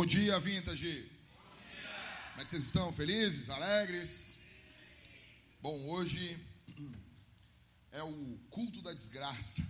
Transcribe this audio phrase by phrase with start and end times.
[0.00, 1.02] Bom dia, Vintage.
[1.02, 2.30] Bom dia.
[2.30, 2.90] Como é que vocês estão?
[2.90, 3.50] Felizes?
[3.50, 4.38] Alegres?
[5.60, 6.42] Bom, hoje
[7.92, 9.60] é o culto da desgraça.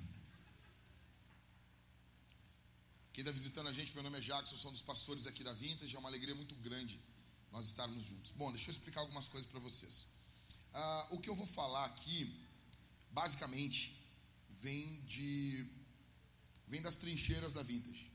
[3.13, 5.53] Quem está visitando a gente, meu nome é Jackson, sou um dos pastores aqui da
[5.53, 5.97] Vintage.
[5.97, 7.01] É uma alegria muito grande
[7.51, 8.31] nós estarmos juntos.
[8.31, 10.11] Bom, deixa eu explicar algumas coisas para vocês.
[10.73, 12.33] Ah, o que eu vou falar aqui,
[13.11, 14.01] basicamente,
[14.49, 15.67] vem de
[16.69, 18.10] vem das trincheiras da Vintage?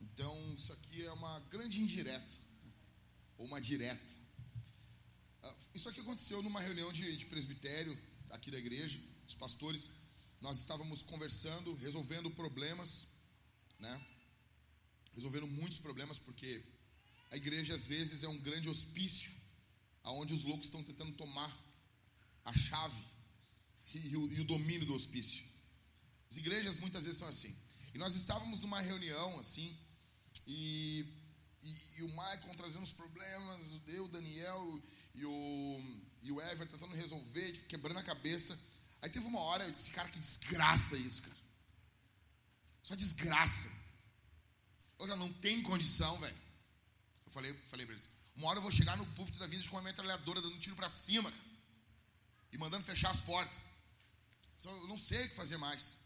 [0.00, 2.34] Então, isso aqui é uma grande indireta,
[3.38, 4.12] ou uma direta.
[5.42, 7.96] Ah, isso aqui aconteceu numa reunião de, de presbitério
[8.30, 9.90] aqui da igreja, os pastores.
[10.40, 13.08] Nós estávamos conversando, resolvendo problemas,
[13.78, 14.06] né?
[15.14, 16.62] Resolvendo muitos problemas, porque
[17.30, 19.32] a igreja às vezes é um grande hospício,
[20.02, 21.50] aonde os loucos estão tentando tomar
[22.44, 23.02] a chave
[23.94, 25.44] e, o, e o domínio do hospício.
[26.30, 27.54] As igrejas muitas vezes são assim.
[27.92, 29.76] E nós estávamos numa reunião assim,
[30.46, 31.06] e,
[31.62, 34.82] e, e o Michael trazendo os problemas, o Deu, o Daniel
[35.14, 38.58] e o, e o Ever tentando resolver, tipo, quebrando a cabeça.
[39.02, 41.36] Aí teve uma hora, eu disse, cara, que desgraça isso, cara.
[42.82, 43.70] Só desgraça.
[44.98, 46.36] Olha, não tem condição, velho.
[47.26, 49.76] Eu falei, falei pra eles, uma hora eu vou chegar no púlpito da vida com
[49.76, 51.44] uma metralhadora dando um tiro para cima, cara.
[52.52, 53.56] E mandando fechar as portas.
[54.64, 55.99] Eu não sei o que fazer mais.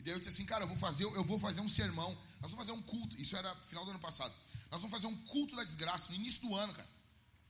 [0.00, 2.10] E daí eu disse assim, cara, eu vou fazer, eu vou fazer um sermão.
[2.40, 3.20] Nós vamos fazer um culto.
[3.20, 4.34] Isso era final do ano passado.
[4.70, 6.88] Nós vamos fazer um culto da desgraça no início do ano, cara.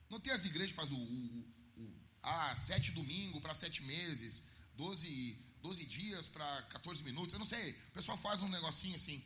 [0.09, 1.95] Não tem as igrejas que fazem o, o, o,
[2.25, 4.43] ah, sete domingos para sete meses,
[4.75, 7.33] doze, doze dias para 14 minutos.
[7.33, 7.71] Eu não sei.
[7.71, 9.23] O pessoal faz um negocinho assim.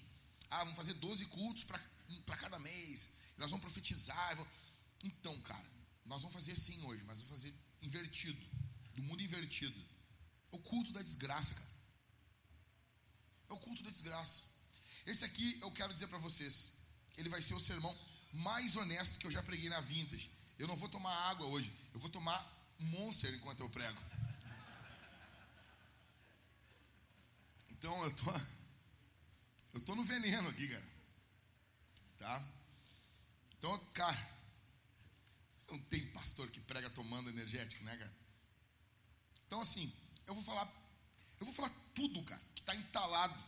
[0.50, 3.08] Ah, vamos fazer 12 cultos para cada mês.
[3.38, 4.36] Nós vamos profetizar.
[4.36, 4.46] Vou...
[5.02, 5.66] Então, cara,
[6.04, 8.38] nós vamos fazer assim hoje, mas vamos fazer invertido.
[8.94, 9.80] Do mundo invertido.
[10.52, 11.73] O culto da desgraça, cara.
[13.48, 14.54] É o culto da desgraça.
[15.06, 16.84] Esse aqui eu quero dizer para vocês.
[17.16, 17.96] Ele vai ser o sermão
[18.32, 20.30] mais honesto que eu já preguei na Vintage.
[20.58, 21.72] Eu não vou tomar água hoje.
[21.92, 22.40] Eu vou tomar
[22.78, 24.00] Monster enquanto eu prego.
[27.70, 28.24] Então eu tô
[29.74, 30.94] eu tô no veneno aqui, cara.
[32.18, 32.48] Tá?
[33.58, 34.30] Então, cara,
[35.68, 38.16] não tem pastor que prega tomando energético, né, cara?
[39.46, 39.92] Então assim,
[40.26, 40.66] eu vou falar
[41.40, 43.38] eu vou falar tudo, cara está entalado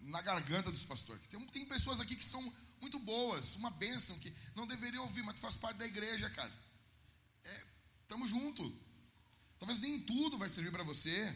[0.00, 1.22] na garganta dos pastores.
[1.28, 2.42] Tem, tem pessoas aqui que são
[2.80, 6.52] muito boas, uma bênção, que não deveriam ouvir, mas tu faz parte da igreja, cara.
[7.44, 7.66] É,
[8.26, 8.84] junto.
[9.58, 11.34] Talvez nem tudo vai servir para você.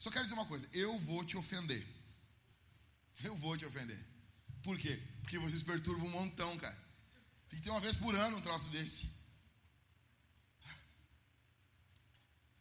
[0.00, 1.84] Só quero dizer uma coisa: eu vou te ofender.
[3.22, 3.98] Eu vou te ofender.
[4.62, 5.00] Por quê?
[5.20, 6.76] Porque vocês perturbam um montão, cara.
[7.48, 9.12] Tem que ter uma vez por ano um troço desse.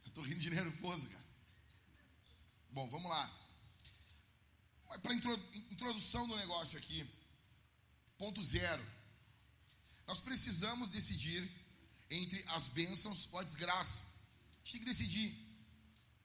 [0.05, 1.22] Eu tô rindo de nervoso, cara.
[2.73, 3.31] Bom, vamos lá.
[5.03, 7.07] Para introdução do negócio aqui,
[8.17, 8.83] ponto zero.
[10.07, 11.47] Nós precisamos decidir
[12.09, 14.01] entre as bênçãos ou a desgraça.
[14.01, 15.29] A gente tem que decidir.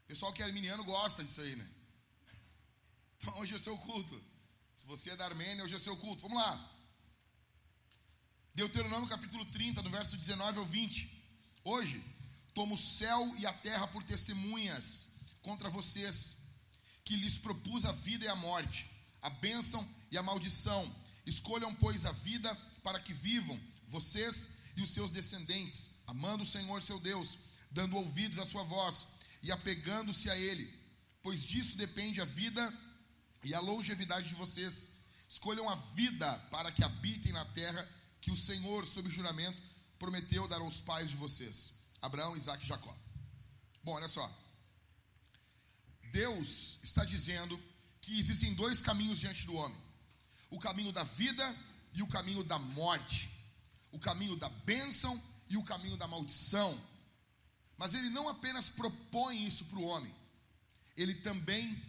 [0.04, 1.68] O pessoal que é arminiano gosta disso aí, né?
[3.20, 4.18] Então hoje é o seu culto.
[4.74, 6.22] Se você é da Armênia, hoje é o seu culto.
[6.22, 6.70] Vamos lá.
[8.54, 11.24] Deuteronômio capítulo 30, do verso 19 ao 20.
[11.64, 12.02] Hoje,
[12.54, 15.08] tomo o céu e a terra por testemunhas
[15.42, 16.37] contra vocês
[17.08, 18.86] que lhes propus a vida e a morte,
[19.22, 20.94] a bênção e a maldição.
[21.24, 26.82] Escolham, pois, a vida para que vivam, vocês e os seus descendentes, amando o Senhor
[26.82, 27.38] seu Deus,
[27.70, 30.70] dando ouvidos à sua voz e apegando-se a Ele,
[31.22, 32.62] pois disso depende a vida
[33.42, 34.98] e a longevidade de vocês.
[35.26, 37.88] Escolham a vida para que habitem na terra
[38.20, 39.58] que o Senhor, sob juramento,
[39.98, 42.94] prometeu dar aos pais de vocês: Abraão, Isaac e Jacó.
[43.82, 44.30] Bom, olha só.
[46.18, 47.54] Deus está dizendo
[48.00, 49.78] que existem dois caminhos diante do homem:
[50.50, 51.46] o caminho da vida
[51.94, 53.30] e o caminho da morte,
[53.92, 55.14] o caminho da bênção
[55.48, 56.72] e o caminho da maldição.
[57.76, 60.12] Mas ele não apenas propõe isso para o homem,
[60.96, 61.80] ele também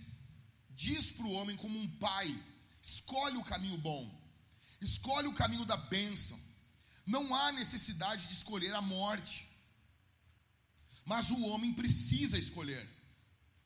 [0.70, 2.30] diz para o homem, como um pai:
[2.84, 4.04] escolhe o caminho bom,
[4.80, 6.40] escolhe o caminho da bênção.
[7.04, 9.48] Não há necessidade de escolher a morte,
[11.04, 12.99] mas o homem precisa escolher.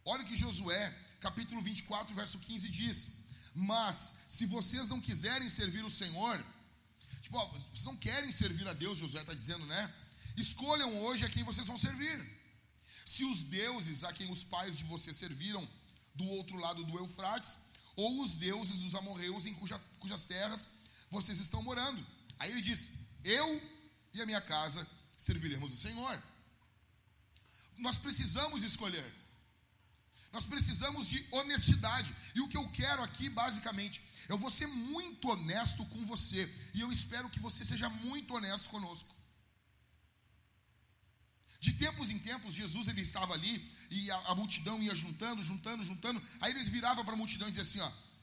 [0.06, 3.10] Olha que Josué, capítulo 24, verso 15 diz:
[3.56, 6.44] Mas se vocês não quiserem servir o Senhor,
[7.22, 9.94] tipo, ó, vocês não querem servir a Deus, Josué está dizendo, né?
[10.36, 12.18] Escolham hoje a quem vocês vão servir.
[13.06, 15.68] Se os deuses a quem os pais de vocês serviram
[16.16, 17.58] do outro lado do Eufrates,
[17.96, 20.68] ou os deuses dos amorreus em cuja, cujas terras
[21.10, 22.06] vocês estão morando.
[22.40, 22.90] Aí ele diz:
[23.24, 23.62] Eu
[24.14, 24.86] e a minha casa
[25.18, 26.22] serviremos o Senhor.
[27.78, 29.23] Nós precisamos escolher.
[30.34, 32.14] Nós precisamos de honestidade.
[32.36, 36.52] E o que eu quero aqui, basicamente, eu vou ser muito honesto com você.
[36.74, 39.14] E eu espero que você seja muito honesto conosco.
[41.60, 43.54] De tempos em tempos, Jesus ele estava ali
[43.90, 46.22] e a, a multidão ia juntando, juntando, juntando.
[46.42, 48.14] Aí eles viravam para a multidão e diziam assim: ó,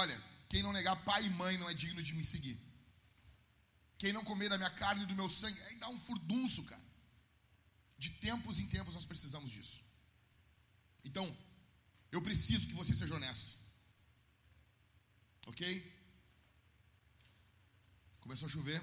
[0.00, 0.18] Olha,
[0.48, 2.58] quem não negar pai e mãe não é digno de me seguir.
[3.98, 6.82] Quem não comer da minha carne e do meu sangue, aí dá um furdunço, cara.
[7.98, 9.80] De tempos em tempos nós precisamos disso.
[11.04, 11.24] Então,
[12.12, 13.56] eu preciso que você seja honesto.
[15.46, 15.62] Ok?
[18.20, 18.80] Começou a chover,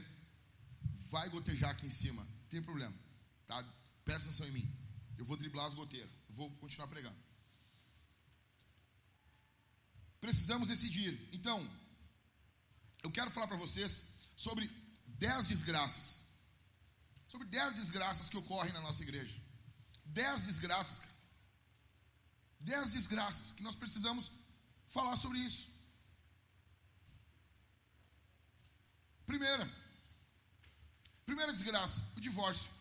[1.11, 2.95] vai gotejar aqui em cima, não tem problema,
[3.47, 3.63] tá?
[4.03, 4.75] Presta atenção em mim.
[5.17, 7.17] Eu vou driblar as goteiras, eu vou continuar pregando.
[10.19, 11.29] Precisamos decidir.
[11.31, 11.57] Então,
[13.03, 13.93] eu quero falar para vocês
[14.35, 14.69] sobre
[15.07, 16.07] dez desgraças.
[17.27, 19.39] Sobre dez desgraças que ocorrem na nossa igreja.
[20.03, 21.08] Dez desgraças, cara.
[22.59, 24.31] Dez desgraças que nós precisamos
[24.85, 25.67] falar sobre isso.
[29.25, 29.71] Primeira,
[31.25, 32.71] primeira desgraça, o divórcio.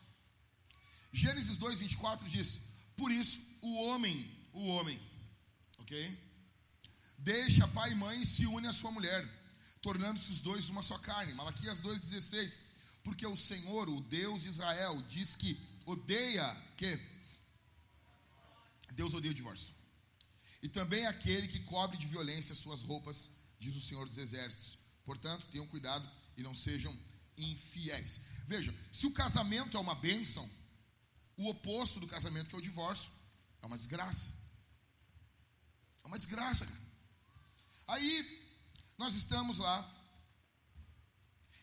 [1.13, 2.61] Gênesis 2, 24 diz:
[2.97, 4.17] Por isso o homem,
[4.53, 5.01] o homem,
[5.79, 6.29] ok?
[7.19, 9.27] Deixa pai e mãe e se une à sua mulher,
[9.83, 11.35] tornando-se os dois uma só carne.
[11.35, 12.61] Malaquias 2,16.
[13.03, 16.47] Porque o Senhor, o Deus de Israel, diz que odeia
[16.77, 16.99] que
[19.01, 19.73] Deus odeia o divórcio.
[20.61, 23.31] E também aquele que cobre de violência suas roupas,
[23.61, 24.79] diz o Senhor dos Exércitos.
[25.05, 26.07] Portanto, tenham cuidado
[26.37, 26.93] e não sejam
[27.37, 28.21] infiéis.
[28.45, 30.45] Veja, se o casamento é uma bênção,
[31.37, 33.13] o oposto do casamento, que é o divórcio,
[33.63, 34.35] é uma desgraça.
[36.03, 36.67] É uma desgraça.
[37.87, 38.13] Aí,
[38.99, 39.79] nós estamos lá,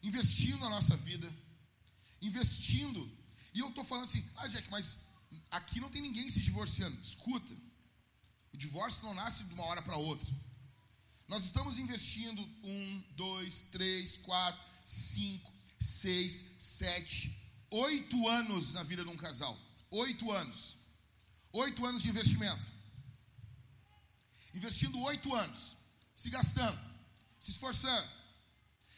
[0.02, 1.30] investindo a nossa vida,
[2.22, 3.02] investindo.
[3.54, 5.15] E eu estou falando assim, ah, Jack, mas
[5.52, 7.00] aqui não tem ninguém se divorciando.
[7.02, 7.54] Escuta,
[8.54, 10.28] o divórcio não nasce de uma hora para outra.
[11.28, 17.36] Nós estamos investindo um, dois, três, quatro, cinco, seis, sete,
[17.72, 19.58] oito anos na vida de um casal.
[19.90, 20.78] Oito anos.
[21.52, 22.66] Oito anos de investimento.
[24.54, 25.76] Investindo oito anos.
[26.16, 26.80] Se gastando.
[27.40, 28.08] Se esforçando.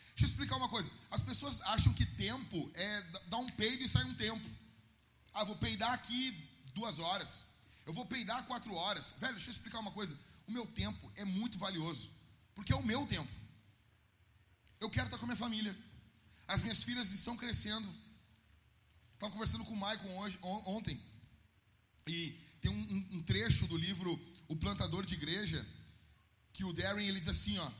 [0.09, 0.91] Deixa eu explicar uma coisa.
[1.11, 4.56] As pessoas acham que tempo é dar um peido e sair um tempo.
[5.37, 6.21] Ah, vou peidar aqui
[6.73, 7.45] duas horas.
[7.85, 9.13] Eu vou peidar quatro horas.
[9.19, 10.17] Velho, deixa eu explicar uma coisa.
[10.47, 12.09] O meu tempo é muito valioso.
[12.55, 13.31] Porque é o meu tempo.
[14.79, 15.77] Eu quero estar com a minha família.
[16.47, 17.87] As minhas filhas estão crescendo.
[19.13, 20.99] Estava conversando com o Michael hoje, ontem.
[22.07, 25.63] E tem um, um, trecho do livro O Plantador de Igreja.
[26.51, 27.71] Que o Darren ele diz assim: ó.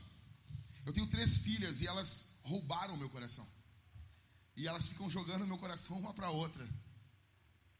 [0.86, 3.46] Eu tenho três filhas e elas roubaram o meu coração.
[4.56, 6.64] E elas ficam jogando meu coração uma para outra.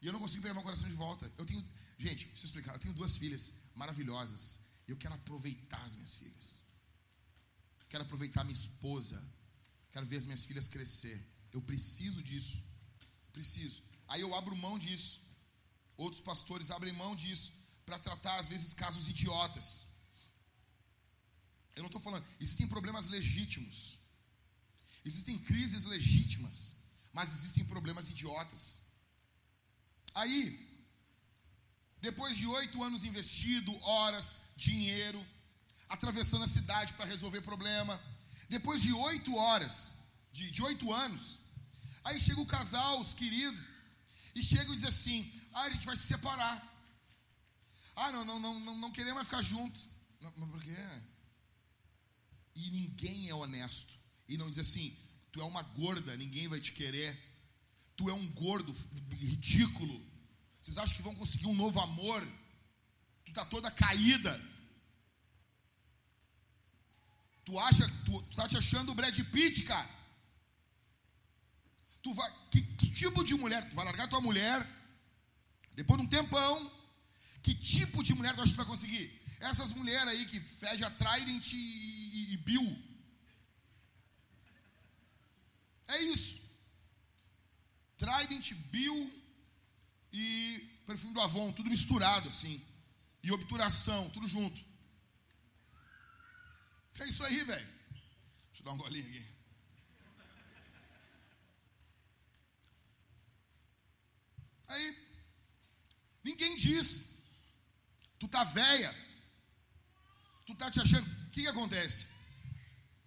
[0.00, 1.30] E eu não consigo pegar meu coração de volta.
[1.36, 1.62] Eu tenho,
[1.98, 2.74] gente, deixa eu explicar.
[2.74, 4.60] Eu tenho duas filhas maravilhosas.
[4.86, 6.62] E eu quero aproveitar as minhas filhas.
[7.88, 9.22] Quero aproveitar minha esposa.
[9.90, 11.18] Quero ver as minhas filhas crescer.
[11.52, 12.62] Eu preciso disso.
[13.32, 13.82] Preciso.
[14.06, 15.20] Aí eu abro mão disso.
[15.96, 17.52] Outros pastores abrem mão disso
[17.84, 19.86] para tratar às vezes casos idiotas.
[21.74, 23.98] Eu não estou falando, existem problemas legítimos.
[25.04, 26.76] Existem crises legítimas,
[27.12, 28.87] mas existem problemas idiotas.
[30.20, 30.42] Aí,
[32.00, 35.20] depois de oito anos investido, horas, dinheiro,
[35.88, 37.94] atravessando a cidade para resolver problema,
[38.48, 39.94] depois de oito horas,
[40.32, 41.40] de oito anos,
[42.04, 43.60] aí chega o casal, os queridos,
[44.34, 46.56] e chega e diz assim: ah, a gente vai se separar.
[47.96, 49.78] Ah, não, não, não, não, não queremos mais ficar junto.
[50.20, 50.76] Não, mas por quê?
[52.54, 53.94] E ninguém é honesto
[54.28, 54.96] e não diz assim:
[55.32, 57.16] tu é uma gorda, ninguém vai te querer.
[57.96, 58.72] Tu é um gordo
[59.10, 60.07] ridículo.
[60.68, 62.20] Vocês acham que vão conseguir um novo amor?
[63.24, 64.38] Tu tá toda caída.
[67.42, 69.88] Tu acha, tu, tu tá te achando o Brad Pitt, cara?
[72.02, 73.66] Tu vai, que, que tipo de mulher?
[73.66, 74.60] Tu vai largar tua mulher
[75.74, 76.70] depois de um tempão?
[77.42, 79.10] Que tipo de mulher tu acha que tu vai conseguir?
[79.40, 82.78] Essas mulheres aí que fede a Trident e, e, e Bill.
[85.86, 86.42] É isso.
[87.96, 89.17] Trident, Bill
[90.12, 92.62] e perfume do Avon, tudo misturado assim.
[93.22, 94.58] E obturação, tudo junto.
[97.00, 97.66] É isso aí, velho.
[97.66, 99.26] Deixa eu dar um golinho aqui.
[104.68, 104.96] Aí,
[106.24, 107.22] ninguém diz.
[108.18, 108.94] Tu tá velha.
[110.46, 111.06] Tu tá te achando.
[111.26, 112.08] O que, que acontece?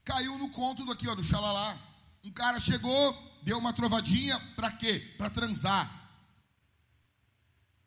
[0.04, 1.78] Caiu no conto do aqui, ó, do xalalá.
[2.24, 5.00] Um cara chegou, deu uma trovadinha, para quê?
[5.18, 6.01] Para transar.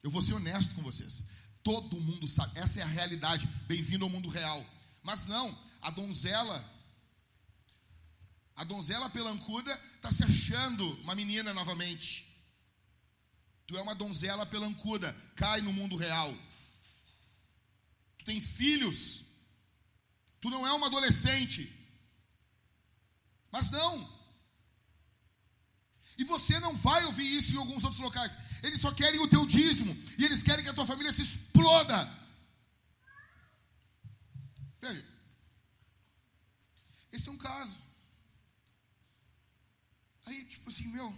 [0.04, 1.22] Eu vou ser honesto com vocês.
[1.62, 2.58] Todo mundo sabe.
[2.58, 3.46] Essa é a realidade.
[3.66, 4.62] Bem-vindo ao mundo real.
[5.02, 6.62] Mas não, a donzela,
[8.54, 12.30] a donzela pelancuda está se achando uma menina novamente.
[13.66, 16.36] Tu é uma donzela pelancuda, cai no mundo real.
[18.18, 19.24] Tu tem filhos.
[20.38, 21.72] Tu não é uma adolescente.
[23.50, 24.06] Mas não.
[26.16, 28.38] E você não vai ouvir isso em alguns outros locais.
[28.62, 29.92] Eles só querem o teu dízimo.
[30.18, 31.98] E eles querem que a tua família se exploda.
[34.80, 35.04] Veja.
[37.10, 37.76] Esse é um caso.
[40.26, 41.14] Aí, tipo assim, meu.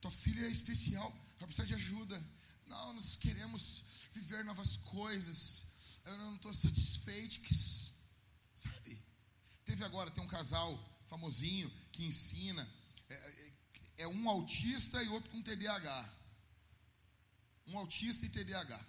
[0.00, 1.08] Tua filha é especial.
[1.38, 2.20] Ela precisa de ajuda.
[2.66, 6.00] Não, nós queremos viver novas coisas.
[6.04, 7.40] Eu não estou satisfeito.
[7.40, 9.00] Que, sabe?
[9.64, 10.72] Teve agora, tem um casal
[11.06, 12.68] famosinho que ensina
[13.98, 16.08] é, um autista e outro com TDAH.
[17.68, 18.80] Um autista e TDAH.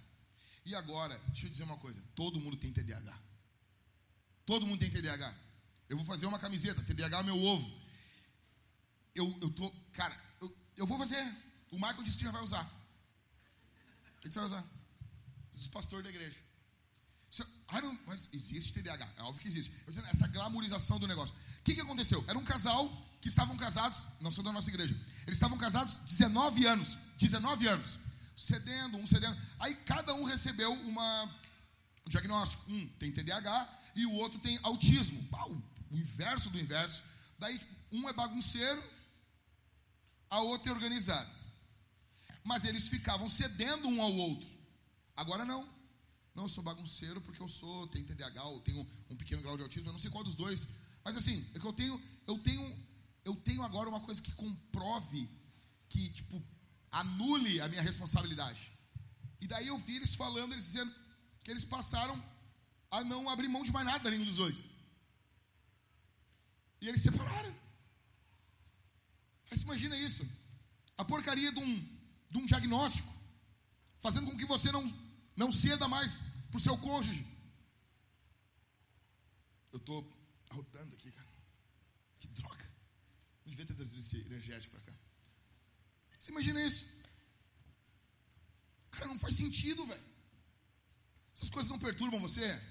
[0.66, 3.18] E agora, deixa eu dizer uma coisa: todo mundo tem TDAH.
[4.46, 5.34] Todo mundo tem TDAH.
[5.90, 7.84] Eu vou fazer uma camiseta, TDAH é meu ovo.
[9.14, 11.22] Eu, eu tô, cara, eu, eu vou fazer.
[11.72, 12.66] O Michael disse que já vai usar.
[14.18, 14.66] O que você vai usar?
[15.54, 16.40] Os pastores da igreja.
[18.14, 19.74] Mas existe TDAH, é óbvio que existe.
[19.88, 21.34] Eu dizendo, essa glamorização do negócio.
[21.34, 22.24] O que, que aconteceu?
[22.28, 22.88] Era um casal
[23.20, 27.98] que estavam casados, não são da nossa igreja, eles estavam casados 19 anos, 19 anos,
[28.38, 29.36] cedendo, um cedendo.
[29.60, 31.24] Aí cada um recebeu uma,
[32.06, 32.72] um diagnóstico.
[32.72, 35.20] Um tem TDAH e o outro tem autismo.
[35.90, 37.02] o inverso do inverso.
[37.40, 38.84] Daí, tipo, um é bagunceiro,
[40.30, 41.30] a outra é organizada.
[42.44, 44.50] Mas eles ficavam cedendo um ao outro.
[45.16, 45.68] Agora não.
[46.36, 49.64] Não, eu sou bagunceiro porque eu sou, tenho TDAH, ou tenho um pequeno grau de
[49.64, 50.68] autismo, eu não sei qual dos dois.
[51.04, 52.86] Mas assim, é que eu tenho, eu tenho,
[53.24, 55.30] eu tenho agora uma coisa que comprove,
[55.90, 56.44] que tipo,
[56.92, 58.72] anule a minha responsabilidade.
[59.40, 60.94] E daí eu vi eles falando, eles dizendo
[61.44, 62.22] que eles passaram
[62.90, 64.66] a não abrir mão de mais nada nenhum dos dois.
[66.82, 67.54] E eles separaram.
[69.50, 70.28] Mas imagina isso.
[70.98, 71.74] A porcaria de um,
[72.32, 73.12] de um diagnóstico,
[74.00, 74.84] fazendo com que você não
[75.36, 77.26] não ceda mais para o seu cônjuge.
[79.72, 80.00] Eu estou
[80.52, 81.28] arrotando aqui, cara.
[82.20, 82.66] Que droga.
[83.44, 85.00] Não devia ter trazido esse energético para cá.
[86.20, 86.86] Você imagina isso?
[88.92, 90.14] Cara, não faz sentido, velho.
[91.36, 92.62] Essas coisas não perturbam você?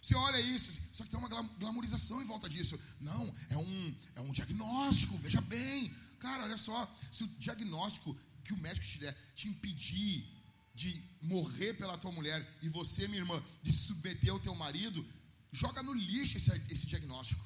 [0.00, 2.80] Você olha isso, só que tem uma glamorização em volta disso.
[3.00, 5.94] Não, é um, é um diagnóstico, veja bem.
[6.18, 10.39] Cara, olha só, se o diagnóstico que o médico te der te impedir
[10.74, 15.04] de morrer pela tua mulher e você, minha irmã, de submeter o teu marido,
[15.52, 17.44] joga no lixo esse, esse diagnóstico.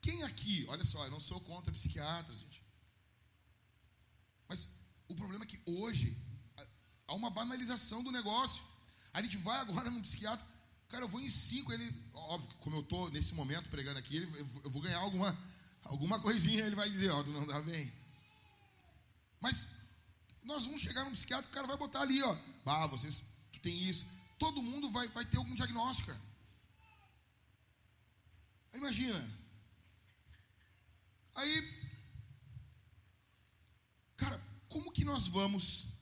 [0.00, 2.62] Quem aqui, olha só, eu não sou contra psiquiatras, gente.
[4.48, 4.68] Mas
[5.08, 6.16] o problema é que hoje
[7.06, 8.62] há uma banalização do negócio.
[9.12, 10.44] A gente vai agora num psiquiatra,
[10.88, 14.38] cara, eu vou em cinco, ele, óbvio, como eu estou nesse momento pregando aqui, ele,
[14.64, 15.38] eu vou ganhar alguma,
[15.84, 17.92] alguma coisinha, ele vai dizer, ó, oh, não dá bem.
[19.40, 19.81] Mas
[20.44, 22.36] nós vamos chegar num psiquiatra, o cara vai botar ali, ó.
[22.66, 24.06] Ah, vocês tu tem isso.
[24.38, 26.08] Todo mundo vai, vai ter algum diagnóstico.
[26.08, 26.20] Cara.
[28.74, 29.42] Imagina.
[31.34, 31.92] Aí,
[34.16, 35.92] cara, como que nós vamos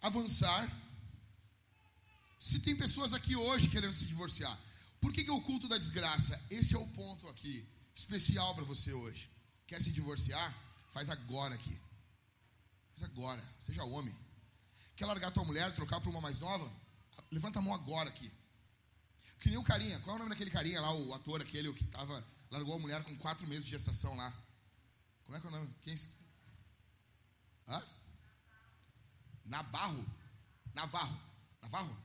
[0.00, 0.70] avançar
[2.38, 4.58] se tem pessoas aqui hoje querendo se divorciar?
[5.00, 6.40] Por que, que é o culto da desgraça?
[6.50, 9.30] Esse é o ponto aqui, especial para você hoje.
[9.66, 10.54] Quer se divorciar?
[10.88, 11.87] Faz agora aqui.
[12.98, 14.12] Mas agora, seja homem.
[14.96, 16.68] Quer largar tua mulher, trocar por uma mais nova?
[17.30, 18.28] Levanta a mão agora aqui.
[19.38, 20.00] Que nem o carinha.
[20.00, 23.04] Qual é o nome daquele carinha lá, o ator aquele que tava, largou a mulher
[23.04, 24.34] com quatro meses de gestação lá?
[25.22, 25.72] Como é que é o nome?
[25.82, 25.94] Quem?
[27.68, 27.86] Hã?
[29.44, 30.04] Nabarro.
[30.74, 31.20] Navarro.
[31.62, 31.96] Navarro?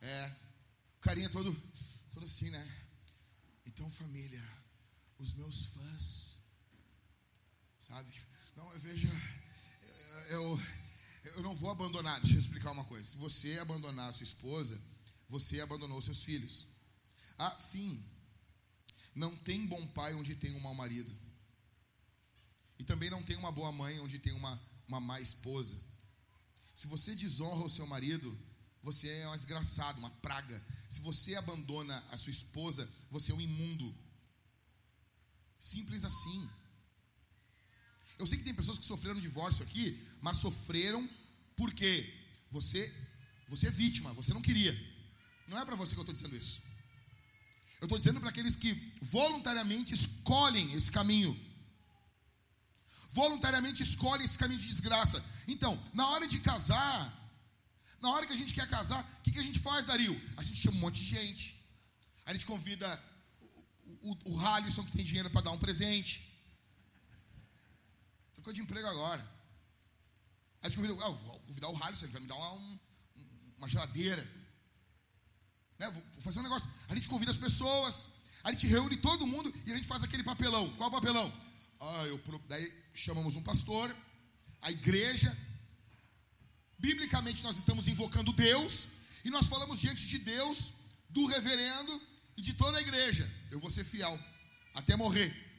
[0.00, 0.32] É.
[0.96, 1.54] O carinha todo,
[2.14, 2.86] todo assim, né?
[3.66, 4.42] Então, família,
[5.18, 6.38] os meus fãs,
[7.78, 8.10] sabe?
[8.56, 9.10] Não, eu vejo
[10.30, 10.60] eu,
[11.36, 12.20] eu não vou abandonar.
[12.20, 13.08] Deixa eu explicar uma coisa.
[13.08, 14.80] Se você abandonar a sua esposa,
[15.28, 16.68] você abandonou seus filhos.
[17.38, 18.02] Ah, fim.
[19.14, 21.12] Não tem bom pai onde tem um mau marido.
[22.78, 25.76] E também não tem uma boa mãe onde tem uma, uma má esposa.
[26.74, 28.36] Se você desonra o seu marido,
[28.82, 30.64] você é um desgraçado, uma praga.
[30.88, 33.94] Se você abandona a sua esposa, você é um imundo.
[35.58, 36.50] Simples assim.
[38.18, 41.08] Eu sei que tem pessoas que sofreram divórcio aqui, mas sofreram
[41.56, 42.12] porque
[42.50, 42.92] você,
[43.48, 44.74] você é vítima, você não queria.
[45.48, 46.62] Não é para você que eu estou dizendo isso.
[47.80, 51.36] Eu estou dizendo para aqueles que voluntariamente escolhem esse caminho.
[53.10, 55.22] voluntariamente escolhem esse caminho de desgraça.
[55.46, 57.12] Então, na hora de casar,
[58.00, 60.18] na hora que a gente quer casar, o que, que a gente faz, Dario?
[60.36, 61.60] A gente chama um monte de gente.
[62.24, 62.88] A gente convida
[64.02, 66.31] o, o, o Halisson, que tem dinheiro para dar um presente.
[68.42, 69.24] Trocou de emprego agora.
[70.62, 72.78] A gente convida, ah, vou convidar o Halisson, ele vai me dar uma, um,
[73.58, 74.22] uma geladeira.
[75.78, 75.88] Né?
[75.90, 76.68] Vou fazer um negócio.
[76.88, 78.08] A gente convida as pessoas,
[78.42, 80.68] a gente reúne todo mundo e a gente faz aquele papelão.
[80.74, 81.32] Qual o papelão?
[81.80, 83.94] Ah, eu, daí chamamos um pastor,
[84.60, 85.36] a igreja,
[86.82, 88.88] Biblicamente, nós estamos invocando Deus
[89.24, 90.72] e nós falamos diante de Deus,
[91.08, 92.02] do reverendo
[92.36, 94.18] e de toda a igreja: eu vou ser fiel
[94.74, 95.51] até morrer.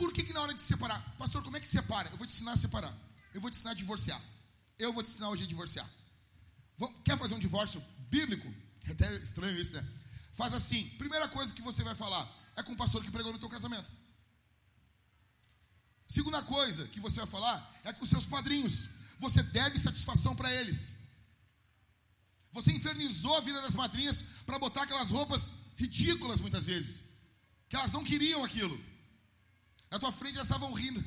[0.00, 2.08] Por que, que na hora de separar, pastor, como é que separa?
[2.08, 2.94] Eu vou te ensinar a separar.
[3.34, 4.20] Eu vou te ensinar a divorciar.
[4.78, 5.86] Eu vou te ensinar hoje a divorciar.
[7.04, 8.48] Quer fazer um divórcio bíblico?
[8.88, 9.86] É até estranho isso, né?
[10.32, 12.26] Faz assim: primeira coisa que você vai falar
[12.56, 13.90] é com o pastor que pregou no teu casamento.
[16.08, 18.88] Segunda coisa que você vai falar é com os seus padrinhos
[19.18, 20.94] você deve satisfação para eles.
[22.52, 27.04] Você infernizou a vida das madrinhas para botar aquelas roupas ridículas muitas vezes,
[27.68, 28.89] que elas não queriam aquilo.
[29.90, 31.02] Na tua frente elas estavam rindo,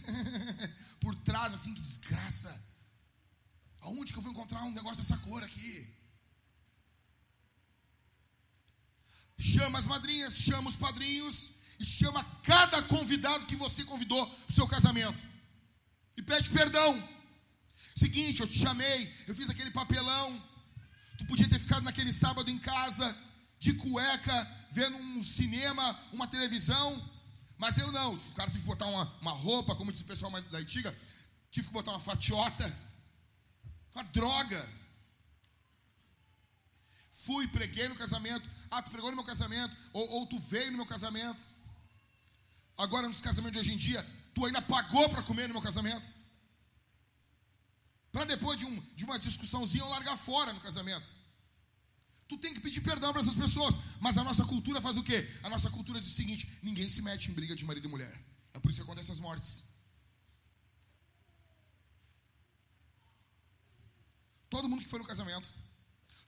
[1.00, 2.54] por trás assim, que desgraça.
[3.80, 5.88] Aonde que eu vou encontrar um negócio dessa cor aqui?
[9.38, 14.54] Chama as madrinhas, chama os padrinhos e chama cada convidado que você convidou para o
[14.54, 15.20] seu casamento.
[16.16, 17.10] E pede perdão.
[17.96, 20.42] Seguinte, eu te chamei, eu fiz aquele papelão.
[21.18, 23.16] Tu podia ter ficado naquele sábado em casa,
[23.60, 27.13] de cueca, vendo um cinema, uma televisão.
[27.58, 28.14] Mas eu não.
[28.14, 30.96] O cara teve que botar uma, uma roupa, como disse o pessoal mais da antiga,
[31.52, 32.66] tive que botar uma fatiota.
[33.94, 34.70] Uma droga.
[37.12, 38.48] Fui, preguei no casamento.
[38.70, 39.76] Ah, tu pregou no meu casamento.
[39.94, 41.46] Ou, ou tu veio no meu casamento.
[42.78, 46.06] Agora, nos casamentos de hoje em dia, tu ainda pagou para comer no meu casamento.
[48.12, 51.23] Para depois de, um, de uma discussãozinha eu largar fora no casamento.
[52.28, 53.80] Tu tem que pedir perdão para essas pessoas.
[54.00, 55.28] Mas a nossa cultura faz o quê?
[55.44, 58.14] A nossa cultura diz o seguinte: ninguém se mete em briga de marido e mulher.
[58.54, 59.66] É por isso que acontecem as mortes.
[64.50, 65.50] Todo mundo que foi no casamento,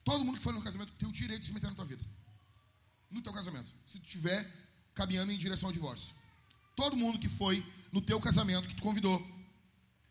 [0.04, 2.04] todo mundo que foi no casamento tem o direito de se meter na tua vida.
[3.10, 3.70] No teu casamento.
[3.84, 4.44] Se tu estiver
[4.94, 6.14] caminhando em direção ao divórcio.
[6.74, 9.24] Todo mundo que foi no teu casamento, que tu convidou,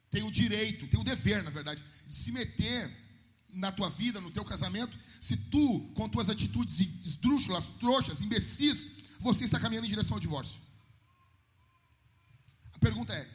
[0.09, 2.89] tem o direito, tem o dever, na verdade, de se meter
[3.55, 9.45] na tua vida, no teu casamento, se tu, com tuas atitudes esdrúxulas, trouxas, imbecis, você
[9.45, 10.61] está caminhando em direção ao divórcio.
[12.73, 13.27] A pergunta é: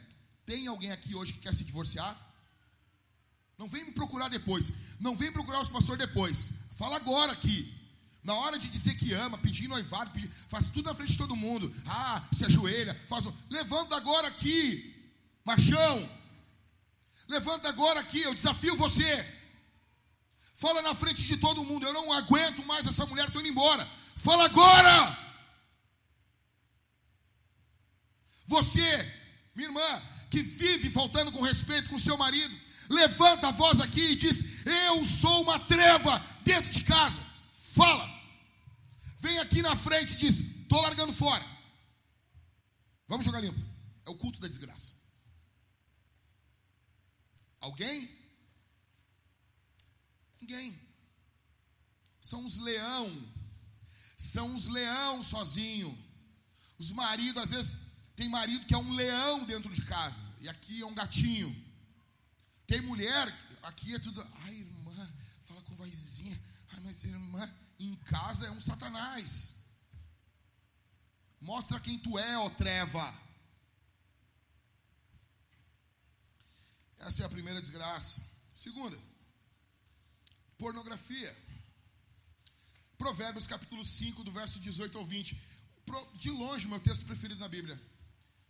[0.45, 2.15] tem alguém aqui hoje que quer se divorciar?
[3.57, 4.71] Não vem me procurar depois.
[4.99, 6.53] Não vem procurar os pastores depois.
[6.77, 7.77] Fala agora aqui.
[8.23, 11.35] Na hora de dizer que ama, pedir noivado, pedir, faz tudo na frente de todo
[11.35, 11.73] mundo.
[11.87, 13.27] Ah, se ajoelha, faz.
[13.49, 14.95] Levanta agora aqui,
[15.43, 16.09] machão.
[17.27, 19.40] Levanta agora aqui, eu desafio você.
[20.61, 21.87] Fala na frente de todo mundo.
[21.87, 23.83] Eu não aguento mais essa mulher, estou indo embora.
[24.15, 25.17] Fala agora.
[28.45, 28.87] Você,
[29.55, 32.55] minha irmã, que vive faltando com respeito com seu marido,
[32.87, 37.19] levanta a voz aqui e diz: Eu sou uma treva dentro de casa.
[37.73, 38.07] Fala.
[39.17, 41.43] Vem aqui na frente e diz: Estou largando fora.
[43.07, 43.59] Vamos jogar limpo.
[44.05, 44.93] É o culto da desgraça.
[47.59, 48.20] Alguém?
[50.41, 50.77] Ninguém.
[52.19, 53.33] São os leão.
[54.17, 55.97] São os leão sozinho.
[56.77, 57.77] Os maridos, às vezes,
[58.15, 60.21] tem marido que é um leão dentro de casa.
[60.39, 61.49] E aqui é um gatinho.
[62.65, 63.27] Tem mulher,
[63.63, 64.25] aqui é tudo.
[64.43, 66.39] Ai, irmã, fala com vozinha.
[66.71, 69.55] Ai, mas irmã, em casa é um satanás.
[71.39, 73.13] Mostra quem tu é, ó treva.
[76.99, 78.21] Essa é a primeira desgraça.
[78.53, 78.97] Segunda,
[80.61, 81.31] pornografia.
[82.95, 85.35] Provérbios capítulo 5, do verso 18 ao 20.
[86.23, 87.77] De longe, meu texto preferido na Bíblia.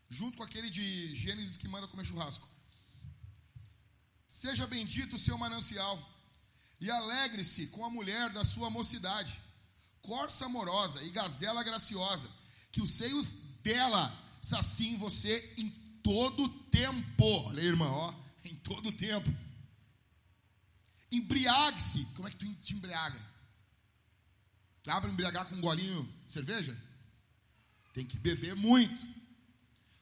[0.09, 2.45] Junto com aquele de Gênesis que manda comer churrasco.
[4.27, 5.95] Seja bendito o seu manancial,
[6.81, 9.33] e alegre-se com a mulher da sua mocidade,
[10.01, 12.29] corça amorosa e gazela graciosa,
[12.73, 14.03] que os seios dela
[14.41, 15.69] saciem você em
[16.03, 17.25] todo tempo.
[17.47, 19.29] Olha aí, irmão, ó em todo tempo.
[21.11, 22.05] Embriague-se.
[22.15, 23.19] Como é que tu te embriaga?
[24.83, 26.75] Dá para embriagar com um golinho de cerveja?
[27.93, 29.01] Tem que beber muito.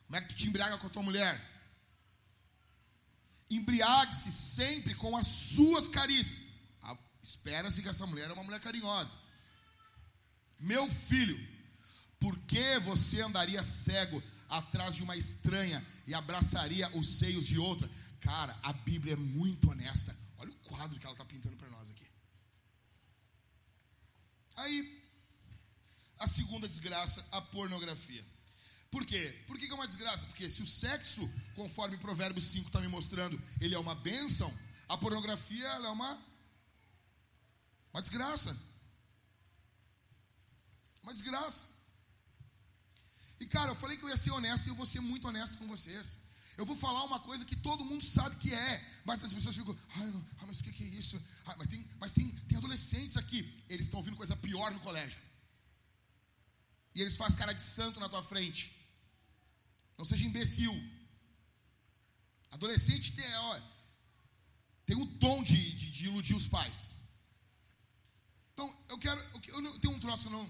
[0.06, 1.44] Como é que tu te embriaga com a tua mulher?
[3.50, 6.42] Embriague-se sempre com as suas carícias.
[7.22, 9.18] Espera-se que essa mulher é uma mulher carinhosa.
[10.60, 11.40] Meu filho,
[12.20, 17.90] por que você andaria cego atrás de uma estranha e abraçaria os seios de outra.
[18.20, 20.16] Cara, a Bíblia é muito honesta.
[20.80, 22.08] Quadro que ela está pintando para nós aqui.
[24.56, 25.04] Aí,
[26.20, 28.26] a segunda desgraça, a pornografia.
[28.90, 29.44] Por quê?
[29.46, 30.26] Por que é uma desgraça?
[30.28, 34.50] Porque se o sexo, conforme Provérbios 5 está me mostrando, ele é uma bênção,
[34.88, 36.12] a pornografia é uma,
[37.92, 38.58] uma desgraça.
[41.04, 41.68] Uma desgraça.
[43.42, 45.58] E cara, eu falei que eu ia ser honesto e eu vou ser muito honesto
[45.58, 46.20] com vocês.
[46.60, 49.74] Eu vou falar uma coisa que todo mundo sabe que é, mas as pessoas ficam,
[49.96, 51.18] ai, ah, mas o que é isso?
[51.46, 55.22] Ah, mas tem, mas tem, tem adolescentes aqui, eles estão ouvindo coisa pior no colégio.
[56.94, 58.76] E eles fazem cara de santo na tua frente.
[59.98, 60.74] Não seja imbecil.
[62.52, 63.62] Adolescente tem, ó,
[64.86, 66.96] tem o dom de, de, de, iludir os pais.
[68.52, 69.22] Então, eu quero.
[69.48, 70.50] Eu, eu tenho um troço que eu não.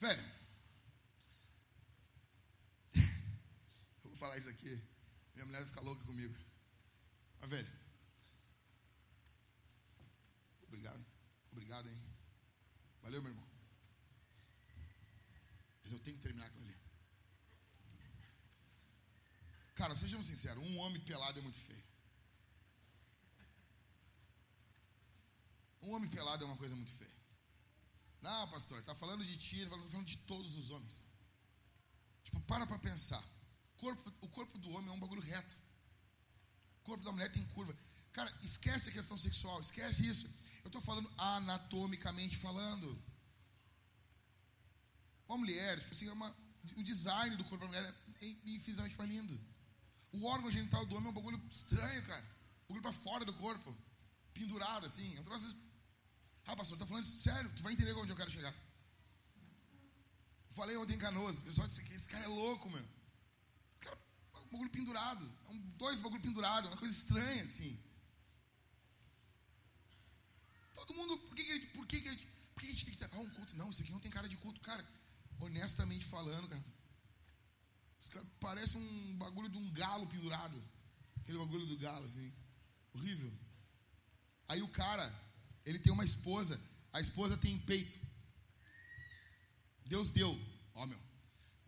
[0.00, 0.37] Velho.
[4.18, 4.82] Vou falar isso aqui.
[5.34, 6.34] Minha mulher vai ficar louca comigo.
[7.40, 7.68] Mas, velho.
[10.64, 11.06] Obrigado.
[11.52, 11.98] Obrigado, hein?
[13.02, 13.48] Valeu, meu irmão.
[15.82, 16.78] Mas eu tenho que terminar com ele.
[19.76, 21.84] Cara, sejamos sinceros, um homem pelado é muito feio.
[25.82, 27.18] Um homem pelado é uma coisa muito feia.
[28.20, 31.08] Não, pastor, está falando de ti, está falando de todos os homens.
[32.24, 33.24] Tipo, para para pensar.
[33.78, 35.56] O corpo, o corpo do homem é um bagulho reto.
[36.80, 37.72] O corpo da mulher tem curva.
[38.12, 40.26] Cara, esquece a questão sexual, esquece isso.
[40.64, 43.00] Eu estou falando anatomicamente falando.
[45.28, 46.34] Uma mulher, tipo assim, é uma,
[46.76, 49.40] o design do corpo da mulher é infinitamente mais lindo.
[50.10, 52.24] O órgão genital do homem é um bagulho estranho, cara.
[52.64, 53.76] Um bagulho para fora do corpo.
[54.34, 55.14] Pendurado, assim.
[55.16, 55.68] É um.
[56.46, 57.18] Ah, pastor, tá falando isso?
[57.18, 57.48] Sério?
[57.54, 58.54] Tu vai entender onde eu quero chegar.
[60.50, 61.40] Falei ontem em Canoas.
[61.40, 62.97] O pessoal disse que esse cara é louco, meu.
[64.48, 65.32] Cara, um bagulho pendurado.
[65.48, 66.68] É dois bagulho pendurado.
[66.68, 67.78] Uma coisa estranha, assim.
[70.72, 71.18] Todo mundo.
[71.18, 73.10] Por que, que, por que, que, por que a gente tem que ter.
[73.12, 73.56] Ah, um culto?
[73.56, 74.60] Não, isso aqui não tem cara de culto.
[74.60, 74.84] Cara,
[75.40, 76.62] honestamente falando, cara
[78.40, 80.62] Parece um bagulho de um galo pendurado.
[81.20, 82.32] Aquele bagulho do galo, assim.
[82.94, 83.32] Horrível.
[84.48, 85.12] Aí o cara,
[85.64, 86.58] ele tem uma esposa.
[86.92, 87.98] A esposa tem peito.
[89.84, 90.38] Deus deu.
[90.74, 91.07] Ó, meu.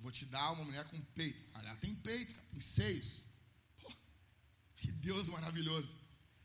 [0.00, 1.44] Vou te dar uma mulher com peito.
[1.54, 3.24] Ela tem peito, cara, tem seios.
[3.78, 3.92] Pô,
[4.76, 5.94] que Deus maravilhoso.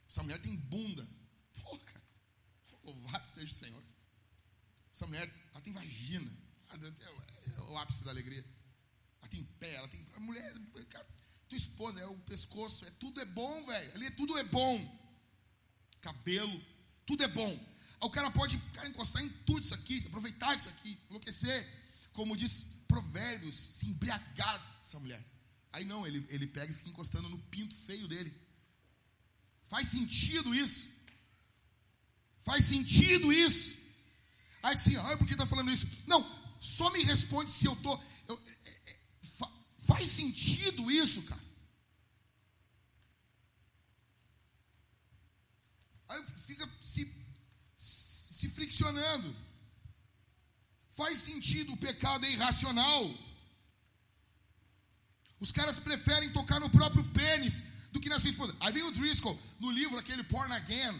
[0.08, 1.08] Essa mulher tem bunda.
[1.62, 2.04] Pô, cara.
[2.84, 3.84] Louvado seja o Senhor.
[4.94, 6.32] Essa mulher, ela tem vagina.
[6.72, 8.44] É o ápice da alegria
[9.26, 10.06] ela tem pé, ela tem.
[10.16, 10.54] A mulher,
[10.90, 11.06] cara,
[11.50, 13.94] tua esposa, é o pescoço, é tudo é bom, velho.
[13.96, 15.04] Ali tudo é bom.
[16.02, 16.64] Cabelo,
[17.06, 17.76] tudo é bom.
[18.02, 21.68] O cara pode cara, encostar em tudo isso aqui, aproveitar disso aqui, enlouquecer.
[22.14, 25.22] Como diz Provérbios, se embriagar dessa mulher.
[25.74, 28.34] Aí não, ele, ele pega e fica encostando no pinto feio dele.
[29.66, 30.90] Faz sentido isso?
[32.40, 33.78] Faz sentido isso?
[34.64, 35.86] Aí assim, ah, por que está falando isso?
[36.08, 36.22] Não,
[36.62, 38.02] só me responde se eu estou.
[39.80, 41.44] Faz sentido isso, cara?
[46.08, 47.12] Aí fica se,
[47.76, 49.36] se friccionando.
[50.96, 53.04] Faz sentido, o pecado é irracional.
[55.40, 57.56] Os caras preferem tocar no próprio pênis
[57.92, 58.56] do que na sua esposa.
[58.62, 60.96] Aí vem o Driscoll, no livro aquele Porn Again,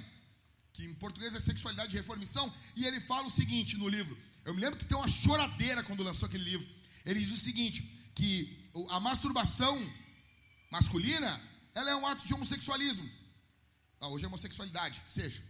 [0.74, 4.18] que em português é sexualidade de reformição, e ele fala o seguinte no livro.
[4.44, 6.68] Eu me lembro que tem uma choradeira quando lançou aquele livro.
[7.06, 7.82] Ele diz o seguinte:
[8.14, 9.76] que a masturbação
[10.70, 11.42] masculina,
[11.74, 13.10] ela é um ato de homossexualismo.
[14.00, 15.42] Ah, hoje é homossexualidade, seja.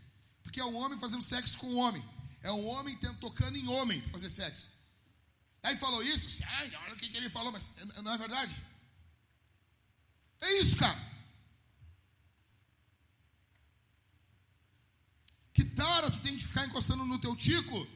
[0.43, 2.03] Porque é um homem fazendo sexo com um homem.
[2.45, 4.69] É um homem tocando em homem para fazer sexo.
[5.63, 8.55] Aí falou isso, ai, olha o que, que ele falou, mas é, não é verdade?
[10.41, 10.99] É isso, cara.
[15.55, 17.87] Que tara tu tem de ficar encostando no teu tico?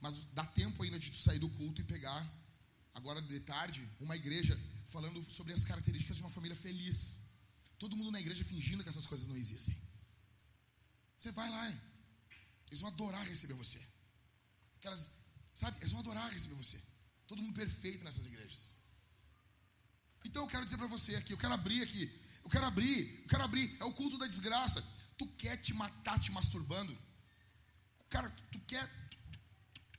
[0.00, 2.26] Mas dá tempo ainda de tu sair do culto e pegar,
[2.92, 4.58] agora de tarde, uma igreja
[4.90, 6.98] falando sobre as características de uma família feliz.
[7.78, 9.76] Todo mundo na igreja fingindo que essas coisas não existem.
[11.16, 11.64] Você vai lá,
[12.68, 13.80] eles vão adorar receber você.
[14.76, 15.10] Aquelas,
[15.54, 16.80] sabe, eles vão adorar receber você.
[17.26, 18.76] Todo mundo perfeito nessas igrejas.
[20.24, 22.04] Então eu quero dizer para você aqui, eu quero abrir aqui,
[22.44, 24.82] eu quero abrir, eu quero abrir, é o culto da desgraça.
[25.16, 26.96] Tu quer te matar te masturbando?
[28.08, 28.84] Cara, tu quer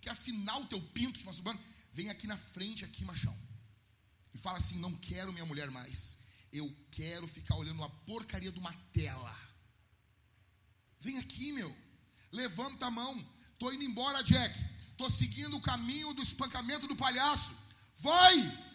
[0.01, 3.38] quer afinar o teu pinto te masturbando, vem aqui na frente, aqui, machão.
[4.33, 6.25] E fala assim: não quero minha mulher mais.
[6.51, 9.35] Eu quero ficar olhando a porcaria de uma tela.
[10.99, 11.75] Vem aqui, meu.
[12.31, 13.13] Levanta a mão.
[13.57, 14.57] Tô indo embora, Jack.
[14.97, 17.55] Tô seguindo o caminho do espancamento do palhaço.
[17.97, 18.71] Vai!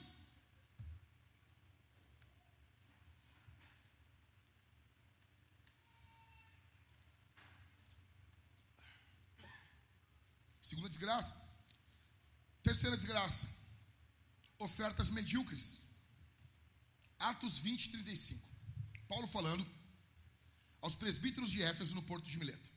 [10.61, 11.41] Segunda desgraça.
[12.63, 13.56] Terceira desgraça.
[14.59, 15.81] Ofertas medíocres.
[17.19, 18.51] Atos 20, 35.
[19.09, 19.67] Paulo falando
[20.81, 22.71] aos presbíteros de Éfeso no porto de Mileto.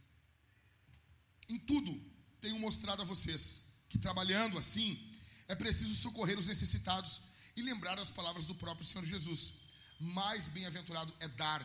[1.47, 1.91] Em tudo
[2.39, 7.21] tenho mostrado a vocês que trabalhando assim é preciso socorrer os necessitados
[7.55, 9.69] e lembrar as palavras do próprio Senhor Jesus.
[9.99, 11.61] Mais bem-aventurado é dar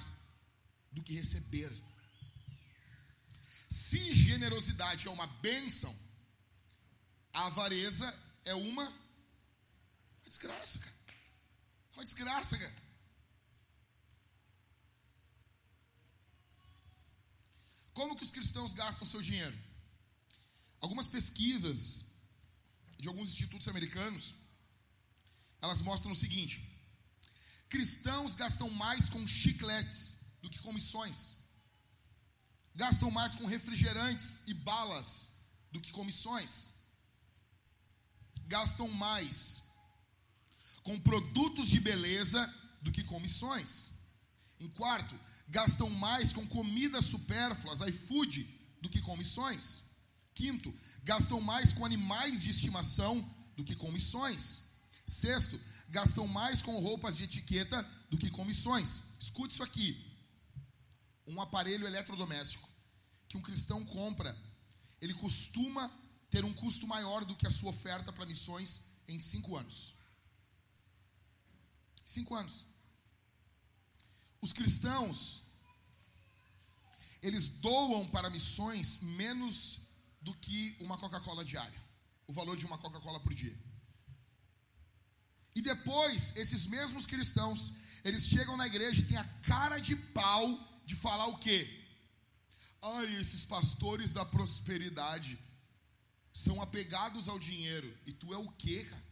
[0.91, 1.73] do que receber.
[3.69, 5.95] Se generosidade é uma bênção,
[7.33, 8.07] a avareza
[8.45, 9.04] é uma
[10.29, 10.95] desgraça, cara.
[11.95, 12.85] Uma desgraça, cara.
[17.93, 19.57] Como que os cristãos gastam seu dinheiro?
[20.81, 21.81] Algumas pesquisas
[22.99, 24.35] de alguns institutos americanos,
[25.63, 26.57] elas mostram o seguinte:
[27.69, 29.99] cristãos gastam mais com chicletes
[30.43, 31.19] do que com missões.
[32.75, 35.09] Gastam mais com refrigerantes e balas
[35.71, 36.75] do que com missões
[38.47, 39.64] gastam mais
[40.85, 42.41] com produtos de beleza
[42.81, 43.91] do que com missões.
[44.61, 45.19] Em quarto,
[45.49, 48.47] gastam mais com comidas supérfluas, iFood,
[48.81, 49.95] do que com missões.
[50.35, 53.15] Quinto, gastam mais com animais de estimação
[53.57, 54.75] do que com missões.
[55.07, 59.03] Sexto, gastam mais com roupas de etiqueta do que com missões.
[59.19, 59.89] Escute isso aqui:
[61.27, 62.69] um aparelho eletrodoméstico
[63.29, 64.37] que um cristão compra,
[65.01, 65.91] ele costuma
[66.31, 69.95] ter um custo maior do que a sua oferta para missões em cinco anos.
[72.05, 72.67] Cinco anos.
[74.41, 75.45] Os cristãos,
[77.23, 79.89] eles doam para missões menos
[80.21, 81.83] do que uma Coca-Cola diária.
[82.27, 83.57] O valor de uma Coca-Cola por dia.
[85.55, 90.47] E depois, esses mesmos cristãos, eles chegam na igreja e têm a cara de pau
[90.85, 91.61] de falar o quê?
[92.83, 95.39] Ai, esses pastores da prosperidade
[96.33, 97.97] são apegados ao dinheiro.
[98.05, 99.07] E tu é o quê, cara?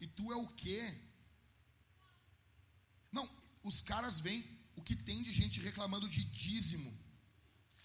[0.00, 1.11] E tu é o quê?
[3.12, 3.28] Não,
[3.62, 4.44] os caras vêm,
[4.74, 6.92] o que tem de gente reclamando de dízimo.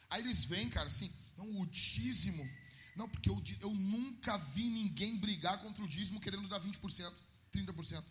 [0.09, 2.49] Aí eles vêm, cara, assim, não, o dízimo.
[2.95, 7.13] Não, porque eu, eu nunca vi ninguém brigar contra o dízimo querendo dar 20%,
[7.53, 8.03] 30%.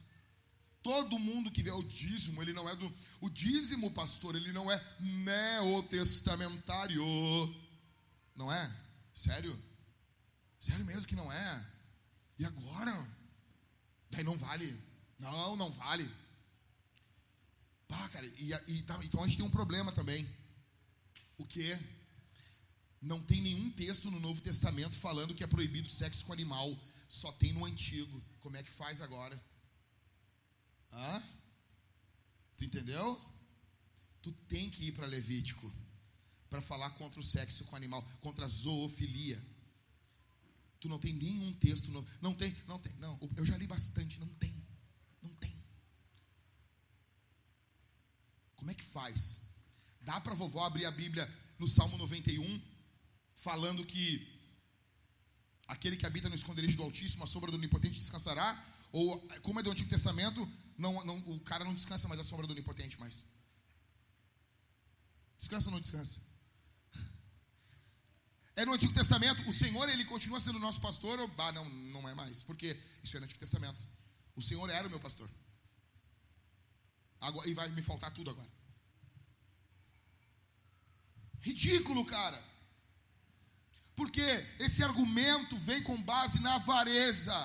[0.82, 2.94] Todo mundo que vê o dízimo, ele não é do.
[3.20, 7.02] O dízimo, pastor, ele não é neotestamentário.
[8.36, 8.72] Não é?
[9.12, 9.60] Sério?
[10.60, 11.66] Sério mesmo que não é?
[12.38, 12.92] E agora?
[14.10, 14.78] Daí não vale.
[15.18, 16.08] Não, não vale.
[17.88, 20.28] Pá, cara, e, e, tá, então a gente tem um problema também.
[21.38, 21.78] O que?
[23.00, 26.76] Não tem nenhum texto no Novo Testamento falando que é proibido sexo com animal.
[27.08, 28.22] Só tem no Antigo.
[28.40, 29.40] Como é que faz agora?
[30.92, 31.22] Hã?
[32.56, 33.20] Tu entendeu?
[34.22, 35.72] Tu tem que ir para Levítico
[36.48, 39.42] para falar contra o sexo com animal, contra a zoofilia.
[40.80, 43.18] Tu não tem nenhum texto, não, não tem, não tem, não.
[43.36, 44.54] Eu já li bastante, não tem,
[45.22, 45.56] não tem.
[48.66, 49.42] Como é que faz?
[50.00, 52.60] Dá para vovó abrir a Bíblia no Salmo 91,
[53.36, 54.26] falando que
[55.68, 58.60] aquele que habita no esconderijo do Altíssimo, a sombra do Onipotente descansará?
[58.90, 60.40] Ou, como é do Antigo Testamento,
[60.76, 63.24] não, não, o cara não descansa mais a sombra do Onipotente mais.
[65.38, 66.20] Descansa ou não descansa?
[68.56, 72.08] É no Antigo Testamento, o Senhor ele continua sendo nosso pastor ou ah, não, não
[72.08, 72.42] é mais?
[72.42, 73.80] Porque isso é no Antigo Testamento.
[74.34, 75.30] O Senhor era o meu pastor.
[77.20, 78.55] Agora, e vai me faltar tudo agora.
[81.46, 82.40] Ridículo, cara.
[83.94, 84.26] Porque
[84.58, 87.36] esse argumento vem com base na avareza.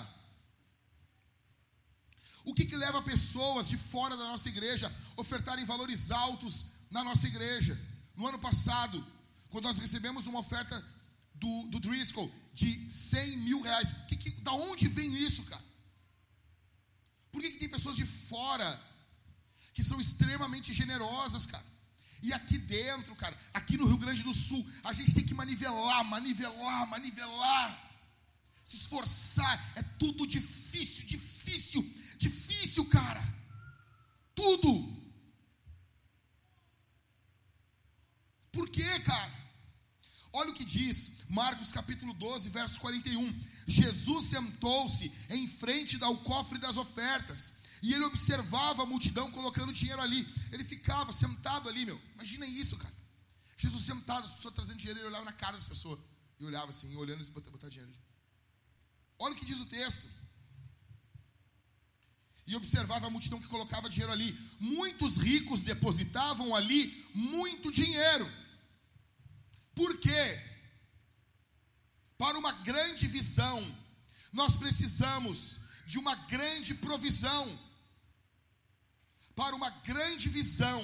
[2.44, 6.54] O que, que leva pessoas de fora da nossa igreja a ofertarem valores altos
[6.90, 7.80] na nossa igreja?
[8.16, 8.98] No ano passado,
[9.52, 10.76] quando nós recebemos uma oferta
[11.36, 13.94] do, do Driscoll de 100 mil reais.
[14.08, 15.64] Que, que, da onde vem isso, cara?
[17.32, 18.70] Por que, que tem pessoas de fora
[19.74, 21.71] que são extremamente generosas, cara?
[22.22, 26.04] E aqui dentro, cara, aqui no Rio Grande do Sul, a gente tem que manivelar,
[26.06, 27.92] manivelar, manivelar.
[28.64, 31.82] Se esforçar, é tudo difícil, difícil,
[32.18, 33.22] difícil, cara.
[34.36, 35.02] Tudo.
[38.52, 39.42] Por quê, cara?
[40.34, 43.40] Olha o que diz Marcos capítulo 12, verso 41.
[43.68, 47.61] Jesus sentou-se em frente ao cofre das ofertas.
[47.82, 50.28] E ele observava a multidão colocando dinheiro ali.
[50.52, 52.00] Ele ficava sentado ali, meu.
[52.14, 52.94] Imagina isso, cara.
[53.58, 56.00] Jesus sentado, as pessoas trazendo dinheiro, ele olhava na cara das pessoas.
[56.40, 58.02] E olhava assim, olhando e botar, botar dinheiro ali.
[59.20, 60.08] Olha o que diz o texto.
[62.48, 64.38] E observava a multidão que colocava dinheiro ali.
[64.60, 68.30] Muitos ricos depositavam ali muito dinheiro.
[69.74, 70.40] Por quê?
[72.18, 73.60] Para uma grande visão,
[74.34, 77.60] nós precisamos de uma grande provisão.
[79.36, 80.82] Para uma grande visão,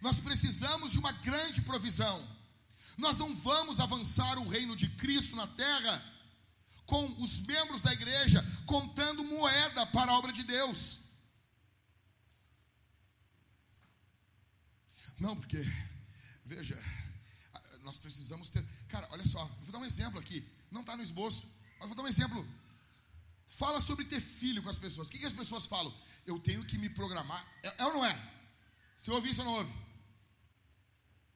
[0.00, 2.26] nós precisamos de uma grande provisão.
[2.96, 6.04] Nós não vamos avançar o reino de Cristo na terra
[6.86, 11.00] com os membros da igreja contando moeda para a obra de Deus.
[15.18, 15.58] Não, porque,
[16.44, 16.76] veja,
[17.82, 18.64] nós precisamos ter.
[18.88, 20.44] Cara, olha só, vou dar um exemplo aqui.
[20.70, 21.46] Não está no esboço,
[21.78, 22.46] mas vou dar um exemplo.
[23.50, 25.08] Fala sobre ter filho com as pessoas.
[25.08, 25.92] O que, que as pessoas falam?
[26.24, 27.44] Eu tenho que me programar.
[27.64, 28.32] É, é ou não é?
[28.96, 29.74] Você ouve isso ou não ouve?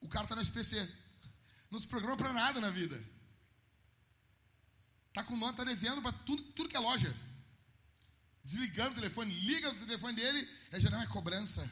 [0.01, 0.89] O cara está no SPC.
[1.73, 3.03] Não se programa para nada na vida.
[5.09, 7.13] Está com nome, está devendo para tudo, tudo que é loja.
[8.45, 11.69] Desligando o telefone, liga o telefone dele, é já não é cobrança.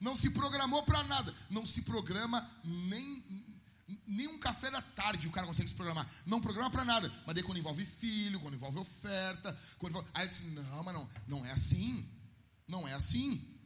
[0.00, 1.32] Não se programou para nada.
[1.48, 3.45] Não se programa nem,
[4.06, 6.08] nem um café da tarde o cara consegue se programar.
[6.24, 7.08] Não programa para nada.
[7.24, 10.08] Mas daí quando envolve filho, quando envolve oferta, quando envolve...
[10.14, 12.08] Aí eu disse, não, mas não, não é assim.
[12.66, 13.56] Não é assim.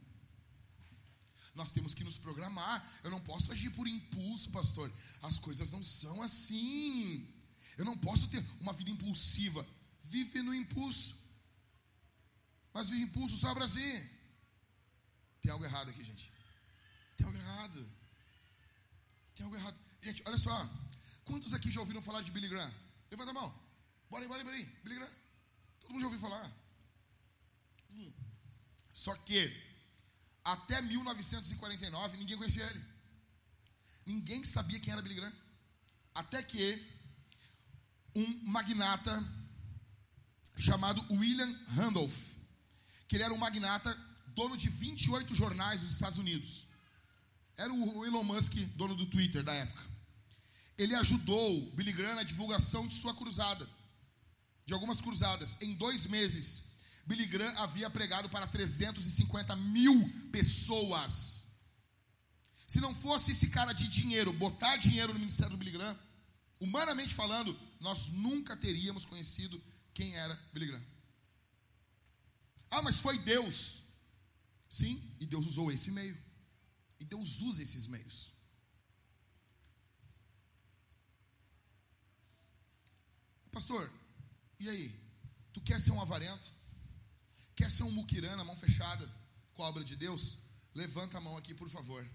[1.55, 2.87] Nós temos que nos programar.
[3.03, 4.91] Eu não posso agir por impulso, pastor.
[5.21, 7.27] As coisas não são assim.
[7.77, 9.65] Eu não posso ter uma vida impulsiva.
[10.03, 11.15] Vive no impulso.
[12.73, 14.09] Mas o impulso sobra assim.
[15.41, 16.31] Tem algo errado aqui, gente.
[17.17, 17.89] Tem algo errado.
[19.35, 19.90] Tem algo errado.
[20.01, 20.69] Gente, olha só.
[21.25, 22.73] Quantos aqui já ouviram falar de Billy Graham?
[23.09, 23.53] Levanta a mão.
[24.09, 24.65] Bora aí, bora aí, bora aí.
[24.83, 25.11] Billy Graham.
[25.79, 26.51] Todo mundo já ouviu falar.
[27.91, 28.11] Hum.
[28.91, 29.39] Só que
[30.43, 32.83] até 1949, ninguém conhecia ele.
[34.05, 35.33] Ninguém sabia quem era Billy Graham.
[36.15, 36.83] Até que
[38.15, 39.23] um magnata
[40.57, 42.33] chamado William Randolph,
[43.07, 43.93] que ele era um magnata,
[44.27, 46.67] dono de 28 jornais dos Estados Unidos.
[47.55, 49.90] Era o Elon Musk, dono do Twitter da época.
[50.81, 53.69] Ele ajudou Billy Graham na divulgação de sua cruzada,
[54.65, 55.61] de algumas cruzadas.
[55.61, 56.71] Em dois meses,
[57.05, 61.51] Billy Graham havia pregado para 350 mil pessoas.
[62.65, 65.95] Se não fosse esse cara de dinheiro, botar dinheiro no ministério do Billy Graham,
[66.59, 69.61] humanamente falando, nós nunca teríamos conhecido
[69.93, 70.85] quem era Billy Graham.
[72.71, 73.83] Ah, mas foi Deus.
[74.67, 76.17] Sim, e Deus usou esse meio.
[76.99, 78.40] E Deus usa esses meios.
[83.51, 83.91] Pastor,
[84.59, 85.01] e aí?
[85.53, 86.47] Tu quer ser um avarento?
[87.55, 89.07] Quer ser um muquirana, mão fechada,
[89.53, 90.37] com a obra de Deus?
[90.73, 92.07] Levanta a mão aqui, por favor.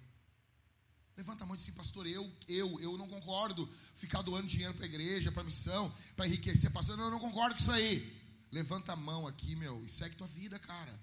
[1.16, 4.74] Levanta a mão e diz assim, pastor, eu, eu, eu não concordo ficar doando dinheiro
[4.74, 8.22] para a igreja, para a missão, para enriquecer, pastor, eu não concordo com isso aí.
[8.52, 10.98] Levanta a mão aqui, meu, e segue tua vida, cara.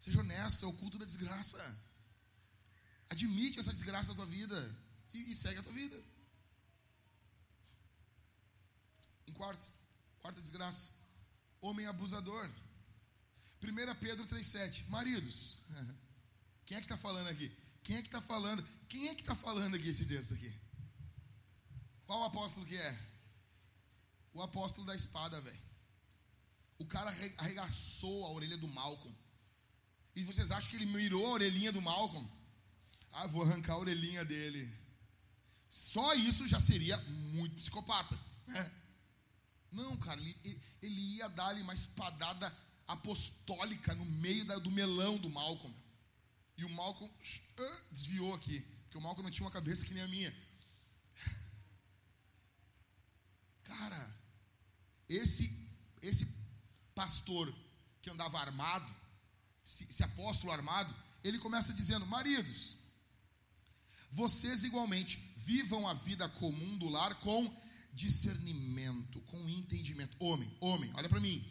[0.00, 1.58] Seja honesto, é o culto da desgraça.
[3.08, 4.76] Admite essa desgraça da tua vida
[5.12, 6.13] e, e segue a tua vida.
[9.26, 9.66] Em quarto,
[10.20, 10.90] quarta desgraça,
[11.60, 12.50] homem abusador.
[13.62, 14.86] 1 Pedro 3,7.
[14.88, 15.58] Maridos,
[16.66, 17.50] quem é que está falando aqui?
[17.82, 18.64] Quem é que está falando?
[18.88, 20.52] Quem é que está falando aqui esse texto aqui?
[22.06, 22.98] Qual apóstolo que é?
[24.32, 25.64] O apóstolo da espada, velho.
[26.78, 29.16] O cara arregaçou a orelha do Malcolm.
[30.14, 32.28] E vocês acham que ele mirou a orelhinha do Malcolm?
[33.12, 34.70] Ah, vou arrancar a orelhinha dele.
[35.68, 36.96] Só isso já seria
[37.32, 38.18] muito psicopata.
[38.46, 38.72] Né?
[39.74, 42.54] Não, cara, ele, ele ia dar-lhe uma espadada
[42.86, 45.74] apostólica no meio da, do melão do Malcolm.
[46.56, 47.12] E o Malcolm
[47.90, 50.34] desviou aqui, porque o Malcolm não tinha uma cabeça que nem a minha.
[53.64, 54.16] Cara,
[55.08, 55.68] esse,
[56.00, 56.32] esse
[56.94, 57.52] pastor
[58.00, 58.94] que andava armado,
[59.64, 60.94] esse, esse apóstolo armado,
[61.24, 62.76] ele começa dizendo: Maridos,
[64.12, 67.52] vocês igualmente vivam a vida comum do lar com
[67.94, 70.16] discernimento, com entendimento.
[70.18, 71.46] Homem, homem, olha para mim.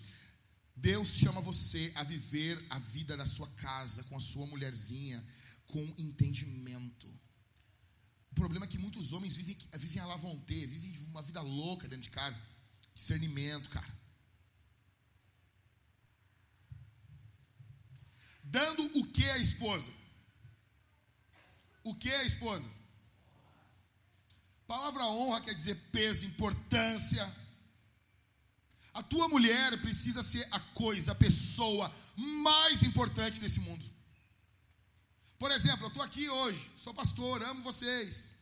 [0.76, 5.24] Deus chama você a viver a vida da sua casa, com a sua mulherzinha,
[5.68, 7.08] com entendimento.
[8.32, 12.04] O problema é que muitos homens vivem, vivem a lavonte, vivem uma vida louca dentro
[12.04, 12.40] de casa.
[12.96, 14.04] Discernimento, cara.
[18.44, 19.92] Dando o que à esposa?
[21.84, 22.70] O que à esposa?
[24.74, 27.24] Palavra honra quer dizer peso, importância
[28.92, 33.86] a tua mulher precisa ser a coisa, a pessoa mais importante desse mundo.
[35.38, 38.34] Por exemplo, eu estou aqui hoje, sou pastor, amo vocês.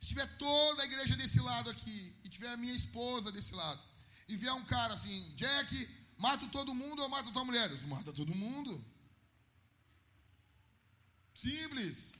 [0.00, 3.82] Se tiver toda a igreja desse lado aqui, e tiver a minha esposa desse lado,
[4.28, 7.68] e vier um cara assim, Jack, mato todo mundo ou mato tua mulher?
[7.68, 8.84] Eu mata todo mundo.
[11.34, 12.14] Simples.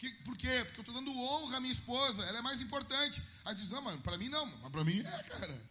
[0.00, 0.64] Que, por quê?
[0.64, 3.22] Porque eu estou dando honra à minha esposa, ela é mais importante.
[3.44, 5.70] Aí diz, não, mano, para mim não, mas para mim é, cara.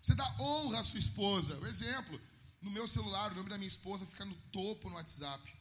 [0.00, 1.54] Você dá honra à sua esposa.
[1.58, 2.18] Um exemplo,
[2.62, 5.54] no meu celular, o nome da minha esposa fica no topo no WhatsApp.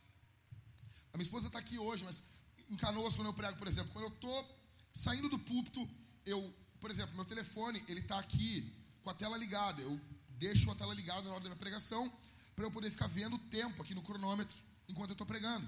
[1.11, 2.23] A minha esposa está aqui hoje, mas
[2.69, 5.85] em Canoas, quando eu prego, por exemplo, quando eu estou saindo do púlpito,
[6.25, 8.73] eu, por exemplo, meu telefone, ele está aqui
[9.03, 9.81] com a tela ligada.
[9.81, 12.09] Eu deixo a tela ligada na hora da pregação
[12.55, 14.55] para eu poder ficar vendo o tempo aqui no cronômetro
[14.87, 15.67] enquanto eu estou pregando.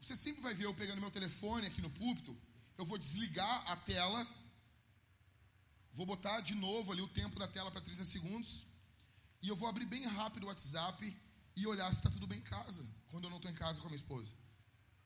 [0.00, 2.34] Você sempre vai ver eu pegando meu telefone aqui no púlpito.
[2.78, 4.26] Eu vou desligar a tela.
[5.92, 8.66] Vou botar de novo ali o tempo da tela para 30 segundos.
[9.42, 11.14] E eu vou abrir bem rápido o WhatsApp
[11.54, 12.82] e olhar se está tudo bem em casa.
[13.10, 14.32] Quando eu não estou em casa com a minha esposa.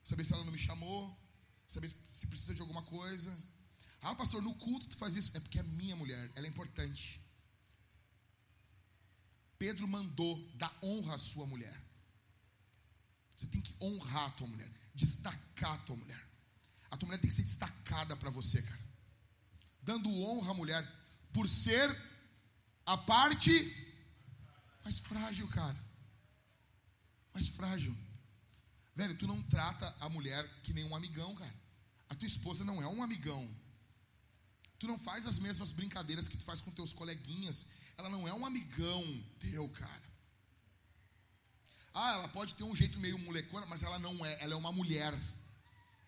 [0.05, 1.03] Saber se ela não me chamou.
[1.67, 3.37] Saber se precisa de alguma coisa.
[4.01, 5.37] Ah, pastor, no culto tu faz isso.
[5.37, 6.31] É porque é minha mulher.
[6.37, 7.21] Ela é importante.
[9.59, 11.83] Pedro mandou dar honra à sua mulher.
[13.35, 16.23] Você tem que honrar a tua mulher destacar a tua mulher.
[16.91, 18.85] A tua mulher tem que ser destacada para você, cara.
[19.83, 20.83] Dando honra à mulher
[21.33, 21.91] por ser
[22.87, 23.51] a parte
[24.85, 25.79] mais frágil, cara.
[27.35, 27.97] Mais frágil.
[28.95, 31.55] Velho, tu não trata a mulher que nem um amigão, cara.
[32.09, 33.49] A tua esposa não é um amigão.
[34.79, 37.67] Tu não faz as mesmas brincadeiras que tu faz com teus coleguinhas.
[37.97, 39.03] Ela não é um amigão
[39.39, 40.14] teu, cara.
[41.95, 44.43] Ah, ela pode ter um jeito meio molecona, mas ela não é.
[44.43, 45.17] Ela é uma mulher.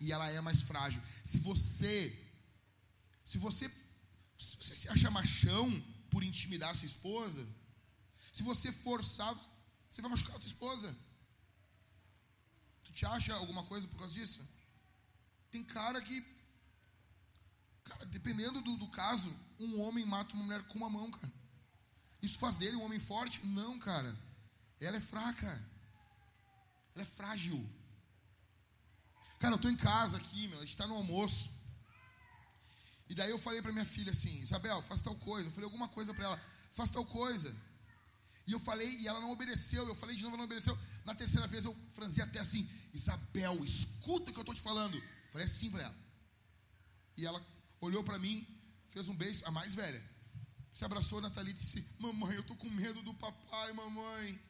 [0.01, 1.01] E ela é mais frágil.
[1.23, 1.97] Se você.
[3.23, 3.69] Se você.
[4.37, 5.81] Se você se acha machão
[6.11, 7.47] por intimidar a sua esposa.
[8.33, 9.33] Se você forçar.
[9.89, 10.93] Você vai machucar a tua esposa.
[12.83, 14.45] Tu te acha alguma coisa por causa disso?
[15.49, 16.21] Tem cara que.
[17.85, 21.31] Cara, dependendo do, do caso, um homem mata uma mulher com uma mão, cara.
[22.21, 23.45] Isso faz dele um homem forte?
[23.45, 24.13] Não, cara.
[24.81, 25.76] Ela é fraca.
[26.97, 27.63] Ela é frágil.
[29.37, 31.51] Cara, eu estou em casa aqui, meu, a gente está no almoço.
[33.07, 35.47] E daí eu falei para minha filha assim, Isabel, faz tal coisa.
[35.47, 36.41] Eu falei alguma coisa para ela,
[36.71, 37.55] faz tal coisa.
[38.47, 39.87] E eu falei, e ela não obedeceu.
[39.87, 40.75] Eu falei de novo, ela não obedeceu.
[41.05, 44.97] Na terceira vez eu franzi até assim, Isabel, escuta o que eu estou te falando.
[44.97, 45.95] Eu falei assim para ela.
[47.15, 47.45] E ela
[47.79, 48.43] olhou para mim,
[48.89, 50.03] fez um beijo, a mais velha.
[50.71, 54.46] Se abraçou na Thalita e disse: Mamãe, eu estou com medo do papai, mamãe.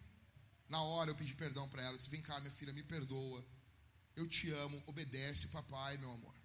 [0.70, 1.98] Na hora eu pedi perdão para ela.
[1.98, 3.46] Disse: Vem cá, minha filha, me perdoa.
[4.16, 4.82] Eu te amo.
[4.86, 6.36] Obedece o papai, meu amor.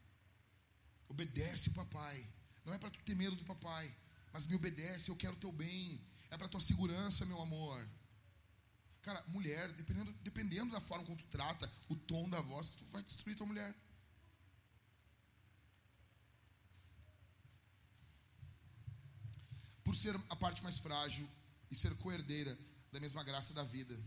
[1.09, 2.27] Obedece o papai.
[2.64, 3.93] Não é para tu ter medo do papai,
[4.33, 5.11] mas me obedece.
[5.11, 6.01] Eu quero o teu bem.
[6.31, 7.87] É para tua segurança, meu amor.
[9.03, 13.03] Cara, mulher, dependendo, dependendo da forma como tu trata, o tom da voz, tu vai
[13.03, 13.75] destruir tua mulher.
[19.83, 21.29] Por ser a parte mais frágil
[21.68, 22.57] e ser coerdeira
[22.93, 23.99] da mesma graça da vida.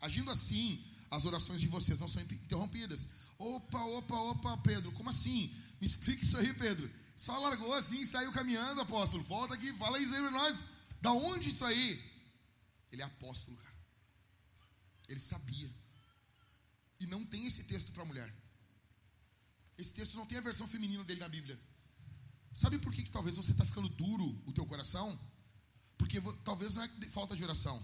[0.00, 3.08] Agindo assim, as orações de vocês não são interrompidas.
[3.36, 5.52] Opa, opa, opa, Pedro, como assim?
[5.80, 6.88] Me explica isso aí, Pedro.
[7.16, 9.22] Só largou assim e saiu caminhando, apóstolo.
[9.24, 10.64] Volta aqui, fala isso aí para nós.
[11.00, 12.00] Da onde isso aí?
[12.90, 13.76] Ele é apóstolo, cara.
[15.08, 15.70] Ele sabia.
[17.00, 18.32] E não tem esse texto para mulher.
[19.76, 21.60] Esse texto não tem a versão feminina dele na Bíblia.
[22.52, 25.18] Sabe por que, que talvez você está ficando duro o teu coração?
[26.02, 27.80] Porque talvez não é falta de oração.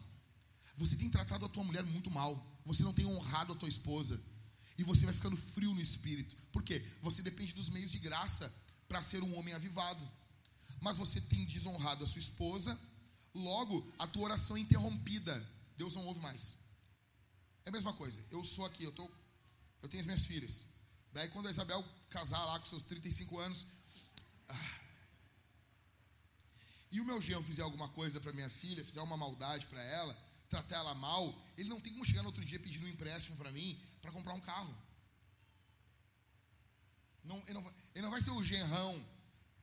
[0.76, 2.34] Você tem tratado a tua mulher muito mal.
[2.64, 4.20] Você não tem honrado a tua esposa.
[4.76, 6.34] E você vai ficando frio no espírito.
[6.50, 6.84] Por quê?
[7.00, 8.52] Você depende dos meios de graça
[8.88, 10.04] para ser um homem avivado.
[10.80, 12.76] Mas você tem desonrado a sua esposa.
[13.32, 15.48] Logo, a tua oração é interrompida.
[15.76, 16.58] Deus não ouve mais.
[17.64, 18.20] É a mesma coisa.
[18.32, 19.08] Eu sou aqui, eu, tô,
[19.80, 20.66] eu tenho as minhas filhas.
[21.12, 23.64] Daí, quando a Isabel casar lá com seus 35 anos.
[24.48, 24.80] Ah,
[26.90, 30.16] e o meu genro fizer alguma coisa para minha filha, fizer uma maldade para ela,
[30.48, 33.50] tratar ela mal, ele não tem como chegar no outro dia pedindo um empréstimo para
[33.52, 34.74] mim para comprar um carro.
[37.24, 39.04] Não, ele, não vai, ele não vai ser o genrão,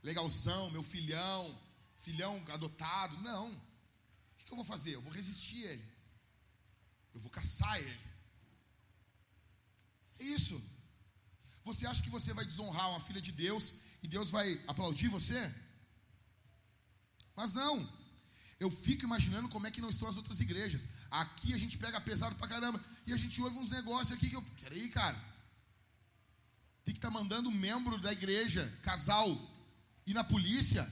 [0.03, 1.59] legalzão, meu filhão,
[1.95, 3.17] filhão adotado.
[3.21, 3.51] Não.
[3.51, 4.93] O que, que eu vou fazer?
[4.93, 5.91] Eu vou resistir a ele.
[7.13, 7.99] Eu vou caçar ele.
[10.19, 10.61] É isso.
[11.63, 13.73] Você acha que você vai desonrar uma filha de Deus
[14.03, 15.51] e Deus vai aplaudir você?
[17.35, 17.87] Mas não.
[18.59, 20.87] Eu fico imaginando como é que não estão as outras igrejas.
[21.11, 22.81] Aqui a gente pega pesado pra caramba.
[23.05, 24.41] E a gente ouve uns negócios aqui que eu.
[24.61, 25.17] Peraí, cara.
[26.83, 29.29] Tem que estar tá mandando membro da igreja, casal,
[30.05, 30.87] ir na polícia.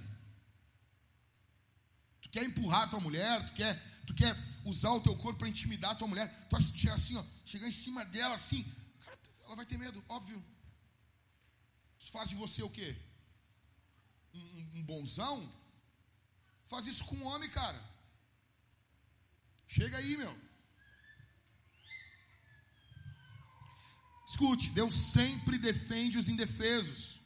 [2.21, 4.35] Tu quer empurrar a tua mulher, tu quer, tu quer
[4.65, 6.27] usar o teu corpo para intimidar a tua mulher.
[6.49, 8.65] Tu acha que chegar assim, ó, chegar em cima dela assim.
[9.05, 10.43] Cara, Ela vai ter medo, óbvio.
[11.99, 12.95] Isso faz de você o quê?
[14.33, 15.62] Um, um bonzão?
[16.73, 17.79] Faz isso com um homem, cara.
[19.67, 20.35] Chega aí, meu.
[24.27, 27.19] Escute, Deus sempre defende os indefesos.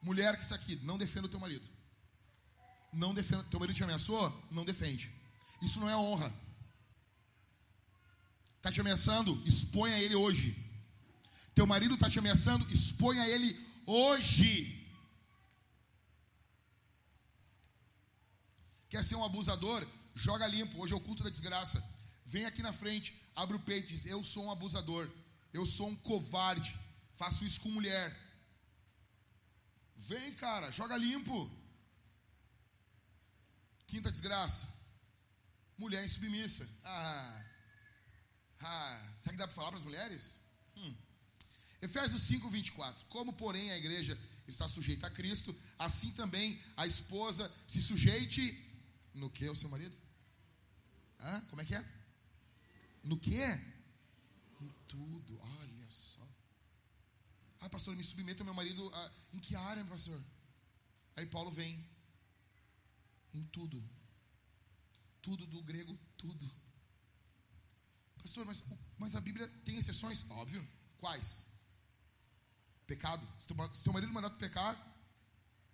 [0.00, 1.68] Mulher que está aqui, não defenda o teu marido.
[2.94, 4.24] Não defenda, teu marido te ameaçou?
[4.50, 5.12] Não defende.
[5.60, 6.32] Isso não é honra.
[8.56, 9.42] Está te ameaçando?
[9.44, 10.56] Exponha ele hoje.
[11.54, 12.66] Teu marido está te ameaçando?
[12.72, 13.54] Exponha ele
[13.84, 14.85] hoje.
[18.88, 19.86] Quer ser um abusador?
[20.14, 20.80] Joga limpo.
[20.80, 21.82] Hoje é o culto da desgraça.
[22.24, 25.10] Vem aqui na frente, abre o peito e diz: Eu sou um abusador.
[25.52, 26.76] Eu sou um covarde.
[27.16, 28.14] Faço isso com mulher.
[29.96, 31.50] Vem, cara, joga limpo.
[33.86, 34.68] Quinta desgraça.
[35.78, 36.68] Mulher insubmissa.
[36.84, 37.44] Ah,
[38.60, 40.40] ah, será que dá para falar para as mulheres?
[40.76, 40.94] Hum.
[41.82, 43.06] Efésios 5, 24.
[43.06, 48.65] Como, porém, a igreja está sujeita a Cristo, assim também a esposa se sujeite
[49.16, 49.96] no que, o seu marido?
[51.20, 51.40] Hã?
[51.50, 51.84] Como é que é?
[53.02, 53.42] No que?
[54.60, 56.26] Em tudo, olha só.
[57.60, 58.90] Ah, pastor, me submeto ao meu marido.
[58.94, 60.20] Ah, em que área, pastor?
[61.16, 61.72] Aí Paulo vem.
[63.32, 63.82] Em tudo.
[65.22, 66.50] Tudo do grego, tudo.
[68.22, 68.62] Pastor, mas,
[68.98, 70.30] mas a Bíblia tem exceções?
[70.30, 70.66] Óbvio.
[70.98, 71.52] Quais?
[72.86, 73.26] Pecado.
[73.38, 74.76] Se teu, se teu marido mandar tu pecar,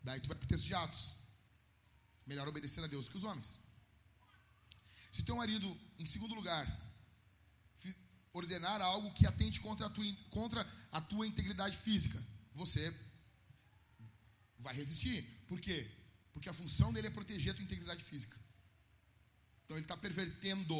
[0.03, 1.22] daí tu vai para o texto de Atos.
[2.27, 3.59] Melhor obedecer a Deus que os homens.
[5.11, 5.69] Se teu marido,
[5.99, 6.67] em segundo lugar,
[8.33, 12.23] ordenar algo que atente contra a tua, contra a tua integridade física,
[12.55, 12.95] você
[14.59, 15.23] vai resistir.
[15.47, 15.91] Por quê?
[16.33, 18.39] Porque a função dele é proteger a tua integridade física.
[19.65, 20.75] Então ele está pervertendo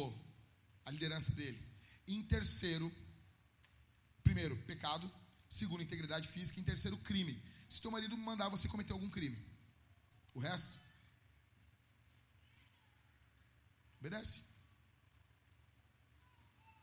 [0.85, 1.59] a liderança dele.
[2.07, 2.91] em terceiro,
[4.23, 5.09] primeiro, pecado.
[5.47, 6.59] Segundo, integridade física.
[6.59, 7.41] Em terceiro, crime.
[7.69, 9.37] Se teu marido mandar você cometer algum crime,
[10.33, 10.79] o resto,
[14.03, 14.41] obedece.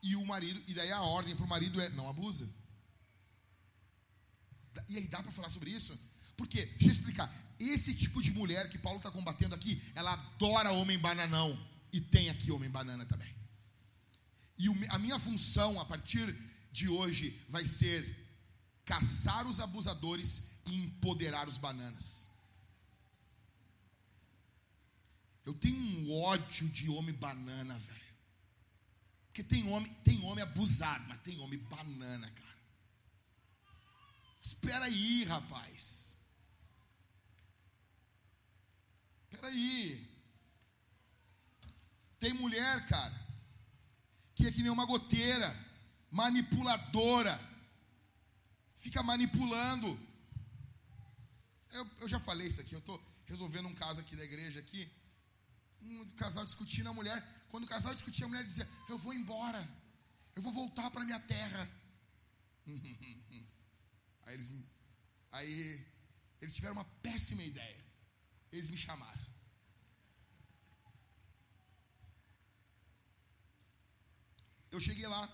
[0.03, 2.49] E o marido, e daí a ordem para o marido é: não abusa.
[4.89, 5.99] E aí dá para falar sobre isso?
[6.37, 7.31] Porque, deixa eu explicar.
[7.59, 11.51] Esse tipo de mulher que Paulo está combatendo aqui, ela adora homem bananão.
[11.93, 13.35] E tem aqui homem banana também.
[14.57, 16.35] E a minha função a partir
[16.73, 18.01] de hoje vai ser
[18.85, 22.30] caçar os abusadores e empoderar os bananas.
[25.45, 28.01] Eu tenho um ódio de homem banana, velho.
[29.27, 32.59] Porque tem homem, tem homem abusado, mas tem homem banana, cara.
[34.43, 36.17] Espera aí, rapaz.
[39.31, 40.09] Espera aí.
[42.19, 43.15] Tem mulher, cara,
[44.35, 45.49] que é que nem uma goteira,
[46.11, 47.39] manipuladora,
[48.75, 49.99] fica manipulando.
[51.73, 54.91] Eu, eu já falei isso aqui, eu estou resolvendo um caso aqui da igreja aqui.
[55.83, 57.23] Um casal discutindo a mulher.
[57.51, 59.67] Quando o casal discutia, a mulher dizia: Eu vou embora,
[60.37, 61.69] eu vou voltar para minha terra.
[64.23, 64.65] aí, eles,
[65.33, 65.87] aí
[66.41, 67.85] eles tiveram uma péssima ideia.
[68.53, 69.31] Eles me chamaram.
[74.71, 75.29] Eu cheguei lá,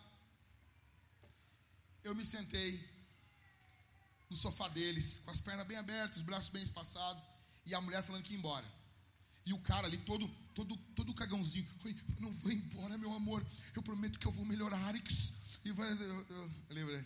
[2.03, 2.71] eu me sentei
[4.31, 7.23] no sofá deles, com as pernas bem abertas, os braços bem espaçados,
[7.67, 8.67] e a mulher falando que ia embora.
[9.47, 11.65] E o cara ali todo, todo, todo cagãozinho,
[12.19, 15.61] não vou embora, meu amor, eu prometo que eu vou melhorar, Arix.
[15.65, 16.27] E vai, eu, eu,
[16.69, 17.05] eu lembrei.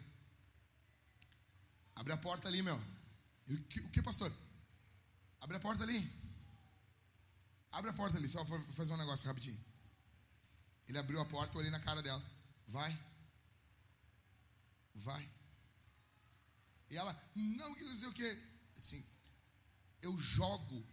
[1.94, 2.76] Abre a porta ali, meu.
[3.46, 4.32] o, que, o que, pastor?
[5.38, 6.10] Abre a porta ali.
[7.72, 9.62] Abre a porta ali, só para fazer um negócio rapidinho.
[10.88, 12.22] Ele abriu a porta, eu olhei na cara dela.
[12.66, 12.98] Vai.
[14.94, 15.28] Vai.
[16.88, 18.38] E ela, não, eu não sei o que.
[18.78, 19.04] Assim,
[20.00, 20.86] eu jogo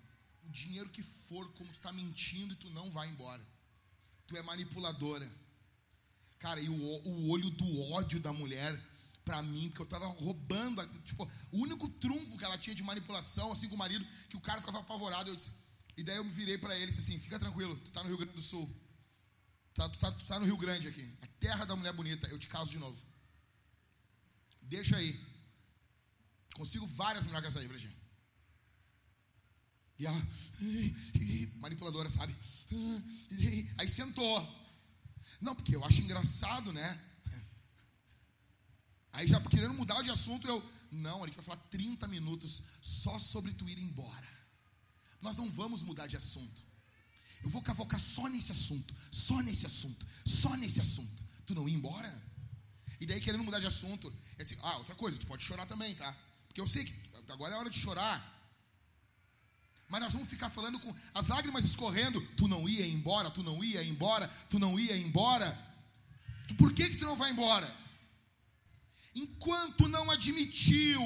[0.47, 3.45] o dinheiro que for, como tu está mentindo e tu não vai embora.
[4.25, 5.29] Tu é manipuladora.
[6.39, 8.79] Cara, e o, o olho do ódio da mulher
[9.25, 13.51] para mim, porque eu estava roubando, tipo, o único trunfo que ela tinha de manipulação,
[13.51, 15.29] assim com o marido, que o cara ficava apavorado.
[15.29, 15.51] Eu disse,
[15.97, 18.09] e daí eu me virei para ele e disse assim: fica tranquilo, tu está no
[18.09, 18.69] Rio Grande do Sul.
[19.73, 21.17] Tá, tu, tá, tu tá no Rio Grande aqui.
[21.21, 22.27] A terra da mulher bonita.
[22.27, 22.99] Eu te caso de novo.
[24.61, 25.19] Deixa aí.
[26.53, 27.93] Consigo várias mulheres casar aí, Brejinho.
[29.99, 30.27] E ela,
[31.59, 32.35] manipuladora, sabe?
[33.77, 34.67] Aí sentou.
[35.41, 36.99] Não, porque eu acho engraçado, né?
[39.13, 43.17] Aí já querendo mudar de assunto, eu, não, a gente vai falar 30 minutos só
[43.17, 44.27] sobre tu ir embora.
[45.21, 46.61] Nós não vamos mudar de assunto.
[47.43, 51.23] Eu vou cavocar só nesse assunto, só nesse assunto, só nesse assunto.
[51.45, 52.27] Tu não ir embora?
[52.99, 55.93] E daí, querendo mudar de assunto, é assim, ah, outra coisa, tu pode chorar também,
[55.95, 56.15] tá?
[56.47, 56.93] Porque eu sei que
[57.29, 58.36] agora é hora de chorar.
[59.89, 63.63] Mas nós vamos ficar falando com as lágrimas escorrendo, tu não ia embora, tu não
[63.63, 65.57] ia embora, tu não ia embora.
[66.57, 67.73] Por que, que tu não vai embora?
[69.15, 71.01] Enquanto não admitiu,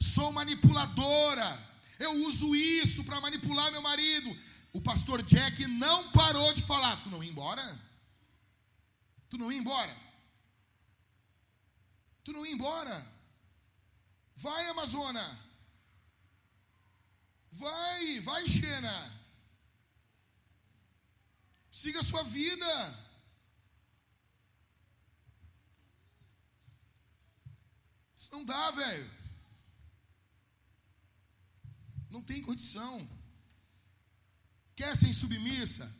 [0.00, 4.34] sou manipuladora, eu uso isso para manipular meu marido.
[4.72, 7.80] O pastor Jack não parou de falar: tu não ia embora?
[9.28, 9.96] Tu não ia embora?
[12.24, 13.06] Tu não ia embora?
[14.36, 15.47] Vai, Amazona.
[17.50, 19.18] Vai, vai, Xena.
[21.70, 23.08] Siga a sua vida.
[28.16, 29.10] Isso não dá, velho.
[32.10, 33.08] Não tem condição.
[34.74, 35.90] Quer ser insubmissa?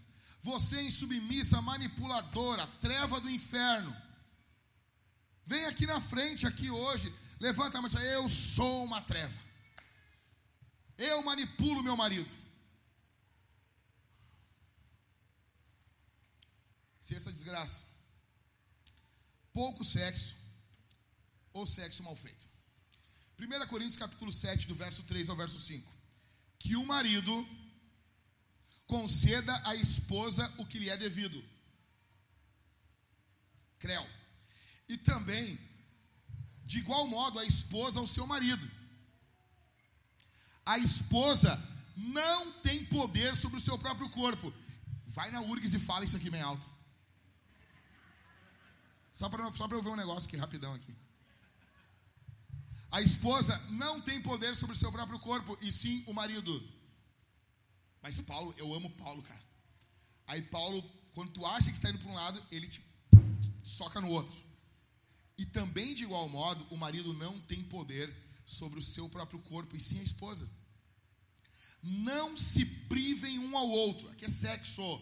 [0.41, 3.95] Você é insubmissa, manipuladora, treva do inferno.
[5.45, 7.13] Vem aqui na frente, aqui hoje.
[7.41, 9.48] Levanta a mão e Eu sou uma treva.
[10.99, 12.31] Eu manipulo meu marido.
[17.01, 17.85] Se essa desgraça,
[19.53, 20.37] pouco sexo
[21.53, 22.45] ou sexo mal feito.
[23.39, 25.89] 1 Coríntios capítulo 7, do verso 3 ao verso 5.
[26.59, 27.49] Que o marido
[28.89, 31.43] conceda à esposa o que lhe é devido.
[33.79, 34.05] Creu.
[34.89, 35.57] E também,
[36.65, 38.78] de igual modo, a esposa ao seu marido.
[40.73, 41.51] A esposa
[41.97, 44.53] não tem poder sobre o seu próprio corpo.
[45.07, 46.67] Vai na URGS e fala isso aqui bem alto.
[49.15, 50.95] Só para só eu ver um negócio aqui, rapidão aqui.
[52.91, 56.63] A esposa não tem poder sobre o seu próprio corpo, e sim o marido.
[58.03, 59.43] Mas Paulo, eu amo Paulo, cara.
[60.27, 60.83] Aí Paulo,
[61.15, 62.85] quando tu acha que está indo para um lado, ele te
[63.65, 64.37] soca no outro.
[65.39, 68.15] E também, de igual modo, o marido não tem poder
[68.45, 70.58] sobre o seu próprio corpo, e sim a esposa.
[71.83, 74.09] Não se privem um ao outro.
[74.09, 75.01] Aqui é sexo.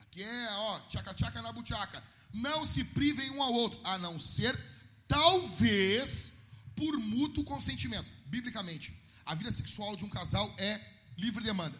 [0.00, 2.02] Aqui é, ó, tchaca-tchaca na buchaca.
[2.32, 4.58] Não se privem um ao outro, a não ser,
[5.06, 8.10] talvez, por mútuo consentimento.
[8.26, 8.92] Biblicamente,
[9.24, 10.80] a vida sexual de um casal é
[11.16, 11.78] livre demanda.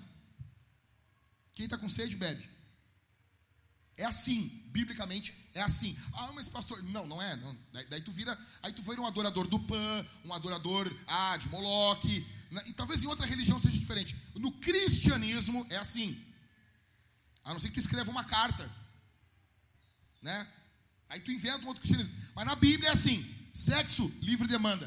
[1.53, 2.49] Quem está com sede, bebe.
[3.97, 5.97] É assim, biblicamente é assim.
[6.15, 7.37] Ah, mas pastor, não, não é.
[7.37, 7.57] Não.
[7.73, 11.49] Daí, daí, tu vira, aí tu vira um adorador do Pan, um adorador ah, de
[11.49, 12.27] Moloque.
[12.55, 12.63] Né?
[12.67, 14.17] E talvez em outra religião seja diferente.
[14.37, 16.25] No cristianismo é assim.
[17.43, 18.65] A não ser que tu escreva uma carta,
[20.23, 20.47] né?
[21.09, 22.15] Aí tu inventa um outro cristianismo.
[22.33, 23.19] Mas na Bíblia é assim:
[23.53, 24.87] sexo, livre demanda.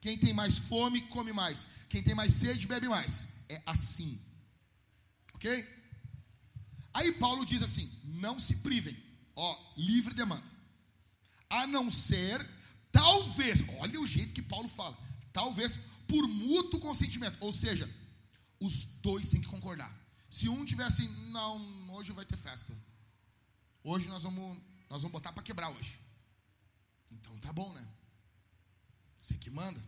[0.00, 1.68] Quem tem mais fome, come mais.
[1.88, 3.28] Quem tem mais sede, bebe mais.
[3.48, 4.20] É assim.
[5.34, 5.68] Ok?
[6.92, 8.96] Aí Paulo diz assim: não se privem.
[9.34, 10.54] Ó, livre demanda.
[11.50, 12.48] A não ser,
[12.92, 14.96] talvez, olha o jeito que Paulo fala.
[15.32, 17.36] Talvez por mútuo consentimento.
[17.40, 17.88] Ou seja,
[18.60, 19.92] os dois têm que concordar.
[20.30, 22.74] Se um tiver assim, não, hoje vai ter festa.
[23.82, 25.98] Hoje nós vamos, nós vamos botar para quebrar hoje.
[27.10, 27.86] Então tá bom, né?
[29.16, 29.80] Você que manda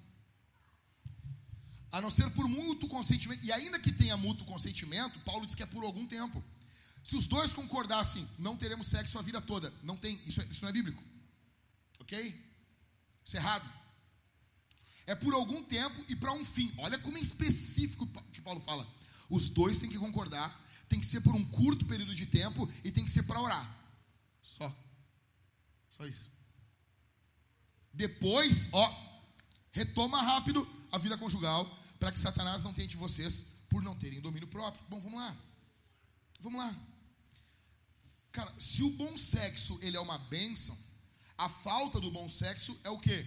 [1.97, 3.45] a não ser por mútuo consentimento.
[3.45, 6.45] E ainda que tenha mútuo consentimento, Paulo diz que é por algum tempo.
[7.03, 9.73] Se os dois concordassem, não teremos sexo a vida toda.
[9.83, 11.03] Não tem, isso, é, isso não é bíblico.
[12.01, 12.19] Ok?
[13.25, 13.67] Isso é errado.
[15.07, 16.73] É por algum tempo e para um fim.
[16.79, 18.87] Olha como é específico que Paulo fala.
[19.31, 22.91] Os dois têm que concordar, tem que ser por um curto período de tempo e
[22.91, 23.77] tem que ser para orar.
[24.43, 24.75] Só.
[25.91, 26.31] Só isso.
[27.93, 29.07] Depois, ó,
[29.73, 31.65] retoma rápido a vida conjugal
[31.99, 34.85] para que Satanás não tente vocês por não terem domínio próprio.
[34.89, 35.37] Bom, vamos lá.
[36.41, 36.77] Vamos lá.
[38.33, 40.77] Cara, se o bom sexo ele é uma bênção,
[41.39, 43.27] a falta do bom sexo é o quê?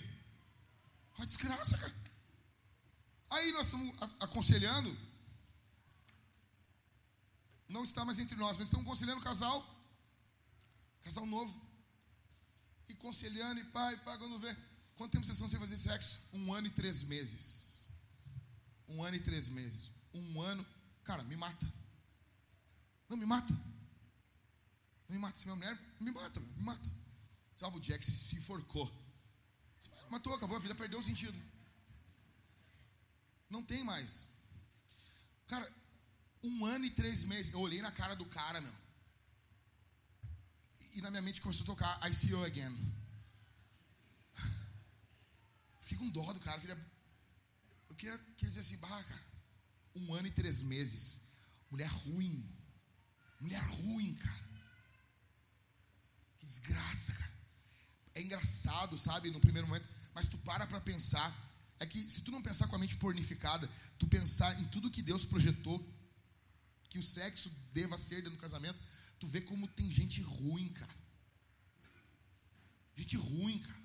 [1.19, 1.93] Uma desgraça, cara.
[3.31, 4.97] Aí nós estamos aconselhando,
[7.67, 9.59] não está mais entre nós, mas estamos aconselhando o casal,
[11.03, 11.61] casal novo,
[12.87, 14.55] e conselhando, e pai, pai, quando vê,
[14.95, 16.21] quanto tempo vocês estão sem fazer sexo?
[16.33, 17.69] Um ano e três meses
[18.89, 19.91] um ano e três meses.
[20.13, 20.65] Um ano,
[21.03, 21.73] cara, me mata.
[23.07, 23.53] Não, me mata.
[25.07, 25.37] Não me mata.
[25.37, 26.89] Se minha mulher, me mata, me mata.
[27.55, 28.91] Sabe, o Jack se enforcou.
[30.09, 31.39] Matou, acabou, a vida perdeu o sentido.
[33.49, 34.27] Não tem mais.
[35.47, 35.71] Cara,
[36.43, 37.51] um ano e três meses.
[37.51, 38.73] Eu olhei na cara do cara, meu.
[40.93, 42.75] E na minha mente começou a tocar I see you again.
[45.81, 46.57] Fiquei com dó do cara.
[46.57, 46.99] Eu queria
[47.99, 49.23] queria, queria dizer assim, bah, cara,
[49.95, 51.21] um ano e três meses.
[51.69, 52.49] Mulher ruim.
[53.39, 54.49] Mulher ruim, cara.
[56.39, 57.33] Que desgraça, cara.
[58.15, 61.29] É engraçado, sabe, no primeiro momento, mas tu para para pensar.
[61.79, 65.01] É que se tu não pensar com a mente pornificada, tu pensar em tudo que
[65.01, 65.79] Deus projetou
[66.89, 68.81] que o sexo deva ser dentro do casamento,
[69.19, 70.95] tu vê como tem gente ruim, cara.
[72.95, 73.79] Gente ruim, cara.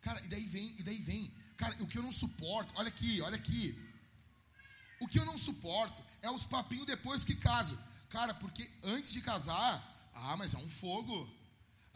[0.00, 1.32] Cara, e daí vem, e daí vem.
[1.56, 3.76] Cara, o que eu não suporto, olha aqui, olha aqui.
[5.00, 7.78] O que eu não suporto é os papinhos depois que caso.
[8.08, 11.16] Cara, porque antes de casar, ah, mas é um fogo.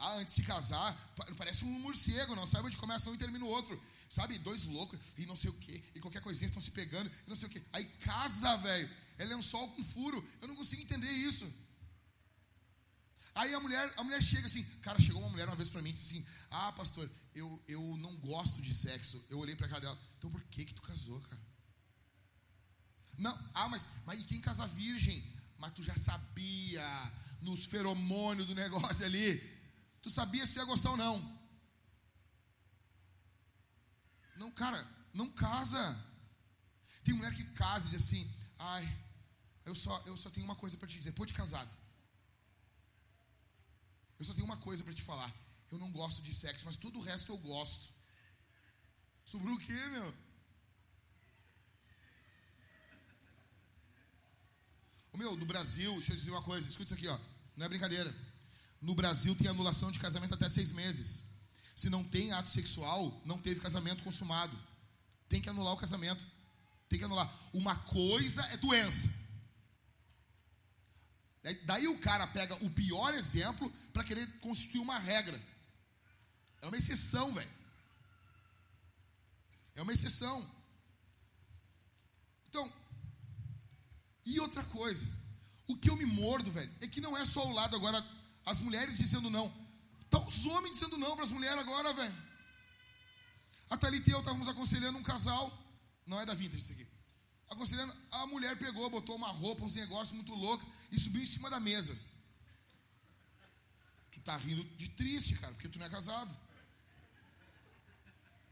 [0.05, 0.93] Ah, antes de casar,
[1.37, 3.81] parece um morcego, não sabe onde começa um e termina o outro.
[4.09, 7.29] Sabe, dois loucos e não sei o que, e qualquer coisinha estão se pegando, e
[7.29, 7.63] não sei o que.
[7.71, 8.89] Aí casa, velho.
[9.17, 10.21] É lençol com furo.
[10.41, 11.49] Eu não consigo entender isso.
[13.35, 15.89] Aí a mulher, a mulher chega assim, cara, chegou uma mulher uma vez para mim
[15.89, 19.23] e disse assim: "Ah, pastor, eu, eu não gosto de sexo".
[19.29, 19.99] Eu olhei para cara dela.
[20.17, 21.41] Então por que que tu casou, cara?
[23.17, 25.23] Não, ah, mas, mas e quem casa virgem?
[25.57, 26.85] Mas tu já sabia
[27.41, 29.52] nos feromônios do negócio ali.
[30.03, 31.15] Tu sabia se tu ia gostar ou não.
[34.35, 35.83] Não, cara, não casa.
[37.03, 38.23] Tem mulher que casa e diz assim:
[38.59, 38.85] "Ai,
[39.65, 41.73] eu só eu só tenho uma coisa para te dizer, depois de casado.
[44.19, 45.33] Eu só tenho uma coisa para te falar.
[45.71, 47.87] Eu não gosto de sexo, mas tudo o resto eu gosto.
[49.25, 50.13] Sobrou o quê, meu?
[55.13, 57.19] O meu, no Brasil, deixa eu dizer uma coisa, escuta isso aqui, ó.
[57.55, 58.13] Não é brincadeira.
[58.83, 61.23] No Brasil tem anulação de casamento até seis meses.
[61.73, 64.55] Se não tem ato sexual, não teve casamento consumado.
[65.29, 66.25] Tem que anular o casamento.
[66.89, 67.33] Tem que anular.
[67.53, 69.09] Uma coisa é doença.
[71.63, 75.41] Daí o cara pega o pior exemplo para querer constituir uma regra.
[76.61, 77.51] É uma exceção, velho.
[79.75, 80.45] É uma exceção.
[82.49, 82.71] Então,
[84.25, 85.07] e outra coisa,
[85.67, 88.05] o que eu me mordo, velho, é que não é só o lado agora,
[88.45, 89.51] as mulheres dizendo não.
[90.09, 92.15] Tá os homens dizendo não para as mulheres agora, velho.
[93.69, 95.51] A Thalita e eu estávamos aconselhando um casal,
[96.05, 96.87] não é da Vintage isso aqui.
[97.49, 101.49] Aconselhando, a mulher pegou, botou uma roupa, uns negócios muito loucos e subiu em cima
[101.49, 101.97] da mesa.
[104.11, 106.37] Tu tá rindo de triste, cara, porque tu não é casado.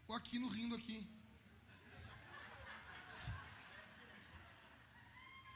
[0.08, 1.08] Ou aqui no rindo aqui.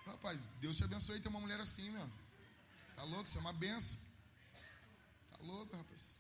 [0.06, 2.10] Rapaz, Deus te abençoe ter uma mulher assim, meu.
[2.96, 3.28] Tá louco?
[3.28, 4.05] Isso é uma benção.
[5.46, 6.18] Louco, rapaz.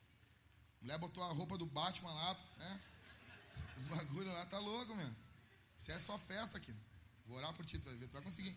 [0.79, 2.81] A mulher botou a roupa do Batman lá, né?
[3.75, 5.11] Os bagulhos lá, tá louco, meu.
[5.77, 6.73] Isso é só festa aqui.
[7.27, 8.55] Vou orar por ti, tu vai ver, tu vai conseguir.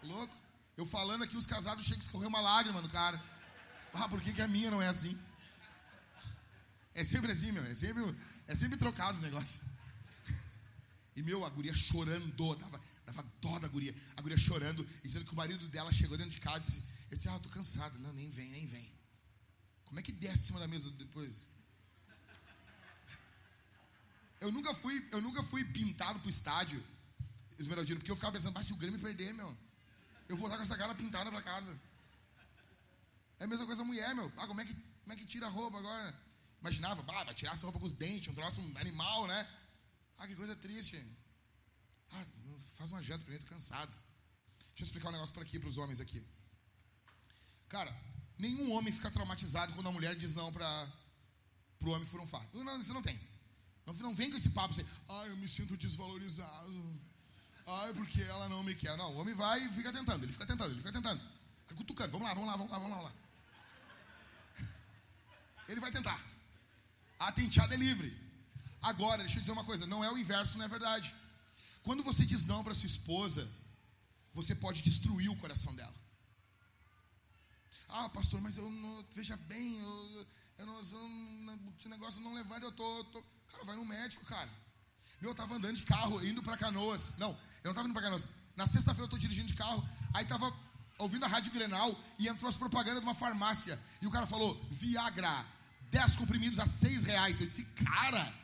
[0.00, 0.36] Tá louco?
[0.76, 3.22] Eu falando aqui, os casados chegam a escorrer uma lágrima no cara.
[3.94, 5.18] Ah, por que, que a minha não é assim?
[6.94, 7.64] É sempre assim, meu.
[7.64, 8.02] É sempre,
[8.46, 9.60] é sempre trocado os negócios.
[11.14, 12.56] E, meu, a guria chorando.
[12.56, 13.94] Dava, Dava dó da guria.
[14.16, 17.16] A guria chorando, dizendo que o marido dela chegou dentro de casa e disse: Eu
[17.16, 17.98] disse, ah, tô cansado.
[17.98, 19.01] Não, nem vem, nem vem.
[19.92, 21.46] Como é que desce em cima da mesa depois?
[24.40, 26.82] Eu nunca fui, eu nunca fui pintado pro estádio,
[27.58, 29.54] Esmeraldino, porque eu ficava pensando, mas se o Grêmio perder, meu,
[30.30, 31.78] eu vou estar com essa cara pintada para casa.
[33.38, 34.32] É a mesma coisa a mulher, meu.
[34.38, 36.18] Ah, como é que, como é que tira a roupa agora?
[36.62, 39.46] Imaginava, vai tirar essa roupa com os dentes, um troço um animal, né?
[40.16, 41.04] Ah, que coisa triste.
[42.12, 42.24] Ah,
[42.78, 43.90] faz uma janta pra mim, tô cansado.
[43.90, 46.26] Deixa eu explicar um negócio para aqui, para os homens aqui.
[47.68, 47.94] Cara,
[48.42, 50.86] nenhum homem fica traumatizado quando a mulher diz não para
[51.82, 52.46] o homem for fato.
[52.58, 53.18] Não, isso não tem.
[53.86, 57.00] Não, não vem com esse papo assim, ah, eu me sinto desvalorizado.
[57.66, 58.96] Ah, porque ela não me quer.
[58.96, 61.20] Não, o homem vai e fica tentando, ele fica tentando, ele fica tentando.
[61.62, 63.12] Fica cutucando, vamos lá, vamos lá, vamos lá, vamos lá.
[65.68, 66.20] Ele vai tentar.
[67.18, 68.10] A tenteada é livre.
[68.82, 71.14] Agora, deixa eu dizer uma coisa, não é o inverso, não é verdade.
[71.84, 73.48] Quando você diz não para sua esposa,
[74.34, 76.01] você pode destruir o coração dela.
[77.92, 80.26] Ah, pastor, mas eu não, veja bem, eu,
[80.58, 80.82] eu não,
[81.90, 83.22] negócio não levanta, eu tô, tô,
[83.52, 84.48] Cara, vai no médico, cara.
[85.20, 87.12] Eu tava andando de carro, indo para Canoas.
[87.18, 87.30] Não,
[87.62, 88.26] eu não tava indo para Canoas.
[88.56, 89.82] Na sexta-feira eu tô dirigindo de carro,
[90.14, 90.52] aí tava
[90.98, 93.78] ouvindo a Rádio Grenal e entrou as propagandas de uma farmácia.
[94.00, 95.46] E o cara falou, Viagra,
[95.90, 97.40] 10 comprimidos a 6 reais.
[97.40, 98.34] Eu disse, cara,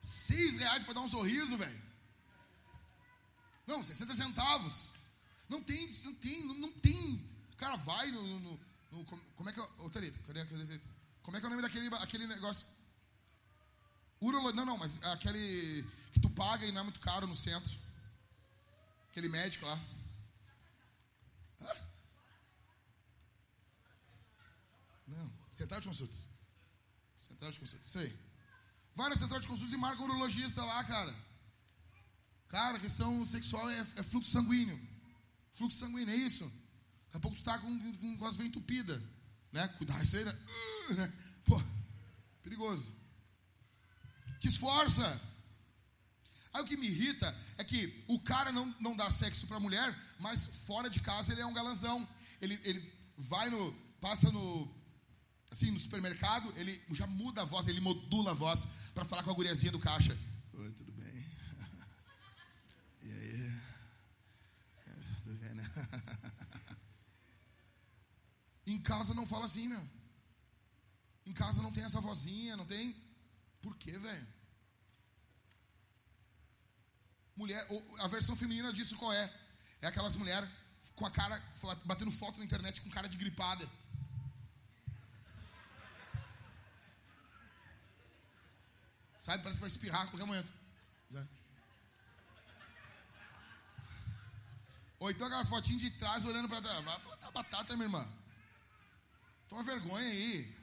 [0.00, 1.82] 6 reais para dar um sorriso, velho.
[3.66, 4.94] Não, 60 centavos.
[5.48, 7.28] Não tem, não tem, não, não tem.
[7.60, 8.22] Cara, vai no.
[8.40, 9.04] no, no
[9.36, 9.62] como é que é.
[9.62, 10.10] Ô, cadê.
[11.22, 12.66] Como é que é o nome daquele aquele negócio?
[14.20, 17.70] Urolo, não, não, mas aquele que tu paga e não é muito caro no centro.
[19.10, 19.78] Aquele médico lá.
[21.60, 21.90] Hã?
[25.08, 26.28] Não, central de consultas.
[27.18, 28.18] Central de consultas, isso aí.
[28.94, 31.14] Vai na central de consultas e marca um urologista lá, cara.
[32.48, 34.78] Cara, questão sexual é, é fluxo sanguíneo.
[35.52, 36.50] Fluxo sanguíneo, é isso?
[37.10, 38.38] Daqui a pouco tu tá com, com, com as.
[38.38, 39.68] Né?
[39.78, 40.38] Cuidar isso aí, né?
[40.90, 41.12] Uh, né?
[41.44, 41.60] Pô,
[42.40, 42.94] perigoso.
[44.38, 45.20] Te esforça.
[46.52, 49.94] Aí o que me irrita é que o cara não, não dá sexo pra mulher,
[50.20, 52.08] mas fora de casa ele é um galanzão.
[52.40, 53.72] Ele, ele vai no.
[54.00, 54.80] passa no.
[55.50, 59.32] Assim, no supermercado, ele já muda a voz, ele modula a voz para falar com
[59.32, 60.16] a guriazinha do caixa.
[60.54, 61.10] Oi, tudo bem?
[63.02, 63.60] E aí?
[64.86, 65.70] É, tudo bem, né?
[68.72, 69.84] Em casa não fala assim, meu.
[71.26, 72.84] Em casa não tem essa vozinha, não tem.
[73.62, 74.26] Por quê, velho?
[77.36, 77.60] Mulher,
[78.00, 79.24] a versão feminina disso qual é?
[79.82, 80.48] É aquelas mulheres
[80.94, 81.36] com a cara,
[81.84, 83.68] batendo foto na internet com cara de gripada.
[89.20, 89.42] Sabe?
[89.42, 90.52] Parece que vai espirrar a qualquer momento.
[95.00, 96.84] Ou então aquelas fotinhas de trás olhando para trás.
[96.84, 98.19] Vai plantar batata, minha irmã.
[99.50, 100.56] Toma vergonha aí.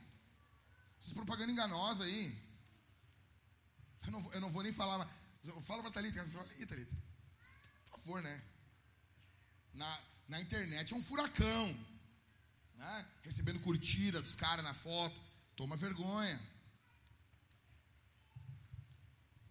[0.98, 2.26] Essas propaganda enganosa aí.
[4.06, 5.10] Eu não, eu não vou nem falar, mas
[5.44, 6.96] eu falo para Thalita, aí, Thalita.
[7.84, 8.42] Por favor, né?
[9.74, 11.78] Na, na internet é um furacão.
[12.76, 13.06] Né?
[13.24, 15.22] Recebendo curtida dos caras na foto.
[15.58, 16.40] Toma vergonha.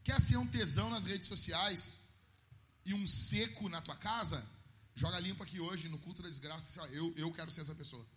[0.03, 1.99] Quer ser um tesão nas redes sociais
[2.87, 4.43] e um seco na tua casa?
[4.95, 6.87] Joga limpo aqui hoje no culto da desgraça.
[6.87, 8.16] Eu, eu quero ser essa pessoa.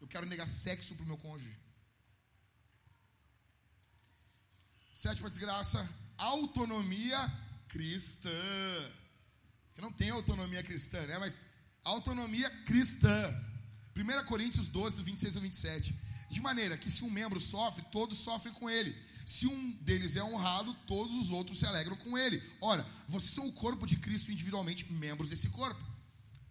[0.00, 1.56] Eu quero negar sexo pro meu cônjuge.
[4.92, 7.18] Sétima desgraça, autonomia
[7.68, 8.30] cristã.
[9.74, 11.18] Que não tem autonomia cristã, né?
[11.18, 11.38] Mas
[11.84, 13.12] autonomia cristã.
[13.94, 15.94] 1 Coríntios 12, do 26 ao 27.
[16.30, 18.96] De maneira que se um membro sofre, todos sofrem com ele.
[19.24, 22.42] Se um deles é honrado, todos os outros se alegram com ele.
[22.60, 25.82] Ora, vocês são o corpo de Cristo individualmente, membros desse corpo.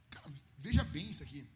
[0.09, 0.27] Cara,
[0.57, 1.47] veja bem isso aqui.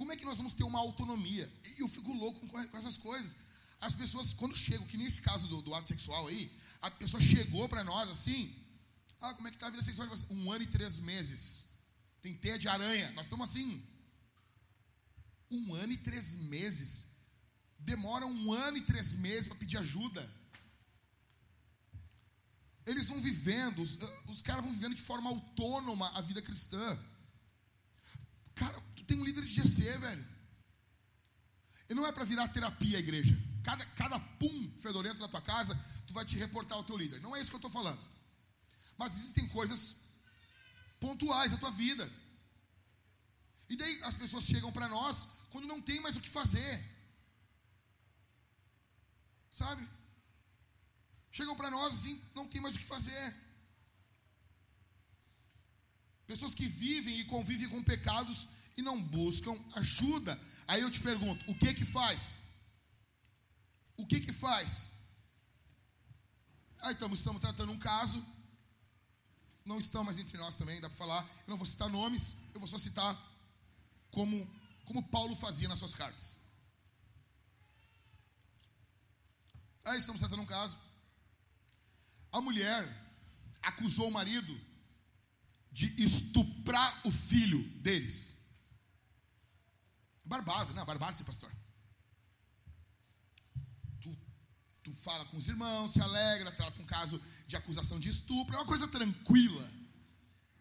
[0.00, 1.46] Como é que nós vamos ter uma autonomia?
[1.76, 3.36] Eu fico louco com essas coisas.
[3.82, 7.68] As pessoas, quando chegam, que nesse caso do, do ato sexual aí, a pessoa chegou
[7.68, 8.40] para nós assim,
[9.20, 10.32] ah, como é que tá a vida sexual de você?
[10.32, 11.66] Um ano e três meses.
[12.22, 13.12] Tem teia de aranha.
[13.12, 13.86] Nós estamos assim.
[15.50, 16.92] Um ano e três meses.
[17.78, 20.22] Demora um ano e três meses para pedir ajuda.
[22.86, 23.98] Eles vão vivendo, os,
[24.28, 26.98] os caras vão vivendo de forma autônoma a vida cristã.
[28.54, 28.80] Cara,
[29.10, 30.28] tem um líder de GC, velho.
[31.88, 33.36] E não é para virar terapia a igreja.
[33.64, 35.74] Cada, cada pum fedorento na tua casa,
[36.06, 37.20] tu vai te reportar ao teu líder.
[37.20, 38.00] Não é isso que eu estou falando.
[38.96, 39.80] Mas existem coisas
[41.00, 42.08] pontuais da tua vida.
[43.68, 46.72] E daí as pessoas chegam para nós quando não tem mais o que fazer.
[49.50, 49.86] Sabe?
[51.32, 53.34] Chegam para nós assim, não tem mais o que fazer.
[56.28, 60.38] Pessoas que vivem e convivem com pecados e não buscam ajuda.
[60.66, 62.44] Aí eu te pergunto, o que que faz?
[63.96, 65.00] O que que faz?
[66.80, 68.24] Ah, então estamos tratando um caso.
[69.64, 71.22] Não estão mais entre nós também, dá para falar.
[71.46, 73.14] Eu não vou citar nomes, eu vou só citar
[74.10, 74.48] como,
[74.84, 76.38] como Paulo fazia nas suas cartas.
[79.84, 80.78] Aí estamos tratando um caso.
[82.32, 82.88] A mulher
[83.62, 84.58] acusou o marido
[85.70, 88.39] de estuprar o filho deles.
[90.30, 91.50] Barbado, não, barbado ser pastor.
[94.00, 94.16] Tu,
[94.84, 98.58] tu fala com os irmãos, te alegra, trata um caso de acusação de estupro, é
[98.58, 99.68] uma coisa tranquila.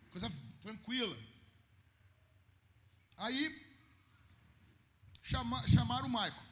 [0.09, 0.27] Coisa
[0.59, 1.15] tranquila.
[3.17, 3.43] Aí,
[5.21, 6.43] chama, chamaram o Maico.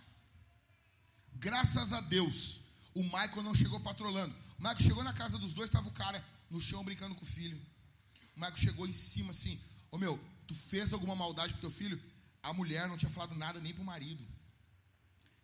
[1.34, 2.62] Graças a Deus,
[2.94, 4.36] o Michael não chegou patrolando.
[4.60, 7.28] O Michael chegou na casa dos dois, estava o cara no chão brincando com o
[7.28, 7.60] filho.
[8.36, 9.56] O Michael chegou em cima assim:
[9.90, 12.00] Ô oh, meu, tu fez alguma maldade pro teu filho?
[12.42, 14.26] A mulher não tinha falado nada nem pro marido,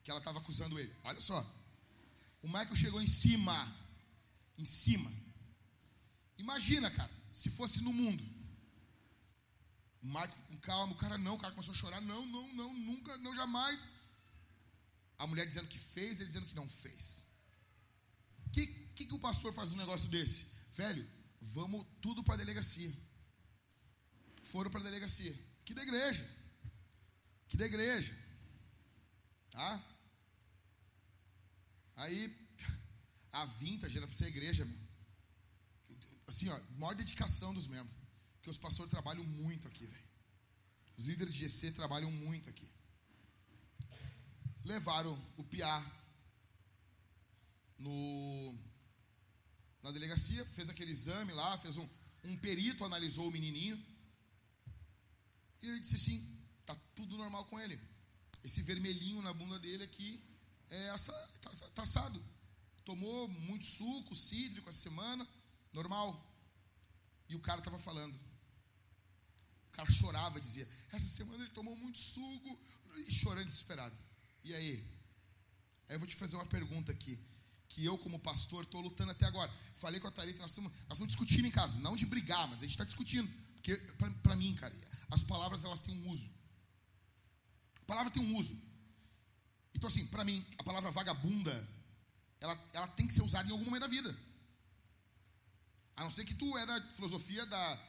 [0.04, 0.94] que ela estava acusando ele.
[1.04, 1.46] Olha só.
[2.42, 3.56] O Michael chegou em cima.
[4.58, 5.12] Em cima.
[6.38, 8.24] Imagina, cara, se fosse no mundo.
[10.02, 12.02] O Michael com calma, o cara não, o cara começou a chorar.
[12.02, 13.92] Não, não, não, nunca, não, jamais.
[15.18, 17.26] A mulher dizendo que fez, ele dizendo que não fez.
[18.46, 20.48] O que, que, que o pastor faz um negócio desse?
[20.72, 21.08] Velho,
[21.40, 22.94] vamos tudo para a delegacia.
[24.44, 25.34] Foram para a delegacia.
[25.64, 26.43] Que da igreja
[27.54, 28.12] que da igreja.
[29.52, 29.84] Tá?
[31.98, 32.36] Aí,
[33.32, 34.80] a vintage era para ser igreja, meu.
[36.26, 37.96] Assim, ó, maior dedicação dos membros.
[38.38, 40.08] Porque os pastores trabalham muito aqui, velho.
[40.98, 42.68] Os líderes de GC trabalham muito aqui.
[44.66, 45.78] Levaram o Piá
[47.78, 48.58] no,
[49.84, 51.88] na delegacia, fez aquele exame lá, fez um,
[52.24, 53.78] um perito, analisou o menininho.
[55.62, 56.33] E ele disse assim:
[56.66, 57.80] tá tudo normal com ele.
[58.44, 60.24] Esse vermelhinho na bunda dele aqui
[60.70, 62.24] é assa, tá, tá assado.
[62.84, 65.28] Tomou muito suco cítrico essa semana,
[65.72, 66.10] normal.
[67.30, 68.16] E o cara estava falando.
[69.68, 72.60] O cara chorava, dizia: Essa semana ele tomou muito suco,
[72.98, 73.96] e chorando desesperado.
[74.44, 74.84] E aí?
[75.88, 77.20] Aí eu vou te fazer uma pergunta aqui.
[77.70, 79.52] Que eu, como pastor, estou lutando até agora.
[79.76, 81.80] Falei com a Thalita, nós estamos, nós estamos discutindo em casa.
[81.80, 83.30] Não de brigar, mas a gente está discutindo.
[83.56, 83.76] Porque,
[84.22, 84.76] para mim, cara,
[85.10, 86.30] as palavras elas têm um uso.
[87.94, 88.60] Palavra tem um uso.
[89.76, 91.54] Então, assim, para mim, a palavra vagabunda,
[92.40, 94.18] ela, ela tem que ser usada em algum momento da vida.
[95.96, 97.80] A não ser que tu é da filosofia da,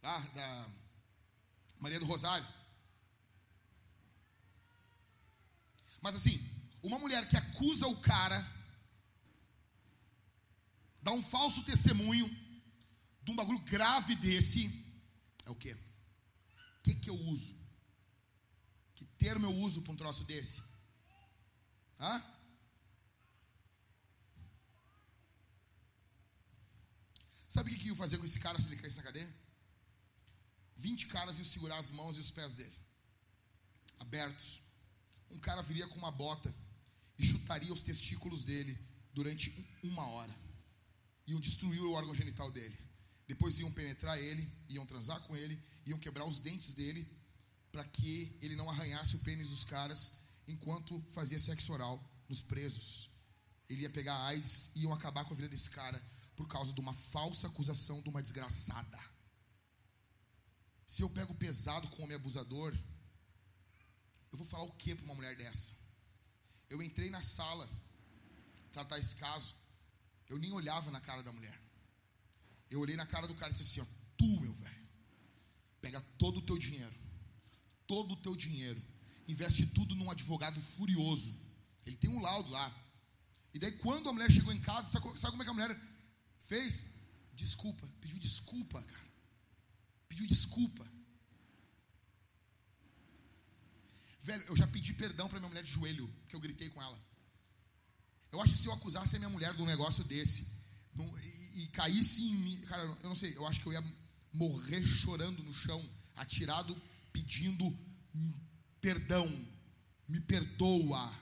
[0.00, 0.66] da, da
[1.78, 2.46] Maria do Rosário.
[6.00, 6.40] Mas assim,
[6.82, 8.40] uma mulher que acusa o cara,
[11.02, 12.26] dá um falso testemunho
[13.22, 14.72] de um bagulho grave desse,
[15.44, 15.74] é o quê?
[15.74, 17.57] O que, que eu uso?
[19.18, 20.62] Termo eu uso para um troço desse?
[22.00, 22.22] Hã?
[27.48, 29.28] Sabe o que, que ia fazer com esse cara se ele caísse na cadeia?
[30.76, 32.78] 20 caras iam segurar as mãos e os pés dele,
[33.98, 34.62] abertos.
[35.30, 36.54] Um cara viria com uma bota
[37.18, 38.78] e chutaria os testículos dele
[39.12, 39.50] durante
[39.82, 40.34] uma hora.
[41.26, 42.78] Iam destruir o órgão genital dele.
[43.26, 47.06] Depois iam penetrar ele, iam transar com ele, iam quebrar os dentes dele,
[47.78, 50.14] para que ele não arranhasse o pênis dos caras
[50.48, 51.96] enquanto fazia sexo oral
[52.28, 53.08] nos presos.
[53.68, 56.02] Ele ia pegar AIDS e iam acabar com a vida desse cara
[56.34, 58.98] por causa de uma falsa acusação de uma desgraçada.
[60.84, 62.76] Se eu pego pesado com o homem abusador,
[64.32, 65.76] eu vou falar o que para uma mulher dessa?
[66.68, 67.70] Eu entrei na sala
[68.72, 69.54] tratar esse caso,
[70.28, 71.62] eu nem olhava na cara da mulher.
[72.68, 74.88] Eu olhei na cara do cara e disse assim: ó, Tu, meu velho,
[75.80, 77.07] pega todo o teu dinheiro,
[77.88, 78.80] todo o teu dinheiro,
[79.26, 81.34] investe tudo num advogado furioso.
[81.84, 82.72] Ele tem um laudo lá.
[83.52, 85.80] E daí, quando a mulher chegou em casa, sabe, sabe como é que a mulher
[86.38, 87.00] fez?
[87.32, 89.08] Desculpa, pediu desculpa, cara.
[90.08, 90.86] Pediu desculpa.
[94.20, 96.98] Velho, eu já pedi perdão para minha mulher de joelho, que eu gritei com ela.
[98.30, 100.46] Eu acho que se eu acusasse a minha mulher de um negócio desse,
[101.54, 103.84] e, e caísse em mim, cara, eu não sei, eu acho que eu ia
[104.32, 105.82] morrer chorando no chão,
[106.16, 106.76] atirado,
[107.12, 107.64] pedindo
[108.80, 109.26] perdão,
[110.06, 111.12] me perdoa.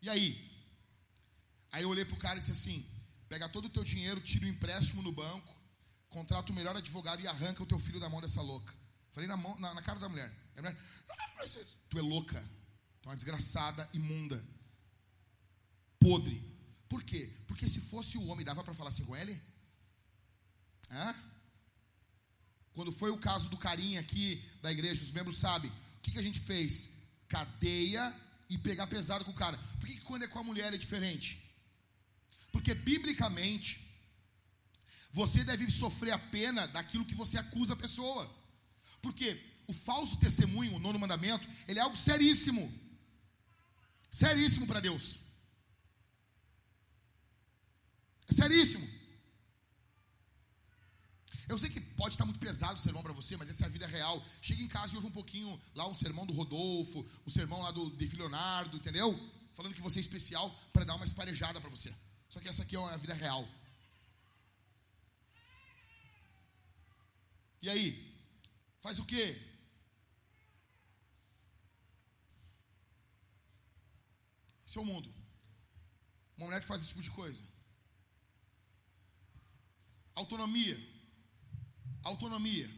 [0.00, 0.50] E aí?
[1.70, 2.86] Aí eu olhei pro cara e disse assim:
[3.28, 5.54] pega todo o teu dinheiro, tira o empréstimo no banco,
[6.08, 8.74] contrata o melhor advogado e arranca o teu filho da mão dessa louca.
[9.12, 10.30] Falei na, mão, na, na cara da mulher.
[10.56, 10.76] A mulher,
[11.08, 11.44] ah,
[11.88, 12.40] tu é louca,
[13.00, 14.42] tu é uma desgraçada, imunda,
[15.98, 16.40] podre.
[16.88, 17.30] Por quê?
[17.46, 19.40] Porque se fosse o homem, dava para falar assim com ele?
[20.90, 21.31] Hã?
[22.74, 26.18] Quando foi o caso do carinha aqui da igreja, os membros sabem, o que, que
[26.18, 27.02] a gente fez?
[27.28, 28.14] Cadeia
[28.48, 29.58] e pegar pesado com o cara.
[29.78, 31.50] Por que, que quando é com a mulher é diferente?
[32.50, 33.90] Porque biblicamente,
[35.10, 38.30] você deve sofrer a pena daquilo que você acusa a pessoa.
[39.00, 42.72] Porque o falso testemunho, o nono mandamento, ele é algo seríssimo.
[44.10, 45.20] Seríssimo para Deus.
[48.28, 49.01] É seríssimo.
[51.52, 53.68] Eu sei que pode estar muito pesado o sermão para você, mas essa é a
[53.68, 54.24] vida real.
[54.40, 57.70] Chega em casa e ouve um pouquinho lá um sermão do Rodolfo, o sermão lá
[57.70, 59.08] do De Leonardo, entendeu?
[59.52, 61.92] Falando que você é especial para dar uma esparejada para você.
[62.30, 63.46] Só que essa aqui é a vida real.
[67.60, 67.86] E aí?
[68.80, 69.38] Faz o quê?
[74.66, 75.14] Esse é o mundo.
[76.38, 77.44] Uma mulher que faz esse tipo de coisa.
[80.14, 80.91] Autonomia.
[82.04, 82.70] Autonomia.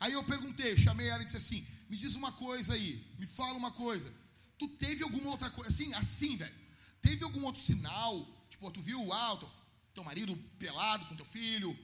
[0.00, 3.54] Aí eu perguntei, chamei ela e disse assim: me diz uma coisa aí, me fala
[3.54, 4.12] uma coisa.
[4.58, 6.54] Tu teve alguma outra coisa, assim, assim, velho?
[7.00, 8.26] Teve algum outro sinal?
[8.48, 9.48] Tipo, tu viu alto,
[9.94, 11.76] teu marido pelado com teu filho,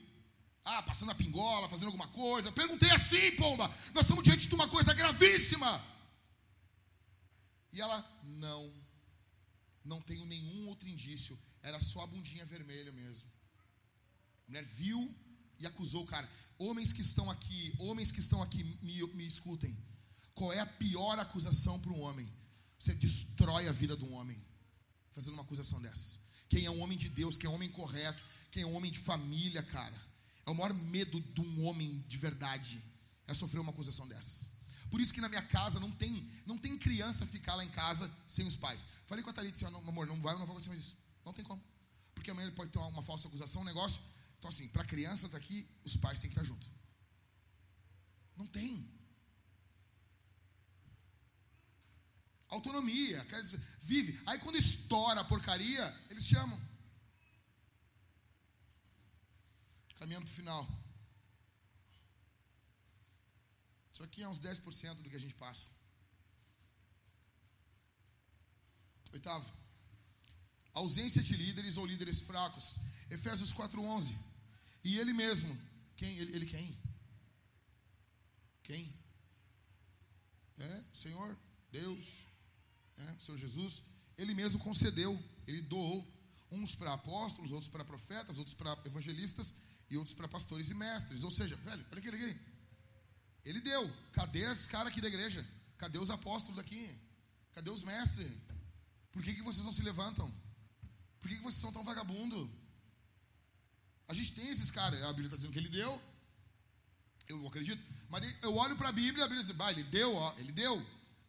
[0.65, 2.53] ah, passando a pingola, fazendo alguma coisa.
[2.53, 3.69] Perguntei assim, pomba.
[3.95, 5.83] Nós estamos diante de uma coisa gravíssima.
[7.73, 8.73] E ela, não,
[9.85, 11.39] não tenho nenhum outro indício.
[11.63, 13.31] Era só a bundinha vermelha mesmo.
[14.47, 15.15] A mulher viu
[15.59, 16.29] e acusou o cara.
[16.59, 19.77] Homens que estão aqui, homens que estão aqui, me, me escutem.
[20.35, 22.33] Qual é a pior acusação para um homem?
[22.79, 24.41] Você destrói a vida de um homem
[25.13, 26.21] fazendo uma acusação dessas.
[26.49, 28.91] Quem é um homem de Deus, quem é um homem correto, quem é um homem
[28.91, 30.01] de família, cara.
[30.47, 32.83] É o maior medo de um homem de verdade
[33.27, 34.53] é sofrer uma acusação dessas.
[34.91, 38.11] Por isso que na minha casa não tem, não tem criança ficar lá em casa
[38.27, 38.87] sem os pais.
[39.07, 40.97] Falei com a Thalita, assim, amor, não vai, não vai acontecer mais isso.
[41.25, 41.63] Não tem como.
[42.15, 44.01] Porque amanhã ele pode ter uma, uma falsa acusação, um negócio.
[44.39, 46.67] Então, assim, para a criança estar tá aqui, os pais têm que estar tá junto.
[48.37, 48.89] Não tem.
[52.49, 53.27] Autonomia,
[53.81, 54.19] vive.
[54.27, 56.59] Aí quando estoura a porcaria, eles chamam.
[59.97, 60.67] Caminhando para o final.
[63.93, 65.73] Isso aqui é uns 10% do que a gente passa.
[69.13, 69.53] Oitavo.
[70.73, 72.77] Ausência de líderes ou líderes fracos.
[73.11, 74.28] Efésios 4:11.
[74.85, 75.57] E ele mesmo,
[75.97, 76.17] quem?
[76.19, 76.79] Ele, ele quem?
[78.63, 78.95] Quem?
[80.59, 81.37] É, Senhor,
[81.71, 82.27] Deus,
[82.97, 83.83] é, Senhor Jesus,
[84.17, 86.07] ele mesmo concedeu, ele doou
[86.51, 89.55] uns para apóstolos, outros para profetas, outros para evangelistas
[89.91, 91.23] e outros para pastores e mestres.
[91.23, 92.41] Ou seja, velho, olha aqui, olha aqui.
[93.45, 93.91] Ele deu.
[94.13, 95.47] Cadê esse cara aqui da igreja?
[95.77, 96.95] Cadê os apóstolos daqui?
[97.53, 98.31] Cadê os mestres?
[99.13, 100.33] Por que, que vocês não se levantam?
[101.21, 102.51] Por que, que vocês são tão vagabundo?
[104.09, 105.03] A gente tem esses caras.
[105.03, 106.03] A Bíblia está dizendo que ele deu.
[107.29, 107.83] Eu acredito.
[108.09, 110.51] Mas eu olho para a Bíblia e a Bíblia diz, bah, ele deu, ó, ele
[110.51, 110.77] deu.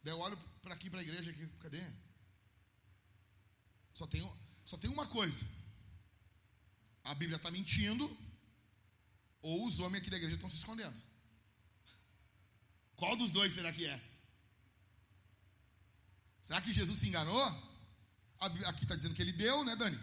[0.03, 1.83] Daí eu olho para aqui, para a igreja, aqui, cadê?
[3.93, 4.21] Só tem,
[4.63, 5.45] só tem uma coisa.
[7.03, 8.05] A Bíblia está mentindo,
[9.41, 10.95] ou os homens aqui da igreja estão se escondendo.
[12.95, 14.01] Qual dos dois será que é?
[16.41, 17.43] Será que Jesus se enganou?
[18.39, 19.99] Aqui está dizendo que ele deu, né, Dani?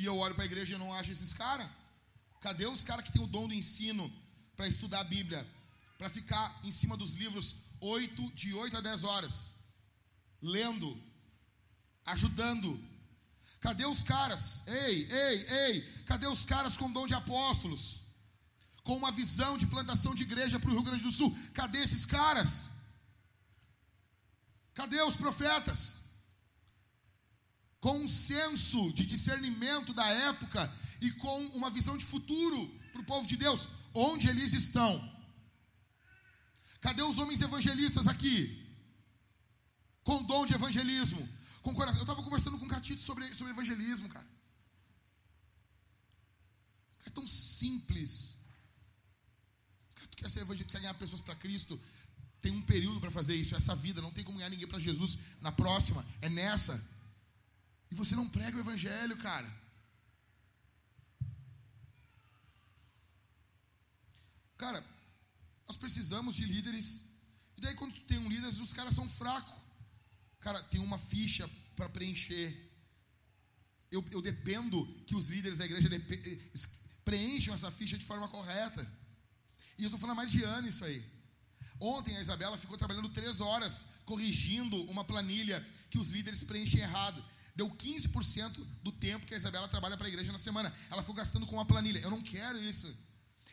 [0.00, 1.68] E eu olho para a igreja e não acho esses caras.
[2.40, 4.10] Cadê os caras que têm o dom do ensino
[4.56, 5.46] para estudar a Bíblia?
[5.98, 9.56] Para ficar em cima dos livros 8, de 8 a 10 horas,
[10.40, 10.90] lendo,
[12.06, 12.82] ajudando.
[13.60, 14.66] Cadê os caras?
[14.68, 18.00] Ei, ei, ei, cadê os caras com dom de apóstolos?
[18.82, 21.30] Com uma visão de plantação de igreja para o Rio Grande do Sul?
[21.52, 22.70] Cadê esses caras?
[24.72, 26.09] Cadê os profetas?
[27.80, 30.70] Com um senso de discernimento da época
[31.00, 34.92] e com uma visão de futuro para o povo de Deus, onde eles estão?
[36.80, 38.66] Cadê os homens evangelistas aqui?
[40.02, 41.26] Com dom de evangelismo.
[41.62, 42.00] Com coração.
[42.00, 44.26] Eu estava conversando com o Catito sobre, sobre evangelismo, cara.
[47.06, 48.38] É tão simples.
[50.10, 51.80] Tu quer ser evangelista, quer ganhar pessoas para Cristo.
[52.40, 53.54] Tem um período para fazer isso.
[53.54, 56.04] Essa vida não tem como ganhar ninguém para Jesus na próxima.
[56.22, 56.82] É nessa.
[57.90, 59.60] E você não prega o evangelho, cara.
[64.56, 64.84] Cara,
[65.66, 67.14] nós precisamos de líderes.
[67.56, 69.58] E daí, quando tem um líder, os caras são fracos.
[70.38, 72.48] Cara, tem uma ficha para preencher.
[73.90, 75.88] Eu, eu, dependo que os líderes da igreja
[77.04, 78.82] preencham essa ficha de forma correta.
[79.78, 81.02] E eu estou falando mais de ano isso aí.
[81.80, 87.24] Ontem a Isabela ficou trabalhando três horas corrigindo uma planilha que os líderes preenchem errado.
[87.54, 90.72] Deu 15% do tempo que a Isabela trabalha para a igreja na semana.
[90.90, 91.98] Ela foi gastando com uma planilha.
[91.98, 92.88] Eu não quero isso.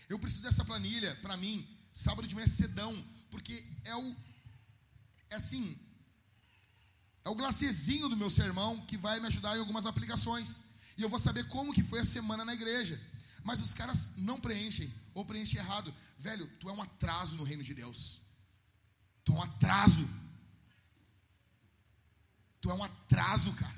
[0.08, 2.94] Eu preciso dessa planilha para mim sábado de manhã cedão,
[3.32, 4.16] porque é o
[5.30, 5.78] é assim,
[7.26, 10.64] é o glacezinho do meu sermão que vai me ajudar em algumas aplicações.
[10.98, 13.00] E eu vou saber como que foi a semana na igreja.
[13.44, 15.94] Mas os caras não preenchem ou preenchem errado.
[16.18, 18.22] Velho, tu é um atraso no reino de Deus.
[19.26, 20.08] Tu é um atraso.
[22.62, 23.76] Tu é um atraso, cara.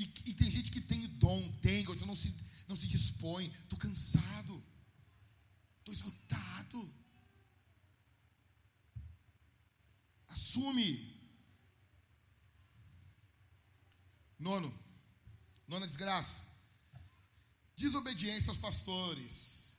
[0.00, 2.34] E, e tem gente que tem dom, tem, você não se,
[2.66, 3.50] não se dispõe.
[3.68, 4.54] Tô cansado.
[5.80, 6.80] Estou esgotado.
[10.28, 10.88] Assume.
[14.38, 14.72] Nono.
[15.68, 16.48] Nona desgraça.
[17.76, 19.78] Desobediência aos pastores.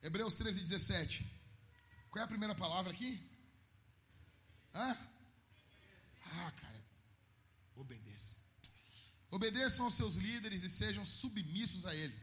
[0.00, 1.26] Hebreus 13, 17.
[2.10, 3.12] Qual é a primeira palavra aqui?
[4.74, 4.96] Hã?
[6.24, 6.75] Ah, cara.
[9.36, 9.56] Obedeça.
[9.56, 12.14] Obedeçam aos seus líderes e sejam submissos a ele,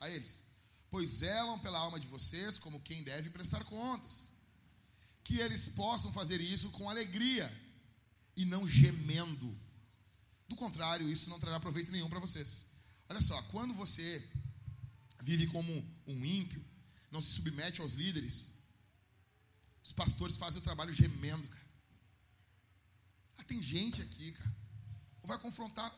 [0.00, 0.46] a eles
[0.90, 4.32] pois zelam pela alma de vocês como quem deve prestar contas.
[5.22, 7.46] Que eles possam fazer isso com alegria
[8.36, 9.48] e não gemendo.
[10.48, 12.66] Do contrário, isso não trará proveito nenhum para vocês.
[13.08, 14.26] Olha só, quando você
[15.20, 15.72] vive como
[16.06, 16.64] um ímpio,
[17.10, 18.52] não se submete aos líderes,
[19.82, 21.66] os pastores fazem o trabalho gemendo, cara.
[23.38, 24.56] Ah, tem gente aqui, cara,
[25.20, 25.92] ou vai confrontar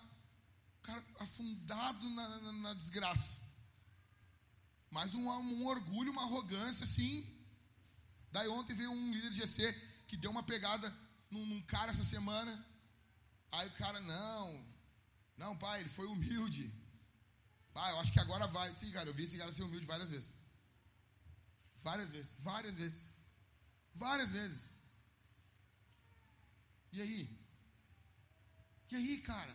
[0.88, 3.48] cara afundado na, na, na desgraça
[4.90, 7.12] mas um, um orgulho, uma arrogância assim.
[8.32, 9.72] Daí ontem veio um líder de GC
[10.06, 10.88] que deu uma pegada
[11.30, 12.52] num, num, cara essa semana.
[13.52, 14.64] Aí o cara, não,
[15.36, 16.72] não, pai, ele foi humilde.
[17.72, 18.74] Pai, eu acho que agora vai.
[18.76, 20.36] Sim, cara, eu vi esse cara ser humilde várias vezes.
[21.78, 23.10] Várias vezes, várias vezes.
[23.94, 24.76] Várias vezes.
[26.92, 27.38] E aí?
[28.90, 29.54] E aí, cara?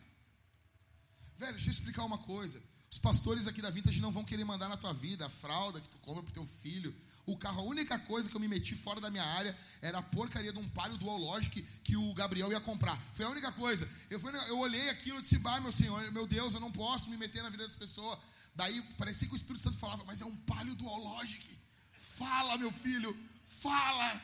[1.38, 2.62] Velho, deixa eu explicar uma coisa.
[2.94, 5.90] Os pastores aqui da Vintage não vão querer mandar na tua vida a fralda que
[5.90, 6.96] tu compra pro teu filho,
[7.26, 7.62] o carro.
[7.62, 10.60] A única coisa que eu me meti fora da minha área era a porcaria de
[10.60, 12.96] um palio Dual Logic que o Gabriel ia comprar.
[13.14, 13.90] Foi a única coisa.
[14.12, 17.10] Eu, fui, eu olhei aquilo e disse, bah, meu Senhor, meu Deus, eu não posso
[17.10, 18.20] me meter na vida das pessoas.
[18.56, 21.58] Daí parecia que o Espírito Santo falava, mas é um palio Dual Logic.
[21.96, 24.22] Fala, meu filho, fala.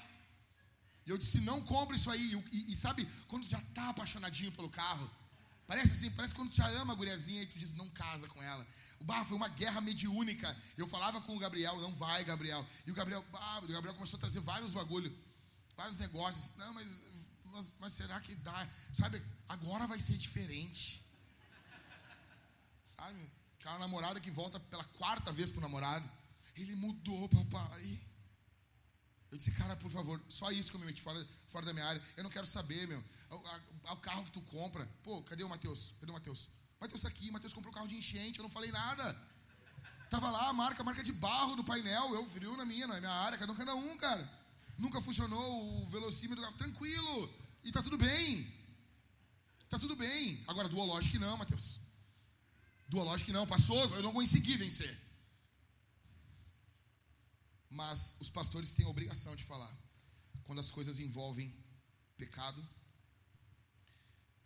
[1.07, 2.35] E eu disse, não compre isso aí.
[2.51, 5.09] E, e, e sabe, quando já tá apaixonadinho pelo carro,
[5.69, 8.41] Parece assim, parece quando tu já ama a guriazinha e tu diz, não casa com
[8.41, 8.65] ela.
[8.99, 10.57] O bah, foi uma guerra mediúnica.
[10.75, 12.65] Eu falava com o Gabriel, não vai, Gabriel.
[12.87, 15.15] E o Gabriel, bah, o Gabriel começou a trazer vários bagulho,
[15.77, 16.57] vários negócios.
[16.57, 17.03] Não, mas,
[17.45, 18.67] mas, mas será que dá?
[18.91, 21.05] Sabe, agora vai ser diferente.
[22.83, 23.31] Sabe?
[23.59, 26.11] Aquela namorada que volta pela quarta vez pro namorado.
[26.55, 28.01] Ele mudou, papai.
[29.31, 31.85] Eu disse, cara, por favor, só isso que eu me meti fora, fora da minha
[31.85, 32.01] área.
[32.17, 33.03] Eu não quero saber, meu.
[33.91, 34.87] O, carro que tu compra.
[35.03, 35.93] Pô, cadê o Matheus?
[35.99, 36.49] Cadê o Matheus?
[36.79, 39.15] O Matheus tá aqui, o Matheus comprou um carro de enchente, eu não falei nada.
[40.09, 42.99] Tava lá a marca, a marca de barro do painel, eu frio na minha, na
[42.99, 44.39] minha área, cada um, cada um, cara.
[44.77, 47.31] Nunca funcionou o velocímetro, tranquilo.
[47.63, 48.51] E tá tudo bem.
[49.69, 50.43] Tá tudo bem.
[50.47, 51.79] Agora, duológico não, Matheus.
[52.87, 54.97] Duológico não, passou, eu não consegui vencer.
[57.69, 59.71] Mas os pastores têm a obrigação de falar.
[60.43, 61.53] Quando as coisas envolvem
[62.17, 62.67] pecado,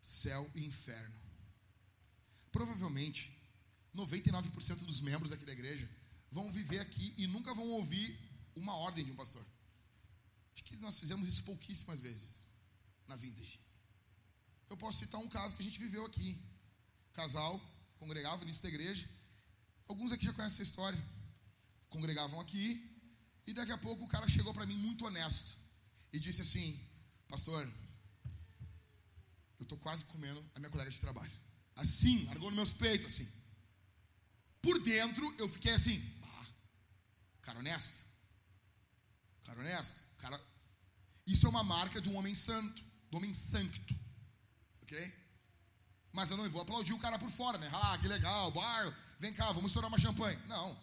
[0.02, 1.16] céu e inferno.
[2.52, 3.32] Provavelmente,
[3.96, 5.90] 99% dos membros aqui da igreja
[6.30, 8.20] vão viver aqui e nunca vão ouvir
[8.56, 9.46] uma ordem de um pastor.
[10.54, 12.48] Acho que nós fizemos isso pouquíssimas vezes
[13.08, 13.60] na vintage.
[14.70, 16.40] Eu posso citar um caso que a gente viveu aqui.
[17.14, 17.60] Casal
[17.98, 19.08] congregava no início da igreja.
[19.88, 21.00] Alguns aqui já conhecem essa história.
[21.90, 22.93] Congregavam aqui,
[23.46, 25.58] e daqui a pouco o cara chegou para mim muito honesto
[26.12, 26.80] e disse assim:
[27.28, 27.68] Pastor,
[29.60, 31.32] eu estou quase comendo a minha colega de trabalho.
[31.76, 33.28] Assim, largou nos meus peitos, assim.
[34.62, 36.48] Por dentro eu fiquei assim: ah,
[37.42, 38.08] Cara honesto.
[39.44, 40.04] Cara honesto.
[40.18, 40.40] Cara...
[41.26, 43.96] Isso é uma marca de um homem santo, do homem sancto.
[44.82, 45.24] Ok?
[46.12, 47.70] Mas eu não vou aplaudir o cara por fora, né?
[47.74, 50.38] Ah, que legal, bar, vem cá, vamos estourar uma champanhe.
[50.48, 50.78] Não.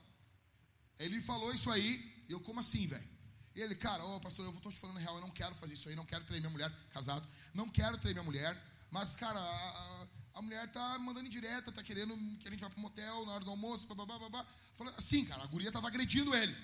[0.99, 3.09] Ele falou isso aí, e eu, como assim, velho?
[3.57, 5.97] Ele, cara, ô pastor, eu estou te falando real, eu não quero fazer isso aí,
[5.97, 8.57] não quero trair minha mulher, casado, não quero trair minha mulher,
[8.89, 12.79] mas, cara, a, a mulher tá mandando indireta, tá querendo que a gente vá pro
[12.79, 14.47] motel na hora do almoço, babá, babá.
[14.77, 16.57] Falando assim, cara, a guria tava agredindo ele.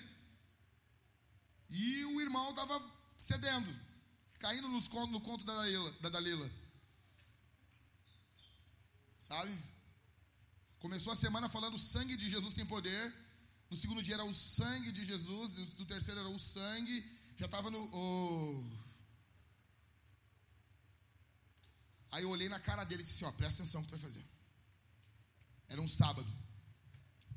[1.69, 2.81] E o irmão tava
[3.17, 3.69] cedendo,
[4.39, 6.49] caindo nos contos, no conto da Dalila, da Dalila.
[9.17, 9.53] Sabe?
[10.79, 13.26] Começou a semana falando o sangue de Jesus tem poder.
[13.69, 15.53] No segundo dia era o sangue de Jesus.
[15.77, 17.05] No terceiro era o sangue.
[17.37, 17.79] Já estava no.
[17.93, 18.63] Oh.
[22.11, 23.97] Aí eu olhei na cara dele e disse assim: ó, presta atenção no que tu
[23.99, 24.25] vai fazer.
[25.67, 26.31] Era um sábado.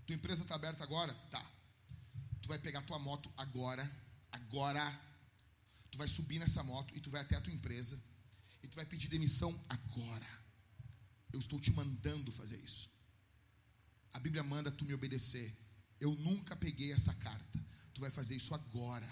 [0.07, 1.13] Tua empresa está aberta agora?
[1.31, 1.45] Tá.
[2.41, 3.85] Tu vai pegar tua moto agora.
[4.31, 4.85] Agora.
[5.91, 8.01] Tu vai subir nessa moto e tu vai até a tua empresa.
[8.63, 10.27] E tu vai pedir demissão agora.
[11.33, 12.89] Eu estou te mandando fazer isso.
[14.13, 15.57] A Bíblia manda tu me obedecer.
[16.01, 17.59] Eu nunca peguei essa carta.
[17.95, 19.07] Tu vai fazer isso agora.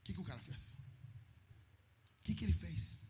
[0.00, 0.74] O que, que o cara fez?
[2.18, 3.00] O que, que ele fez?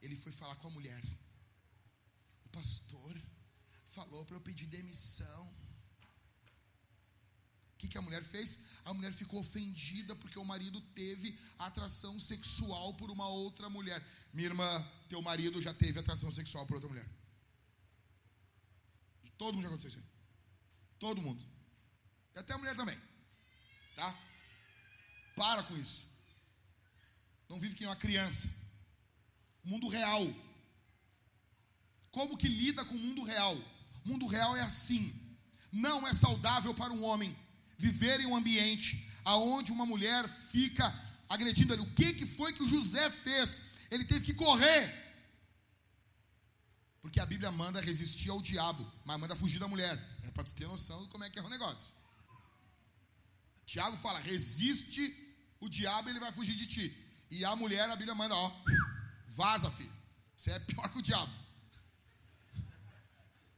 [0.00, 1.02] Ele foi falar com a mulher.
[2.44, 3.20] O pastor
[3.86, 5.42] falou para eu pedir demissão.
[7.74, 8.58] O que, que a mulher fez?
[8.84, 14.06] A mulher ficou ofendida porque o marido teve atração sexual por uma outra mulher.
[14.32, 17.08] Minha irmã, teu marido já teve atração sexual por outra mulher.
[19.40, 20.08] Todo mundo já aconteceu isso.
[20.98, 21.42] Todo mundo.
[22.34, 22.98] E até a mulher também.
[23.96, 24.14] Tá?
[25.34, 26.04] Para com isso.
[27.48, 28.50] Não vive que nem uma criança.
[29.64, 30.24] mundo real.
[32.10, 33.56] Como que lida com o mundo real?
[34.04, 35.02] O mundo real é assim.
[35.72, 37.34] Não é saudável para um homem
[37.78, 40.86] viver em um ambiente aonde uma mulher fica
[41.30, 41.80] agredindo ele.
[41.80, 43.62] O que, que foi que o José fez?
[43.90, 45.09] Ele teve que correr
[47.02, 49.98] porque a Bíblia manda resistir ao diabo, mas manda fugir da mulher.
[50.22, 51.94] É para tu ter noção de como é que é o negócio.
[53.64, 55.02] Tiago fala: resiste
[55.60, 56.84] o diabo, ele vai fugir de ti.
[57.30, 58.52] E a mulher, a Bíblia manda: ó,
[59.28, 59.92] vaza, filho.
[60.36, 61.32] Você é pior que o diabo.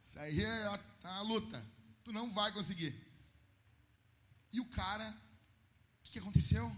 [0.02, 0.80] Isso aí é a,
[1.16, 1.64] a luta.
[2.04, 2.94] Tu não vai conseguir.
[4.52, 5.08] E o cara,
[5.98, 6.70] o que, que aconteceu?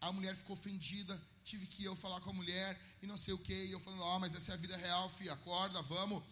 [0.00, 2.68] A mulher ficou ofendida, tive que eu falar com a mulher
[3.00, 3.58] e não sei o que.
[3.66, 6.22] E eu falando, ó, oh, mas essa é a vida real, filho, acorda, vamos.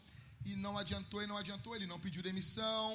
[0.45, 1.75] E não adiantou e não adiantou.
[1.77, 2.89] Ele não pediu demissão,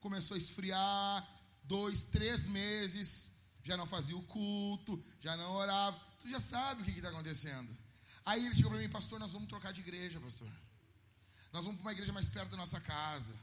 [0.00, 1.28] começou a esfriar.
[1.64, 3.32] Dois, três meses,
[3.62, 5.98] já não fazia o culto, já não orava.
[6.20, 7.76] Tu já sabe o que está acontecendo.
[8.24, 10.48] Aí ele chegou para mim, pastor, nós vamos trocar de igreja, pastor.
[11.52, 13.34] Nós vamos para uma igreja mais perto da nossa casa.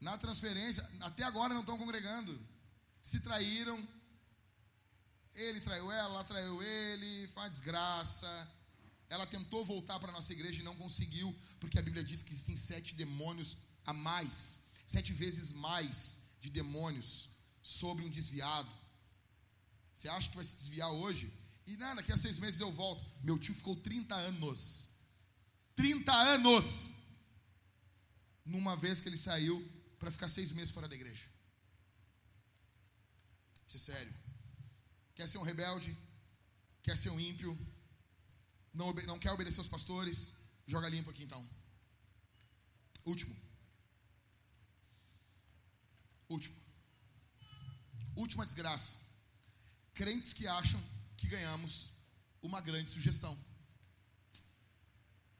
[0.00, 2.32] Na transferência, até agora não estão congregando.
[3.02, 3.76] Se traíram.
[5.34, 8.48] Ele traiu ela, ela traiu ele, foi uma desgraça.
[9.08, 12.32] Ela tentou voltar para a nossa igreja e não conseguiu, porque a Bíblia diz que
[12.32, 17.30] existem sete demônios a mais, sete vezes mais de demônios
[17.62, 18.70] sobre um desviado.
[19.92, 21.32] Você acha que vai se desviar hoje?
[21.66, 23.04] E nada, daqui a seis meses eu volto.
[23.22, 24.88] Meu tio ficou 30 anos.
[25.74, 26.94] 30 anos!
[28.44, 29.56] Numa vez que ele saiu
[29.98, 31.24] para ficar seis meses fora da igreja.
[33.66, 34.23] Isso é sério.
[35.14, 35.96] Quer ser um rebelde?
[36.82, 37.50] Quer ser um ímpio?
[38.72, 40.34] Não, não quer obedecer aos pastores?
[40.66, 41.42] Joga limpo aqui então.
[43.04, 43.34] Último.
[46.28, 46.56] Último.
[48.16, 48.98] Última desgraça.
[49.92, 50.82] Crentes que acham
[51.16, 51.92] que ganhamos
[52.42, 53.36] uma grande sugestão.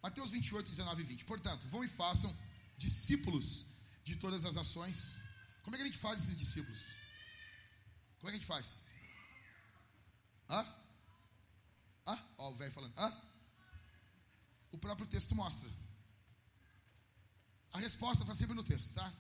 [0.03, 1.25] Mateus 28, 19 e 20.
[1.25, 2.35] Portanto, vão e façam
[2.77, 3.67] discípulos
[4.05, 5.17] de todas as nações.
[5.63, 6.81] Como é que a gente faz esses discípulos?
[8.19, 8.85] Como é que a gente faz?
[10.55, 10.67] Hã?
[12.07, 12.19] Hã?
[12.39, 12.97] Ó, o velho falando.
[12.97, 13.13] Hã?
[14.73, 15.69] O próprio texto mostra.
[17.73, 19.13] A resposta está sempre no texto, tá?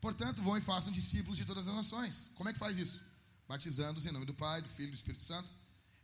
[0.00, 2.30] Portanto, vão e façam discípulos de todas as nações.
[2.34, 3.00] Como é que faz isso?
[3.48, 5.50] Batizando-os em nome do Pai, do Filho e do Espírito Santo,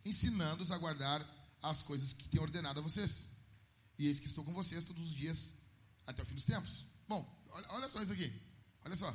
[0.05, 1.23] ensinando-os a guardar
[1.61, 3.31] as coisas que tenho ordenado a vocês.
[3.97, 5.63] E eis que estou com vocês todos os dias
[6.07, 6.85] até o fim dos tempos.
[7.07, 8.31] Bom, olha, olha só isso aqui.
[8.85, 9.13] Olha só.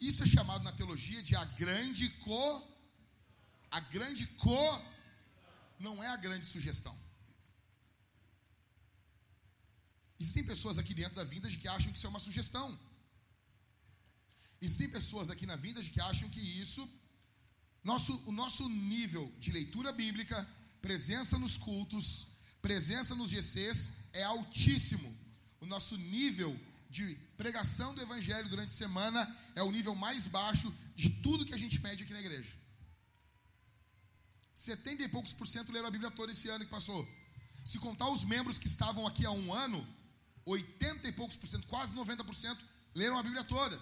[0.00, 2.62] Isso é chamado na teologia de a grande co.
[3.70, 4.82] A grande co.
[5.78, 6.96] Não é a grande sugestão.
[10.18, 12.78] Existem pessoas aqui dentro da vinda que acham que isso é uma sugestão.
[14.60, 16.88] Existem pessoas aqui na vinda que acham que isso,
[17.82, 20.48] nosso, o nosso nível de leitura bíblica,
[20.80, 22.28] presença nos cultos,
[22.62, 25.14] presença nos GCs é altíssimo.
[25.60, 26.58] O nosso nível
[26.94, 27.06] de
[27.36, 29.20] pregação do evangelho durante a semana
[29.56, 32.52] é o nível mais baixo de tudo que a gente mede aqui na igreja.
[34.54, 37.02] 70 e poucos por cento leram a Bíblia toda esse ano que passou.
[37.64, 39.84] Se contar os membros que estavam aqui há um ano,
[40.46, 42.56] 80 e poucos por cento, quase 90%
[42.94, 43.76] leram a Bíblia toda.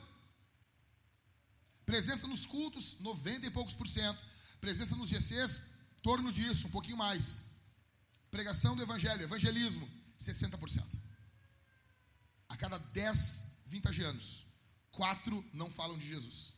[1.84, 4.24] Presença nos cultos, 90 e poucos por cento.
[4.58, 5.50] Presença nos GCs,
[6.02, 7.24] torno disso, um pouquinho mais.
[8.30, 9.86] Pregação do Evangelho, evangelismo,
[10.18, 11.01] 60%.
[12.52, 14.44] A cada 10 vintagianos,
[14.90, 16.54] quatro não falam de Jesus.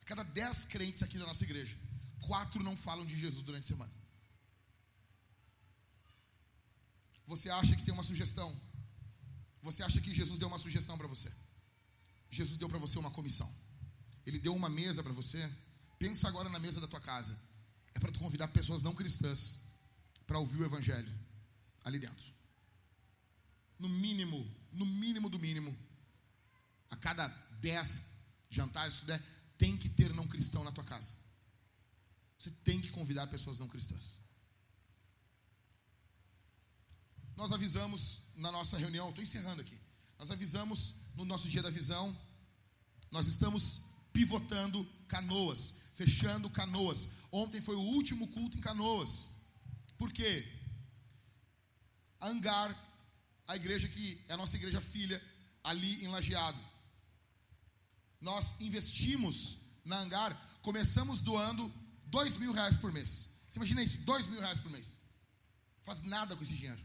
[0.00, 1.76] A cada 10 crentes aqui da nossa igreja,
[2.20, 3.92] quatro não falam de Jesus durante a semana.
[7.26, 8.50] Você acha que tem uma sugestão?
[9.60, 11.30] Você acha que Jesus deu uma sugestão para você?
[12.30, 13.52] Jesus deu para você uma comissão.
[14.24, 15.46] Ele deu uma mesa para você.
[15.98, 17.38] Pensa agora na mesa da tua casa.
[17.92, 19.64] É para tu convidar pessoas não cristãs
[20.26, 21.12] para ouvir o evangelho
[21.84, 22.37] ali dentro.
[23.78, 25.76] No mínimo, no mínimo do mínimo,
[26.90, 27.28] a cada
[27.60, 28.12] dez
[28.50, 29.22] jantares, se der,
[29.56, 31.16] tem que ter não cristão na tua casa.
[32.38, 34.18] Você tem que convidar pessoas não cristãs.
[37.36, 39.78] Nós avisamos na nossa reunião, estou encerrando aqui.
[40.18, 42.16] Nós avisamos no nosso dia da visão,
[43.10, 43.82] nós estamos
[44.12, 47.10] pivotando canoas, fechando canoas.
[47.30, 49.30] Ontem foi o último culto em canoas.
[49.96, 50.46] Por quê?
[52.20, 52.74] Angar,
[53.48, 55.18] a igreja que é a nossa igreja filha,
[55.64, 56.62] ali em Lajeado.
[58.20, 61.72] Nós investimos na Angar, começamos doando
[62.04, 63.30] dois mil reais por mês.
[63.48, 63.98] Você imagina isso?
[64.02, 65.00] Dois mil reais por mês.
[65.82, 66.82] Faz nada com esse dinheiro.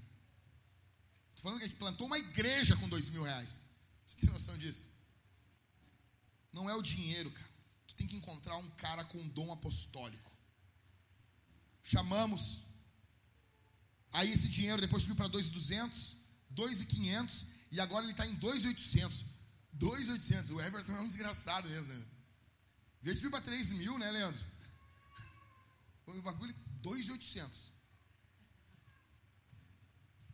[1.29, 3.61] Estou falando que a gente plantou uma igreja com dois mil reais.
[4.05, 4.89] Você tem noção disso?
[6.53, 7.51] Não é o dinheiro, cara.
[7.87, 10.31] Tu tem que encontrar um cara com dom apostólico.
[11.83, 12.61] Chamamos.
[14.13, 16.22] Aí esse dinheiro depois subiu para 2,200,
[16.53, 19.25] 2,500 e agora ele está em 2,800.
[19.73, 20.51] 2,800.
[20.51, 22.05] O Everton é um desgraçado mesmo, né?
[23.01, 24.41] Veio subir para 3 mil, né, Leandro?
[26.07, 27.73] O bagulho 2,800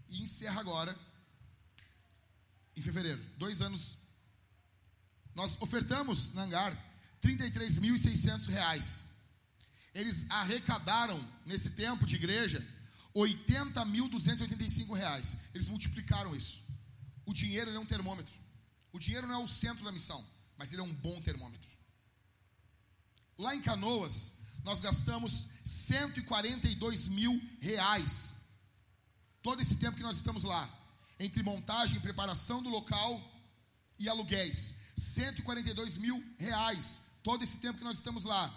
[0.09, 0.97] e encerra agora,
[2.75, 3.23] em fevereiro.
[3.37, 4.09] Dois anos.
[5.35, 6.75] Nós ofertamos na Hangar
[7.21, 9.09] 33.600 reais.
[9.93, 12.65] Eles arrecadaram, nesse tempo de igreja,
[13.15, 15.37] 80.285 reais.
[15.53, 16.61] Eles multiplicaram isso.
[17.25, 18.33] O dinheiro é um termômetro.
[18.91, 20.23] O dinheiro não é o centro da missão,
[20.57, 21.67] mas ele é um bom termômetro.
[23.37, 24.33] Lá em Canoas,
[24.63, 28.39] nós gastamos 142 mil reais
[29.41, 30.69] Todo esse tempo que nós estamos lá,
[31.17, 33.21] entre montagem, preparação do local
[33.97, 37.01] e aluguéis, 142 mil reais.
[37.23, 38.53] Todo esse tempo que nós estamos lá,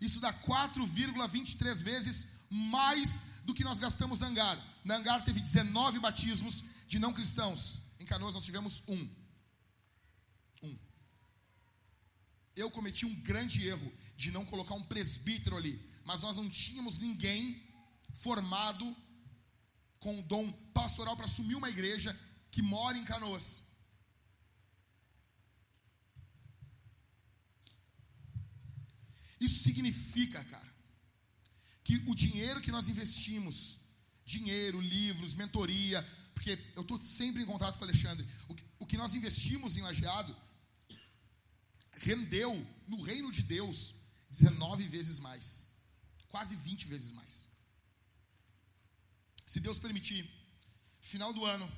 [0.00, 4.58] isso dá 4,23 vezes mais do que nós gastamos na Angar.
[4.84, 7.80] Na Angar teve 19 batismos de não cristãos.
[7.98, 9.10] Em Canoas nós tivemos um.
[10.62, 10.78] Um.
[12.54, 15.80] Eu cometi um grande erro de não colocar um presbítero ali.
[16.04, 17.62] Mas nós não tínhamos ninguém
[18.14, 18.96] formado
[19.98, 22.18] com o dom pastoral para assumir uma igreja
[22.50, 23.70] que mora em Canoas.
[29.38, 30.69] Isso significa, cara,
[31.98, 33.78] que o dinheiro que nós investimos,
[34.24, 38.86] dinheiro, livros, mentoria, porque eu estou sempre em contato com o Alexandre, o que, o
[38.86, 40.34] que nós investimos em lajeado
[41.96, 42.54] rendeu
[42.86, 43.94] no reino de Deus
[44.30, 45.72] 19 vezes mais,
[46.28, 47.48] quase 20 vezes mais.
[49.44, 50.30] Se Deus permitir,
[51.00, 51.70] final do ano,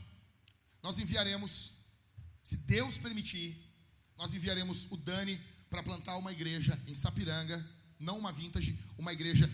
[0.82, 1.86] nós enviaremos,
[2.43, 3.56] se Deus permitir,
[4.18, 5.40] nós enviaremos o Dani
[5.70, 7.59] para plantar uma igreja em Sapiranga,
[7.98, 9.51] não uma vintage, uma igreja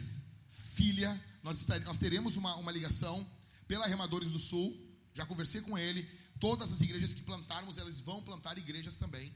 [0.48, 1.10] filha.
[1.42, 3.26] Nós, nós teremos uma, uma ligação
[3.66, 4.76] pela Remadores do Sul.
[5.14, 6.02] Já conversei com ele.
[6.40, 9.32] Todas as igrejas que plantarmos, elas vão plantar igrejas também.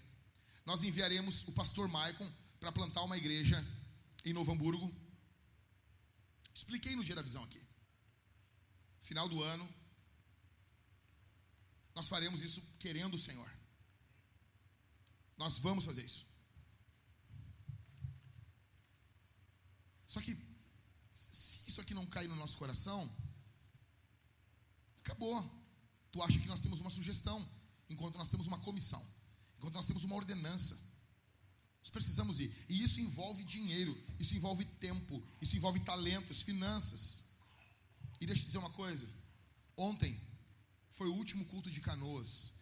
[0.65, 3.65] Nós enviaremos o pastor Maicon para plantar uma igreja
[4.25, 4.93] em Novo Hamburgo.
[6.55, 7.61] Expliquei no dia da visão aqui.
[9.01, 9.69] Final do ano,
[11.95, 13.51] nós faremos isso querendo o Senhor.
[15.37, 16.27] Nós vamos fazer isso.
[20.07, 20.37] Só que,
[21.73, 23.11] isso aqui não cair no nosso coração,
[24.99, 25.37] acabou.
[26.13, 27.39] Tu acha que nós temos uma sugestão,
[27.89, 29.03] enquanto nós temos uma comissão,
[29.57, 30.79] enquanto nós temos uma ordenança.
[31.81, 32.55] Nós precisamos ir.
[32.69, 37.25] E isso envolve dinheiro, isso envolve tempo, isso envolve talentos, finanças.
[38.21, 39.09] E deixa eu dizer uma coisa.
[39.77, 40.17] Ontem
[40.91, 42.53] foi o último culto de canoas.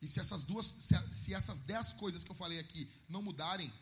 [0.00, 3.72] E se essas duas, se, se essas dez coisas que eu falei aqui não mudarem,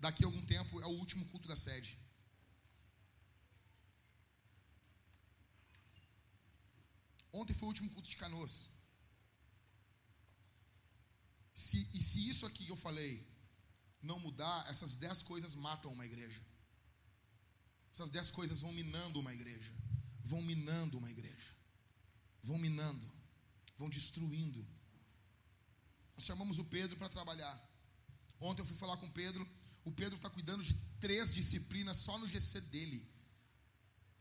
[0.00, 1.96] daqui a algum tempo é o último culto da sede.
[7.40, 8.54] Ontem foi o último culto de canoas.
[11.54, 13.12] Se, e se isso aqui que eu falei
[14.02, 16.40] não mudar, essas dez coisas matam uma igreja.
[17.92, 19.72] Essas dez coisas vão minando uma igreja.
[20.22, 21.50] Vão minando uma igreja.
[22.42, 23.06] Vão minando.
[23.76, 24.66] Vão destruindo.
[26.14, 27.56] Nós chamamos o Pedro para trabalhar.
[28.40, 29.46] Ontem eu fui falar com o Pedro.
[29.84, 33.06] O Pedro está cuidando de três disciplinas só no GC dele.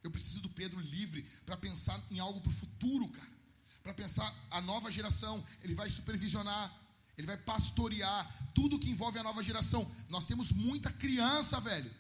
[0.06, 3.32] Eu preciso do Pedro livre para pensar em algo para o futuro, cara.
[3.82, 5.44] Para pensar a nova geração.
[5.64, 6.72] Ele vai supervisionar,
[7.18, 8.22] ele vai pastorear
[8.54, 9.82] tudo que envolve a nova geração.
[10.10, 11.92] Nós temos muita criança, velho.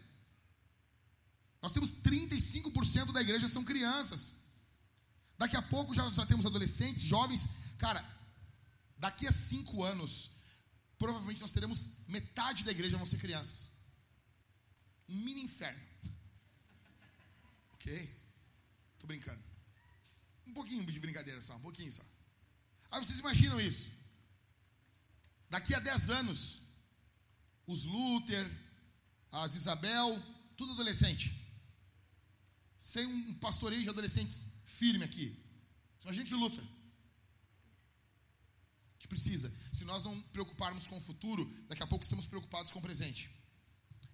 [1.63, 4.21] Nós temos 35% da igreja são crianças.
[5.35, 7.49] Daqui a pouco já, já temos adolescentes, jovens.
[7.79, 8.05] Cara,
[8.99, 10.29] daqui a cinco anos,
[10.99, 13.71] provavelmente nós teremos metade da igreja vão ser crianças.
[15.09, 15.94] Um mini inferno.
[18.99, 19.41] Tô brincando.
[20.47, 22.03] Um pouquinho de brincadeira só, um pouquinho só.
[22.91, 23.89] Aí vocês imaginam isso?
[25.49, 26.61] Daqui a 10 anos,
[27.67, 28.49] os Luther,
[29.31, 30.21] as Isabel,
[30.57, 31.33] tudo adolescente.
[32.77, 35.37] Sem um pastoreio de adolescentes firme aqui.
[35.99, 36.61] Só a gente luta.
[36.61, 36.65] A
[38.95, 39.51] gente precisa.
[39.73, 43.29] Se nós não preocuparmos com o futuro, daqui a pouco estamos preocupados com o presente.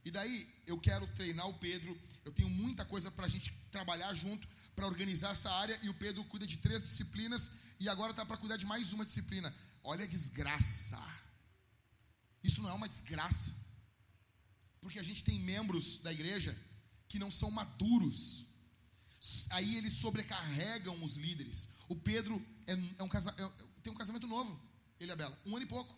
[0.03, 1.97] E daí eu quero treinar o Pedro.
[2.23, 5.79] Eu tenho muita coisa para a gente trabalhar junto para organizar essa área.
[5.81, 9.05] E o Pedro cuida de três disciplinas e agora está para cuidar de mais uma
[9.05, 9.53] disciplina.
[9.83, 10.99] Olha a desgraça.
[12.43, 13.53] Isso não é uma desgraça.
[14.79, 16.57] Porque a gente tem membros da igreja
[17.07, 18.47] que não são maduros.
[19.51, 21.69] Aí eles sobrecarregam os líderes.
[21.87, 23.49] O Pedro é, é um casa, é,
[23.83, 24.59] tem um casamento novo,
[24.99, 25.95] ele e a Bela, um ano e pouco.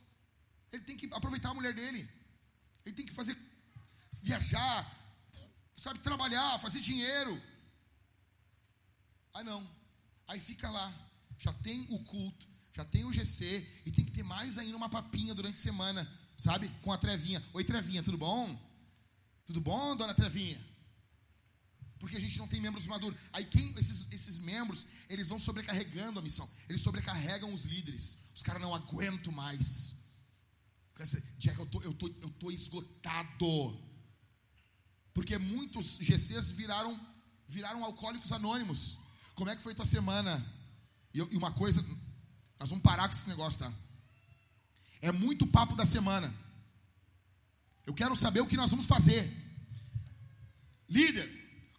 [0.71, 2.09] Ele tem que aproveitar a mulher dele.
[2.85, 3.37] Ele tem que fazer
[4.21, 5.02] viajar,
[5.75, 7.41] sabe, trabalhar, fazer dinheiro.
[9.33, 9.67] Aí não.
[10.27, 10.93] Aí fica lá.
[11.37, 14.89] Já tem o culto, já tem o GC e tem que ter mais ainda uma
[14.89, 16.69] papinha durante a semana, sabe?
[16.81, 17.43] Com a Trevinha.
[17.53, 18.57] Oi, Trevinha, tudo bom?
[19.45, 20.59] Tudo bom, dona Trevinha?
[21.99, 23.19] Porque a gente não tem membros maduros.
[23.31, 26.49] Aí quem esses, esses membros, eles vão sobrecarregando a missão.
[26.67, 28.17] Eles sobrecarregam os líderes.
[28.35, 30.03] Os caras não aguentam mais.
[31.39, 33.79] Jack, eu tô, eu tô, eu tô esgotado.
[35.13, 36.99] Porque muitos GCs viraram,
[37.47, 38.97] viraram alcoólicos anônimos.
[39.35, 40.43] Como é que foi tua semana?
[41.13, 41.85] E, e uma coisa,
[42.59, 43.71] nós vamos parar com esse negócio, tá?
[45.01, 46.33] É muito papo da semana.
[47.85, 49.31] Eu quero saber o que nós vamos fazer.
[50.89, 51.29] Líder,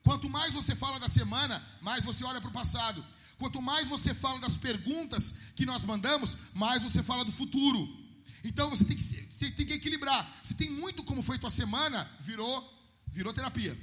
[0.03, 3.05] quanto mais você fala da semana, mais você olha para o passado.
[3.39, 7.89] Quanto mais você fala das perguntas que nós mandamos, mais você fala do futuro.
[8.45, 10.41] Então você tem que, você tem que equilibrar.
[10.45, 12.63] Se tem muito como foi tua semana, virou
[13.07, 13.77] virou terapia.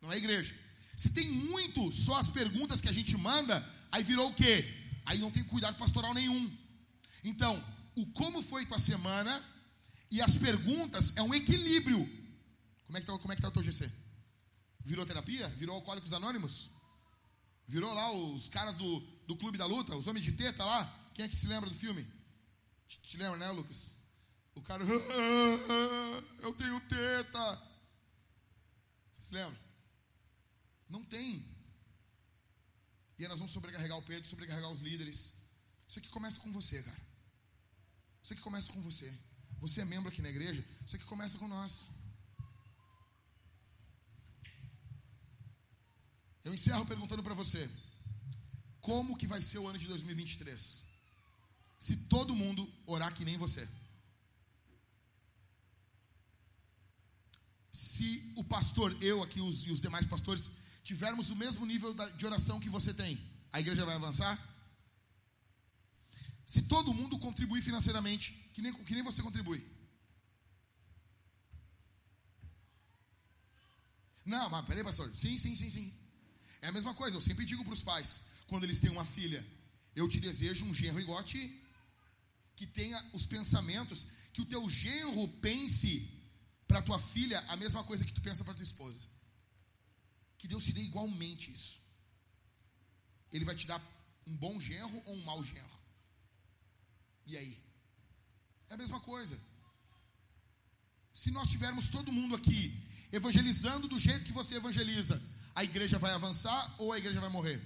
[0.00, 0.54] Não é igreja.
[0.96, 4.64] Se tem muito só as perguntas que a gente manda, aí virou o quê?
[5.06, 6.56] Aí não tem cuidado pastoral nenhum.
[7.24, 7.62] Então,
[7.94, 9.42] o como foi tua semana
[10.10, 11.98] e as perguntas é um equilíbrio.
[12.86, 13.90] Como é que tá, como é que tá o teu GC?
[14.80, 15.48] Virou terapia?
[15.50, 16.70] Virou Alcoólicos Anônimos?
[17.66, 21.10] Virou lá os caras do, do Clube da Luta, os homens de teta lá?
[21.14, 22.06] Quem é que se lembra do filme?
[22.88, 23.96] Te, te lembra, né, Lucas?
[24.54, 24.82] O cara,
[26.42, 27.62] eu tenho teta.
[29.28, 29.60] Se lembra?
[30.88, 31.44] Não tem.
[33.18, 35.34] E aí nós vamos sobrecarregar o Pedro, sobrecarregar os líderes.
[35.86, 37.00] Isso aqui começa com você, cara.
[38.22, 39.12] Isso aqui começa com você.
[39.58, 41.84] Você é membro aqui na igreja, isso aqui começa com nós.
[46.42, 47.68] Eu encerro perguntando para você:
[48.80, 50.82] como que vai ser o ano de 2023?
[51.78, 53.68] Se todo mundo orar que nem você.
[57.78, 60.50] Se o pastor, eu aqui os, e os demais pastores,
[60.82, 63.16] tivermos o mesmo nível de oração que você tem,
[63.52, 64.36] a igreja vai avançar?
[66.44, 69.64] Se todo mundo contribuir financeiramente, que nem, que nem você contribui.
[74.26, 75.14] Não, mas peraí, pastor.
[75.14, 75.94] Sim, sim, sim, sim.
[76.60, 79.46] É a mesma coisa, eu sempre digo para os pais, quando eles têm uma filha,
[79.94, 81.62] eu te desejo um genro igual a ti,
[82.56, 86.17] que tenha os pensamentos, que o teu genro pense
[86.68, 89.02] para tua filha a mesma coisa que tu pensa para tua esposa.
[90.36, 91.80] Que Deus te dê igualmente isso.
[93.32, 93.80] Ele vai te dar
[94.26, 95.78] um bom genro ou um mau genro.
[97.26, 97.58] E aí?
[98.68, 99.38] É a mesma coisa.
[101.12, 102.62] Se nós tivermos todo mundo aqui
[103.10, 105.20] evangelizando do jeito que você evangeliza,
[105.54, 107.60] a igreja vai avançar ou a igreja vai morrer?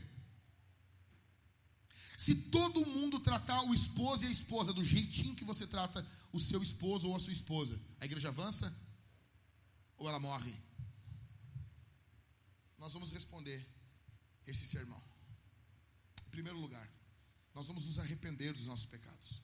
[2.17, 6.39] Se todo mundo tratar o esposo e a esposa do jeitinho que você trata o
[6.39, 8.73] seu esposo ou a sua esposa, a igreja avança
[9.97, 10.55] ou ela morre?
[12.79, 13.65] Nós vamos responder
[14.47, 15.03] esse sermão.
[16.27, 16.89] Em primeiro lugar,
[17.55, 19.41] nós vamos nos arrepender dos nossos pecados.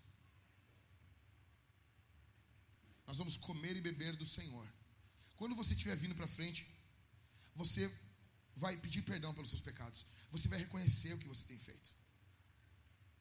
[3.07, 4.67] Nós vamos comer e beber do Senhor.
[5.37, 6.67] Quando você estiver vindo para frente,
[7.55, 7.91] você
[8.57, 10.05] vai pedir perdão pelos seus pecados.
[10.31, 11.91] Você vai reconhecer o que você tem feito.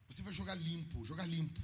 [0.09, 1.61] Você vai jogar limpo, jogar limpo.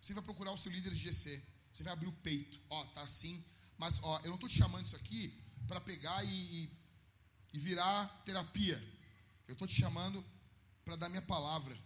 [0.00, 1.42] Você vai procurar o seu líder de GC.
[1.78, 2.60] Você vai abrir o peito.
[2.70, 3.44] Ó, tá assim.
[3.76, 5.32] Mas, ó, eu não estou te chamando isso aqui
[5.68, 6.68] para pegar e,
[7.52, 8.76] e virar terapia.
[9.46, 10.24] Eu estou te chamando
[10.84, 11.78] para dar minha palavra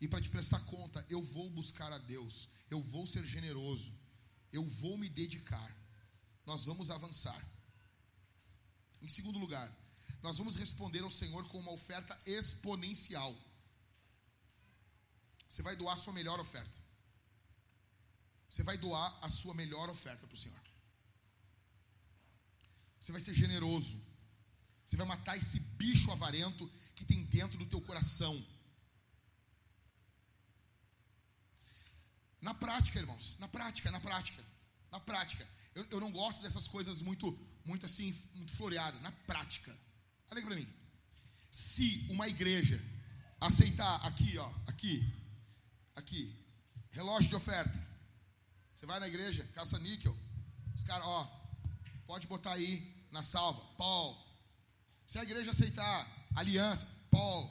[0.00, 1.06] e para te prestar conta.
[1.08, 2.48] Eu vou buscar a Deus.
[2.68, 3.96] Eu vou ser generoso.
[4.50, 5.72] Eu vou me dedicar.
[6.44, 7.40] Nós vamos avançar.
[9.00, 9.72] Em segundo lugar,
[10.20, 13.38] nós vamos responder ao Senhor com uma oferta exponencial.
[15.48, 16.85] Você vai doar sua melhor oferta.
[18.48, 20.60] Você vai doar a sua melhor oferta para o Senhor.
[23.00, 24.00] Você vai ser generoso.
[24.84, 28.34] Você vai matar esse bicho avarento que tem dentro do teu coração.
[32.40, 34.42] Na prática, irmãos, na prática, na prática,
[34.90, 35.46] na prática.
[35.74, 39.00] Eu, eu não gosto dessas coisas muito, muito assim, muito floreadas.
[39.02, 39.76] Na prática.
[40.30, 40.68] Olha para mim.
[41.50, 42.80] Se uma igreja
[43.40, 45.14] aceitar aqui, ó, aqui,
[45.94, 46.34] aqui,
[46.90, 47.85] relógio de oferta.
[48.76, 50.14] Você vai na igreja, caça níquel.
[50.74, 51.24] Os caras, ó,
[52.06, 54.14] pode botar aí na salva, Paul.
[55.06, 57.50] Se a igreja aceitar aliança, Paul.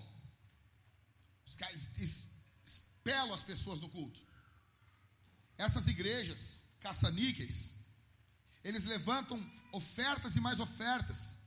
[1.43, 1.97] Os caras
[2.63, 4.21] espelam as pessoas no culto.
[5.57, 7.85] Essas igrejas, caça-níqueis,
[8.63, 11.39] eles levantam ofertas e mais ofertas.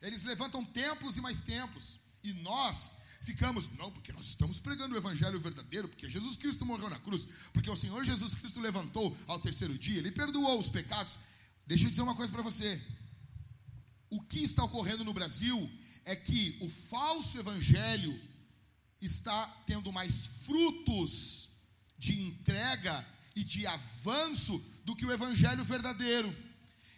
[0.00, 2.00] Eles levantam templos e mais templos.
[2.20, 6.90] E nós ficamos, não, porque nós estamos pregando o evangelho verdadeiro, porque Jesus Cristo morreu
[6.90, 11.18] na cruz, porque o Senhor Jesus Cristo levantou ao terceiro dia, ele perdoou os pecados.
[11.66, 12.80] Deixa eu dizer uma coisa para você.
[14.10, 15.70] O que está ocorrendo no Brasil
[16.04, 18.18] é que o falso evangelho
[19.00, 21.48] está tendo mais frutos
[21.98, 26.34] de entrega e de avanço do que o evangelho verdadeiro.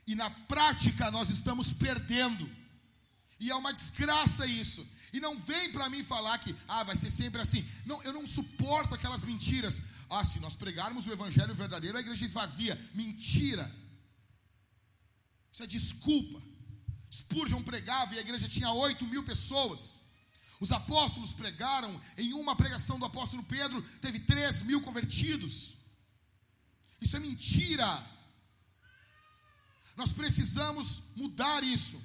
[0.07, 2.49] E na prática nós estamos perdendo.
[3.39, 4.87] E é uma desgraça isso.
[5.17, 7.67] E não vem para mim falar que ah, vai ser sempre assim.
[7.87, 9.81] Não, eu não suporto aquelas mentiras.
[10.11, 12.79] Ah, se nós pregarmos o evangelho verdadeiro, a igreja esvazia.
[12.93, 13.65] Mentira.
[15.51, 16.43] Isso é desculpa.
[17.11, 20.03] Spurgeon pregava e a igreja tinha 8 mil pessoas.
[20.61, 25.77] Os apóstolos pregaram, em uma pregação do apóstolo Pedro, teve 3 mil convertidos.
[27.01, 27.89] Isso é mentira.
[29.97, 31.99] Nós precisamos mudar isso.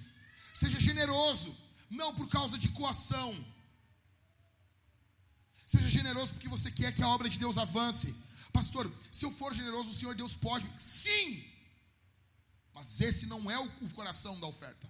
[0.53, 1.53] Seja generoso,
[1.91, 3.29] não por causa de coação.
[5.67, 8.15] Seja generoso porque você quer que a obra de Deus avance.
[8.51, 10.67] Pastor, se eu for generoso, o Senhor Deus pode.
[10.77, 11.43] Sim!
[12.73, 14.89] Mas esse não é o coração da oferta.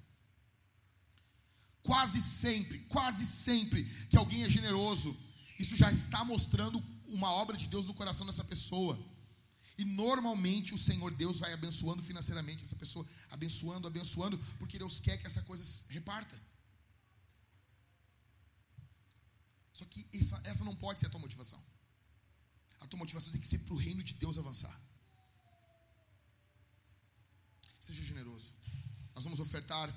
[1.84, 5.18] quase sempre, quase sempre que alguém é generoso,
[5.57, 8.98] isso já está mostrando uma obra de Deus no coração dessa pessoa.
[9.78, 15.18] E normalmente o Senhor Deus vai abençoando financeiramente essa pessoa, abençoando, abençoando, porque Deus quer
[15.18, 16.40] que essa coisa se reparta.
[19.82, 21.60] Só que essa, essa não pode ser a tua motivação.
[22.82, 24.80] A tua motivação tem que ser para o reino de Deus avançar.
[27.80, 28.53] Seja generoso.
[29.16, 29.91] Nós vamos ofertar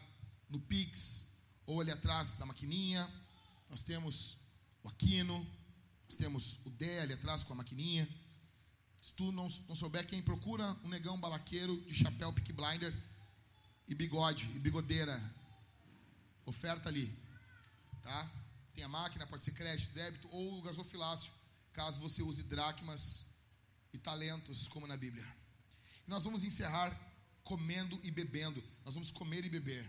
[0.49, 1.27] no Pix
[1.67, 3.07] ou ali atrás da maquininha.
[3.69, 4.39] Nós temos
[4.83, 5.47] o Aquino,
[6.05, 8.09] nós temos o Dé ali atrás com a maquininha.
[9.03, 12.95] Se tu não, não souber quem procura, um negão balaqueiro de chapéu pick blinder
[13.87, 15.21] e bigode e bigodeira.
[16.47, 17.15] Oferta ali,
[18.03, 18.44] tá?
[18.75, 21.33] Tem a máquina, pode ser crédito, débito ou gasofilácio,
[21.73, 23.27] caso você use dracmas
[23.93, 25.27] e talentos, como na Bíblia.
[26.07, 26.91] E nós vamos encerrar
[27.43, 28.63] comendo e bebendo.
[28.85, 29.89] Nós vamos comer e beber.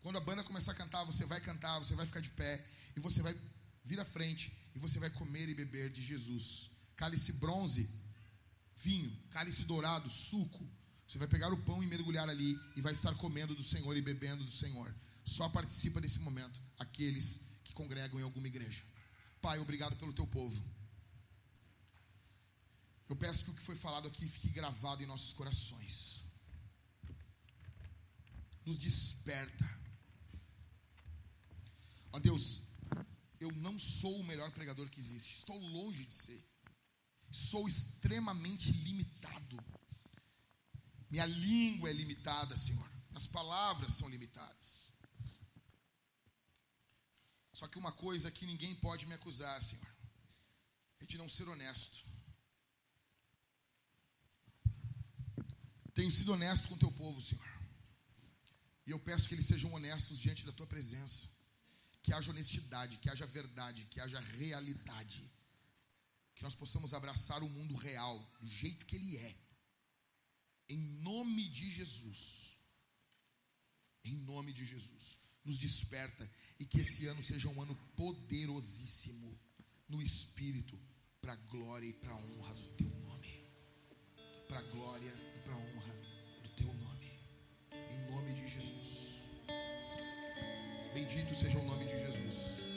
[0.00, 2.64] Quando a banda começar a cantar, você vai cantar, você vai ficar de pé
[2.96, 3.36] e você vai
[3.84, 6.70] vir à frente e você vai comer e beber de Jesus
[7.00, 7.88] cálice bronze,
[8.76, 10.68] vinho, cálice dourado, suco.
[11.06, 14.02] Você vai pegar o pão e mergulhar ali e vai estar comendo do Senhor e
[14.02, 14.94] bebendo do Senhor.
[15.24, 17.49] Só participa desse momento aqueles que
[17.80, 18.82] congregam em alguma igreja.
[19.40, 20.60] Pai, obrigado pelo teu povo.
[23.08, 26.20] Eu peço que o que foi falado aqui fique gravado em nossos corações.
[28.66, 29.66] Nos desperta.
[32.12, 32.44] Ó Deus,
[33.40, 35.38] eu não sou o melhor pregador que existe.
[35.38, 36.40] Estou longe de ser.
[37.30, 39.56] Sou extremamente limitado.
[41.10, 42.88] Minha língua é limitada, Senhor.
[43.14, 44.89] As palavras são limitadas.
[47.60, 49.90] Só que uma coisa que ninguém pode me acusar, Senhor,
[51.00, 51.98] é de não ser honesto.
[55.98, 57.50] Tenho sido honesto com o teu povo, Senhor.
[58.86, 61.28] E eu peço que eles sejam honestos diante da tua presença.
[62.02, 65.20] Que haja honestidade, que haja verdade, que haja realidade
[66.40, 69.32] que nós possamos abraçar o mundo real do jeito que ele é.
[70.70, 70.78] Em
[71.10, 72.56] nome de Jesus.
[74.02, 75.18] Em nome de Jesus.
[75.44, 76.24] Nos desperta
[76.60, 79.36] e que esse ano seja um ano poderosíssimo
[79.88, 80.78] no espírito
[81.20, 83.48] para a glória e para a honra do teu nome.
[84.46, 85.94] Para a glória e para a honra
[86.42, 87.18] do teu nome.
[87.72, 89.22] Em nome de Jesus.
[90.92, 92.69] Bendito seja o nome de Jesus.